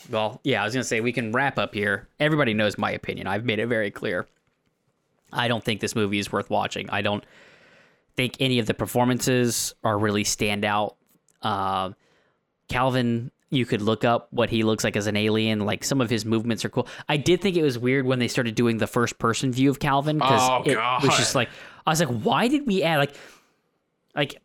Well, 0.10 0.40
yeah, 0.44 0.62
I 0.62 0.66
was 0.66 0.74
going 0.74 0.82
to 0.84 0.88
say 0.88 1.02
we 1.02 1.12
can 1.14 1.32
wrap 1.32 1.58
up 1.60 1.74
here. 1.74 2.08
Everybody 2.20 2.54
knows 2.54 2.78
my 2.78 2.92
opinion. 2.92 3.28
I've 3.28 3.46
made 3.46 3.60
it 3.60 3.68
very 3.68 3.92
clear. 3.92 4.28
I 5.32 5.48
don't 5.48 5.64
think 5.64 5.80
this 5.82 5.96
movie 5.96 6.20
is 6.20 6.32
worth 6.32 6.50
watching. 6.50 6.90
I 6.90 7.02
don't 7.02 7.24
think 8.16 8.36
any 8.40 8.60
of 8.60 8.66
the 8.66 8.74
performances 8.74 9.76
are 9.84 9.98
really 9.98 10.24
stand 10.24 10.66
out. 10.66 10.96
Uh, 11.42 11.92
Calvin, 12.68 13.32
you 13.52 13.66
could 13.66 13.82
look 13.82 14.04
up 14.04 14.28
what 14.32 14.50
he 14.50 14.64
looks 14.64 14.84
like 14.84 14.96
as 14.96 15.08
an 15.08 15.16
alien. 15.16 15.60
Like 15.62 15.84
some 15.84 16.02
of 16.02 16.10
his 16.10 16.26
movements 16.26 16.66
are 16.66 16.70
cool. 16.70 16.88
I 17.08 17.18
did 17.18 17.42
think 17.42 17.56
it 17.56 17.64
was 17.64 17.78
weird 17.78 18.06
when 18.06 18.20
they 18.20 18.28
started 18.28 18.56
doing 18.56 18.78
the 18.78 18.88
first 18.88 19.20
person 19.20 19.52
view 19.52 19.70
of 19.70 19.80
Calvin 19.80 20.18
because 20.18 20.42
Oh, 20.50 20.64
it 20.66 20.78
was 20.78 21.16
just 21.18 21.36
like 21.36 21.50
I 21.86 21.92
was 21.92 22.00
like, 22.00 22.10
why 22.10 22.48
did 22.48 22.68
we 22.68 22.84
add 22.84 22.98
like 22.98 23.16
like 24.16 24.42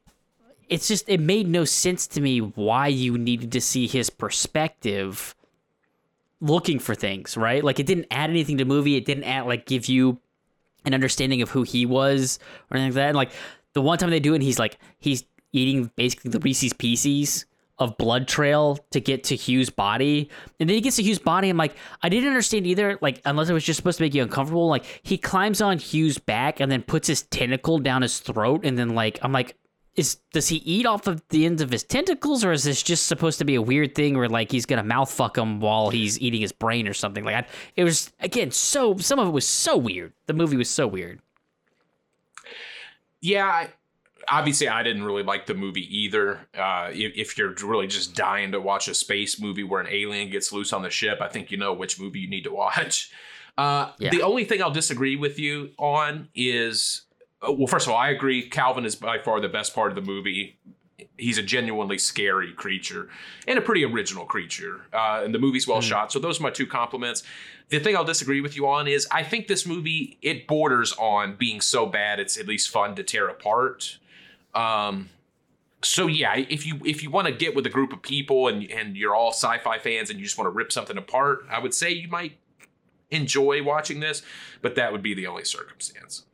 it's 0.68 0.88
just 0.88 1.08
it 1.08 1.20
made 1.20 1.48
no 1.48 1.64
sense 1.64 2.06
to 2.08 2.20
me 2.20 2.38
why 2.38 2.86
you 2.88 3.18
needed 3.18 3.52
to 3.52 3.60
see 3.60 3.86
his 3.86 4.08
perspective 4.10 5.34
looking 6.45 6.78
for 6.78 6.95
things, 6.95 7.36
right? 7.36 7.64
Like 7.64 7.80
it 7.80 7.86
didn't 7.86 8.07
add 8.11 8.30
anything 8.30 8.59
to 8.59 8.64
the 8.64 8.68
movie. 8.68 8.97
It 8.97 9.05
didn't 9.05 9.24
add 9.24 9.47
like 9.47 9.66
give 9.66 9.86
you 9.86 10.20
an 10.84 10.95
understanding 10.95 11.42
of 11.42 11.51
who 11.51 11.62
he 11.62 11.86
was 11.86 12.38
or 12.70 12.76
anything 12.76 12.90
like 12.90 12.95
that. 12.97 13.09
And 13.09 13.16
like 13.16 13.30
the 13.72 13.82
one 13.82 13.99
time 13.99 14.11
they 14.11 14.20
do 14.20 14.32
it, 14.32 14.36
and 14.36 14.45
he's 14.45 14.59
like 14.59 14.78
he's 14.99 15.24
eating 15.53 15.90
basically 15.97 16.30
the 16.30 16.40
Reese's 16.40 16.72
Pieces 16.72 17.47
of 17.78 17.97
blood 17.97 18.28
trail 18.28 18.78
to 18.90 19.01
get 19.01 19.24
to 19.24 19.36
Hugh's 19.36 19.70
body. 19.70 20.30
And 20.61 20.68
then 20.68 20.74
he 20.74 20.80
gets 20.80 20.97
to 20.97 21.03
Hugh's 21.03 21.18
body. 21.18 21.49
I'm 21.49 21.57
like, 21.57 21.74
I 22.03 22.09
didn't 22.09 22.28
understand 22.28 22.66
either, 22.66 22.99
like, 23.01 23.20
unless 23.24 23.49
it 23.49 23.53
was 23.53 23.64
just 23.64 23.76
supposed 23.78 23.99
to 23.99 24.05
make 24.05 24.14
you 24.14 24.22
uncomfortable. 24.22 24.68
Like, 24.68 24.84
he 25.03 25.18
climbs 25.18 25.61
on 25.61 25.78
Hugh's 25.78 26.18
back 26.18 26.61
and 26.61 26.70
then 26.70 26.82
puts 26.82 27.09
his 27.09 27.22
tentacle 27.22 27.78
down 27.80 28.03
his 28.03 28.20
throat. 28.20 28.64
And 28.64 28.78
then, 28.78 28.90
like, 28.90 29.18
I'm 29.22 29.32
like, 29.32 29.57
is 29.97 30.16
does 30.32 30.49
he 30.49 30.57
eat 30.57 30.86
off 30.86 31.07
of 31.07 31.22
the 31.28 31.47
ends 31.47 31.62
of 31.62 31.70
his 31.70 31.84
tentacles, 31.84 32.45
or 32.45 32.53
is 32.53 32.64
this 32.64 32.82
just 32.82 33.07
supposed 33.07 33.38
to 33.38 33.45
be 33.45 33.55
a 33.55 33.62
weird 33.62 33.95
thing 33.95 34.16
where 34.16 34.28
like 34.28 34.51
he's 34.51 34.66
gonna 34.66 34.82
mouth 34.82 35.11
fuck 35.11 35.38
him 35.38 35.61
while 35.61 35.90
he's 35.90 36.20
eating 36.20 36.40
his 36.40 36.53
brain 36.53 36.88
or 36.88 36.95
something? 36.95 37.24
Like, 37.24 37.36
I, 37.36 37.47
it 37.76 37.84
was 37.84 38.12
again 38.20 38.51
so 38.51 38.97
some 38.97 39.18
of 39.18 39.28
it 39.28 39.32
was 39.32 39.47
so 39.47 39.76
weird. 39.76 40.12
The 40.26 40.34
movie 40.34 40.57
was 40.57 40.68
so 40.68 40.86
weird. 40.86 41.20
Yeah, 43.20 43.47
I, 43.47 43.68
obviously, 44.28 44.68
I 44.68 44.82
didn't 44.82 45.05
really 45.05 45.22
like 45.22 45.47
the 45.47 45.55
movie 45.55 45.86
either. 45.97 46.40
Uh, 46.57 46.90
if, 46.92 47.12
if 47.16 47.38
you're 47.38 47.55
really 47.64 47.86
just 47.86 48.14
dying 48.14 48.53
to 48.53 48.61
watch 48.61 48.88
a 48.88 48.95
space 48.95 49.40
movie 49.40 49.64
where 49.64 49.80
an 49.80 49.88
alien 49.90 50.30
gets 50.30 50.53
loose 50.53 50.72
on 50.72 50.82
the 50.82 50.90
ship, 50.90 51.20
I 51.20 51.28
think 51.28 51.51
you 51.51 51.57
know 51.57 51.72
which 51.72 51.99
movie 51.99 52.20
you 52.20 52.28
need 52.28 52.45
to 52.45 52.53
watch. 52.53 53.11
Uh, 53.57 53.92
Yeah. 53.99 54.11
The 54.11 54.22
only 54.22 54.45
thing 54.45 54.61
I'll 54.62 54.72
disagree 54.72 55.16
with 55.16 55.38
you 55.38 55.70
on 55.78 56.28
is 56.34 57.03
well, 57.53 57.66
first 57.66 57.86
of 57.86 57.92
all, 57.92 57.99
I 57.99 58.11
agree. 58.11 58.49
Calvin 58.49 58.84
is 58.84 58.97
by 58.97 59.18
far 59.18 59.40
the 59.40 59.49
best 59.49 59.74
part 59.74 59.90
of 59.90 59.97
the 59.97 60.03
movie. 60.03 60.59
He's 61.16 61.38
a 61.38 61.42
genuinely 61.42 61.99
scary 61.99 62.53
creature 62.53 63.09
and 63.47 63.59
a 63.59 63.62
pretty 63.62 63.84
original 63.84 64.24
creature. 64.24 64.82
Uh, 64.92 65.22
and 65.24 65.34
the 65.34 65.38
movie's 65.38 65.66
well 65.66 65.80
shot. 65.80 66.12
So 66.12 66.18
those 66.18 66.40
are 66.40 66.42
my 66.42 66.51
two 66.51 66.66
compliments. 66.66 67.22
The 67.68 67.78
thing 67.78 67.97
I'll 67.97 68.05
disagree 68.05 68.40
with 68.40 68.57
you 68.57 68.66
on 68.68 68.86
is 68.86 69.07
I 69.11 69.22
think 69.22 69.47
this 69.47 69.66
movie 69.66 70.18
it 70.22 70.47
borders 70.47 70.92
on 70.92 71.36
being 71.36 71.61
so 71.61 71.86
bad 71.86 72.20
it's 72.20 72.38
at 72.38 72.47
least 72.47 72.70
fun 72.70 72.95
to 72.97 73.03
tear 73.03 73.28
apart. 73.28 73.99
Um, 74.55 75.11
so 75.82 76.07
yeah, 76.07 76.36
if 76.36 76.66
you 76.66 76.80
if 76.84 77.03
you 77.03 77.11
want 77.11 77.26
to 77.26 77.32
get 77.32 77.55
with 77.55 77.66
a 77.66 77.70
group 77.70 77.92
of 77.92 78.03
people 78.03 78.49
and 78.49 78.70
and 78.70 78.97
you're 78.97 79.14
all 79.14 79.30
sci-fi 79.30 79.78
fans 79.78 80.11
and 80.11 80.18
you 80.18 80.24
just 80.24 80.38
want 80.38 80.47
to 80.47 80.53
rip 80.53 80.72
something 80.72 80.97
apart, 80.97 81.47
I 81.51 81.59
would 81.59 81.74
say 81.74 81.90
you 81.90 82.09
might 82.09 82.38
enjoy 83.11 83.62
watching 83.62 84.01
this, 84.01 84.22
but 84.62 84.74
that 84.76 84.92
would 84.92 85.03
be 85.03 85.14
the 85.14 85.26
only 85.26 85.45
circumstance. 85.45 86.24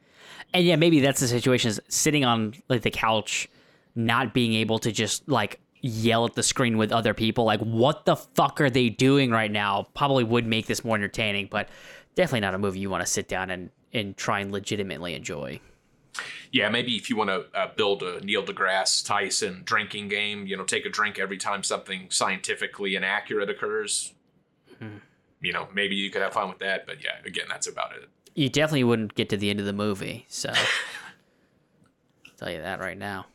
And 0.52 0.64
yeah, 0.64 0.76
maybe 0.76 1.00
that's 1.00 1.20
the 1.20 1.28
situation 1.28 1.70
is 1.70 1.80
sitting 1.88 2.24
on 2.24 2.54
like 2.68 2.82
the 2.82 2.90
couch, 2.90 3.48
not 3.94 4.34
being 4.34 4.54
able 4.54 4.78
to 4.80 4.90
just 4.90 5.28
like 5.28 5.60
yell 5.82 6.24
at 6.26 6.34
the 6.34 6.42
screen 6.42 6.76
with 6.76 6.92
other 6.92 7.14
people, 7.14 7.44
like 7.44 7.60
what 7.60 8.04
the 8.04 8.16
fuck 8.16 8.60
are 8.60 8.70
they 8.70 8.88
doing 8.88 9.30
right 9.30 9.50
now? 9.50 9.86
Probably 9.94 10.24
would 10.24 10.46
make 10.46 10.66
this 10.66 10.84
more 10.84 10.96
entertaining, 10.96 11.48
but 11.50 11.68
definitely 12.14 12.40
not 12.40 12.54
a 12.54 12.58
movie 12.58 12.80
you 12.80 12.90
want 12.90 13.04
to 13.04 13.10
sit 13.10 13.28
down 13.28 13.50
and 13.50 13.70
and 13.92 14.16
try 14.16 14.40
and 14.40 14.52
legitimately 14.52 15.14
enjoy. 15.14 15.60
Yeah, 16.52 16.68
maybe 16.68 16.96
if 16.96 17.08
you 17.08 17.16
want 17.16 17.30
to 17.30 17.46
uh, 17.54 17.68
build 17.76 18.02
a 18.02 18.20
Neil 18.20 18.44
deGrasse 18.44 19.06
Tyson 19.06 19.62
drinking 19.64 20.08
game, 20.08 20.46
you 20.46 20.56
know, 20.56 20.64
take 20.64 20.84
a 20.84 20.88
drink 20.88 21.18
every 21.18 21.38
time 21.38 21.62
something 21.62 22.06
scientifically 22.10 22.96
inaccurate 22.96 23.48
occurs. 23.48 24.12
Mm-hmm. 24.74 24.98
You 25.40 25.52
know, 25.52 25.68
maybe 25.72 25.94
you 25.94 26.10
could 26.10 26.22
have 26.22 26.34
fun 26.34 26.48
with 26.48 26.58
that, 26.58 26.86
but 26.86 27.02
yeah, 27.02 27.18
again, 27.24 27.46
that's 27.48 27.66
about 27.66 27.92
it. 27.92 28.08
You 28.34 28.48
definitely 28.48 28.84
wouldn't 28.84 29.14
get 29.14 29.28
to 29.30 29.36
the 29.36 29.50
end 29.50 29.60
of 29.60 29.66
the 29.66 29.72
movie, 29.72 30.26
so 30.28 30.50
I'll 30.50 30.56
tell 32.38 32.50
you 32.50 32.62
that 32.62 32.80
right 32.80 32.98
now. 32.98 33.26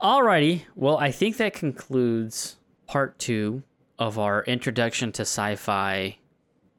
Alrighty, 0.00 0.62
well, 0.74 0.98
I 0.98 1.12
think 1.12 1.36
that 1.36 1.52
concludes 1.52 2.56
part 2.88 3.18
two 3.20 3.62
of 4.00 4.18
our 4.18 4.42
introduction 4.44 5.12
to 5.12 5.22
sci-fi 5.22 6.18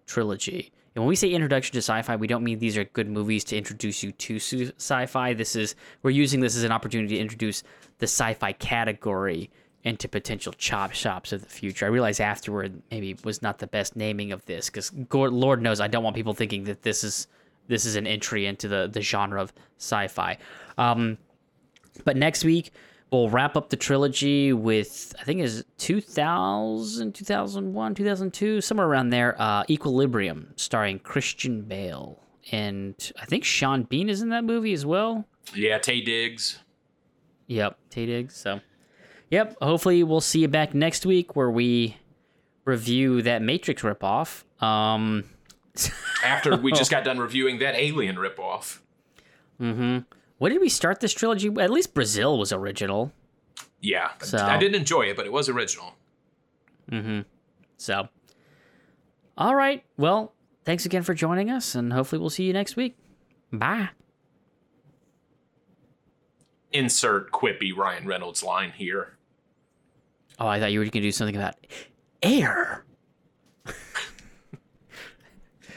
trilogy. 0.05 0.73
And 0.95 1.03
when 1.03 1.07
we 1.07 1.15
say 1.15 1.29
introduction 1.29 1.73
to 1.73 1.79
sci-fi, 1.79 2.17
we 2.17 2.27
don't 2.27 2.43
mean 2.43 2.59
these 2.59 2.77
are 2.77 2.83
good 2.83 3.09
movies 3.09 3.43
to 3.45 3.57
introduce 3.57 4.03
you 4.03 4.11
to 4.11 4.35
sci-fi. 4.35 5.33
This 5.33 5.55
is 5.55 5.75
we're 6.03 6.11
using 6.11 6.41
this 6.41 6.55
as 6.55 6.63
an 6.63 6.71
opportunity 6.71 7.15
to 7.15 7.21
introduce 7.21 7.63
the 7.99 8.07
sci-fi 8.07 8.51
category 8.53 9.49
into 9.83 10.07
potential 10.07 10.53
chop 10.57 10.93
shops 10.93 11.33
of 11.33 11.41
the 11.41 11.49
future. 11.49 11.85
I 11.85 11.89
realize 11.89 12.19
afterward 12.19 12.81
maybe 12.89 13.17
was 13.23 13.41
not 13.41 13.59
the 13.59 13.67
best 13.67 13.95
naming 13.95 14.31
of 14.31 14.45
this 14.45 14.69
because 14.69 14.91
Lord 15.11 15.61
knows 15.61 15.79
I 15.79 15.87
don't 15.87 16.03
want 16.03 16.15
people 16.15 16.33
thinking 16.33 16.63
that 16.65 16.83
this 16.83 17.03
is 17.03 17.27
this 17.67 17.85
is 17.85 17.95
an 17.95 18.07
entry 18.07 18.45
into 18.45 18.67
the 18.67 18.89
the 18.91 19.01
genre 19.01 19.41
of 19.41 19.53
sci-fi. 19.77 20.37
Um, 20.77 21.17
but 22.05 22.15
next 22.15 22.43
week 22.45 22.71
we'll 23.11 23.29
wrap 23.29 23.55
up 23.55 23.69
the 23.69 23.75
trilogy 23.75 24.53
with 24.53 25.13
I 25.19 25.23
think 25.23 25.41
is 25.41 25.63
2000, 25.77 27.13
2001, 27.13 27.95
2002, 27.95 28.61
somewhere 28.61 28.87
around 28.87 29.09
there. 29.09 29.39
Uh, 29.39 29.63
Equilibrium, 29.69 30.53
starring 30.55 30.99
Christian 30.99 31.61
Bale, 31.61 32.19
and 32.51 33.11
I 33.21 33.25
think 33.25 33.43
Sean 33.43 33.83
Bean 33.83 34.09
is 34.09 34.21
in 34.21 34.29
that 34.29 34.43
movie 34.43 34.73
as 34.73 34.85
well. 34.85 35.25
Yeah, 35.53 35.77
Taye 35.77 36.03
Diggs. 36.03 36.59
Yep, 37.47 37.77
Taye 37.91 38.05
Diggs. 38.07 38.35
So, 38.35 38.61
yep. 39.33 39.57
Hopefully, 39.61 40.03
we'll 40.03 40.21
see 40.21 40.39
you 40.39 40.47
back 40.47 40.73
next 40.73 41.05
week 41.05 41.35
where 41.35 41.49
we 41.49 41.97
review 42.65 43.21
that 43.23 43.41
Matrix 43.41 43.81
ripoff. 43.81 44.43
Um, 44.63 45.25
After 46.23 46.55
we 46.55 46.71
just 46.71 46.91
got 46.91 47.03
done 47.03 47.17
reviewing 47.17 47.59
that 47.59 47.75
Alien 47.75 48.15
ripoff. 48.15 48.79
Mm-hmm. 49.59 49.99
When 50.37 50.51
did 50.51 50.61
we 50.61 50.69
start 50.69 50.99
this 50.99 51.13
trilogy? 51.13 51.49
At 51.59 51.71
least 51.71 51.93
Brazil 51.93 52.37
was 52.37 52.53
original. 52.53 53.11
Yeah, 53.81 54.11
so. 54.21 54.37
I 54.37 54.57
didn't 54.57 54.75
enjoy 54.75 55.03
it, 55.03 55.15
but 55.17 55.25
it 55.25 55.31
was 55.31 55.49
original. 55.49 55.95
Mm-hmm. 56.91 57.21
So, 57.77 58.07
all 59.37 59.55
right. 59.55 59.83
Well, 59.97 60.33
thanks 60.63 60.85
again 60.85 61.03
for 61.03 61.13
joining 61.13 61.49
us, 61.49 61.75
and 61.75 61.91
hopefully 61.91 62.19
we'll 62.19 62.29
see 62.29 62.43
you 62.43 62.53
next 62.53 62.75
week. 62.75 62.95
Bye. 63.51 63.89
Insert 66.71 67.31
quippy 67.31 67.75
Ryan 67.75 68.05
Reynolds 68.05 68.43
line 68.43 68.71
here. 68.71 69.17
Oh, 70.39 70.47
I 70.47 70.59
thought 70.59 70.71
you 70.71 70.79
were 70.79 70.85
going 70.85 70.91
to 70.91 71.01
do 71.01 71.11
something 71.11 71.35
about 71.35 71.55
air. 72.21 72.83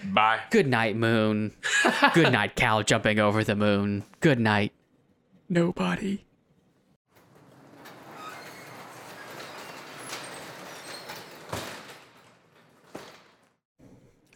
Bye. 0.04 0.40
Good 0.50 0.66
night, 0.66 0.96
moon. 0.96 1.52
Good 2.14 2.32
night, 2.32 2.54
cow 2.56 2.82
jumping 2.82 3.18
over 3.18 3.42
the 3.42 3.56
moon. 3.56 4.04
Good 4.20 4.38
night. 4.38 4.72
Nobody. 5.48 6.24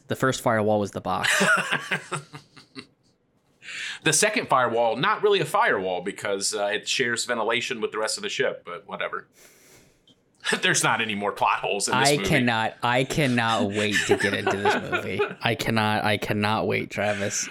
The 0.09 0.17
first 0.17 0.41
firewall 0.43 0.81
was 0.81 0.91
the 0.91 1.01
box. 1.01 1.31
the 4.03 4.13
second 4.13 4.49
firewall, 4.49 4.97
not 4.97 5.23
really 5.23 5.39
a 5.39 5.45
firewall 5.45 6.01
because 6.01 6.53
uh, 6.53 6.65
it 6.67 6.89
shares 6.89 7.25
ventilation 7.25 7.81
with 7.81 7.93
the 7.93 7.99
rest 7.99 8.17
of 8.17 8.25
the 8.25 8.29
ship, 8.29 8.65
but 8.67 8.89
whatever. 8.89 9.29
There's 10.63 10.83
not 10.83 11.01
any 11.01 11.15
more 11.15 11.33
plot 11.33 11.59
holes 11.59 11.89
in 11.89 11.99
this 11.99 12.09
I 12.11 12.17
movie. 12.17 12.29
cannot 12.29 12.75
I 12.83 13.05
cannot 13.05 13.69
wait 13.69 13.97
to 14.07 14.17
get 14.17 14.35
into 14.35 14.57
this 14.57 14.75
movie. 14.91 15.21
I 15.43 15.55
cannot 15.55 16.05
I 16.05 16.17
cannot 16.17 16.67
wait, 16.67 16.91
Travis. 16.91 17.49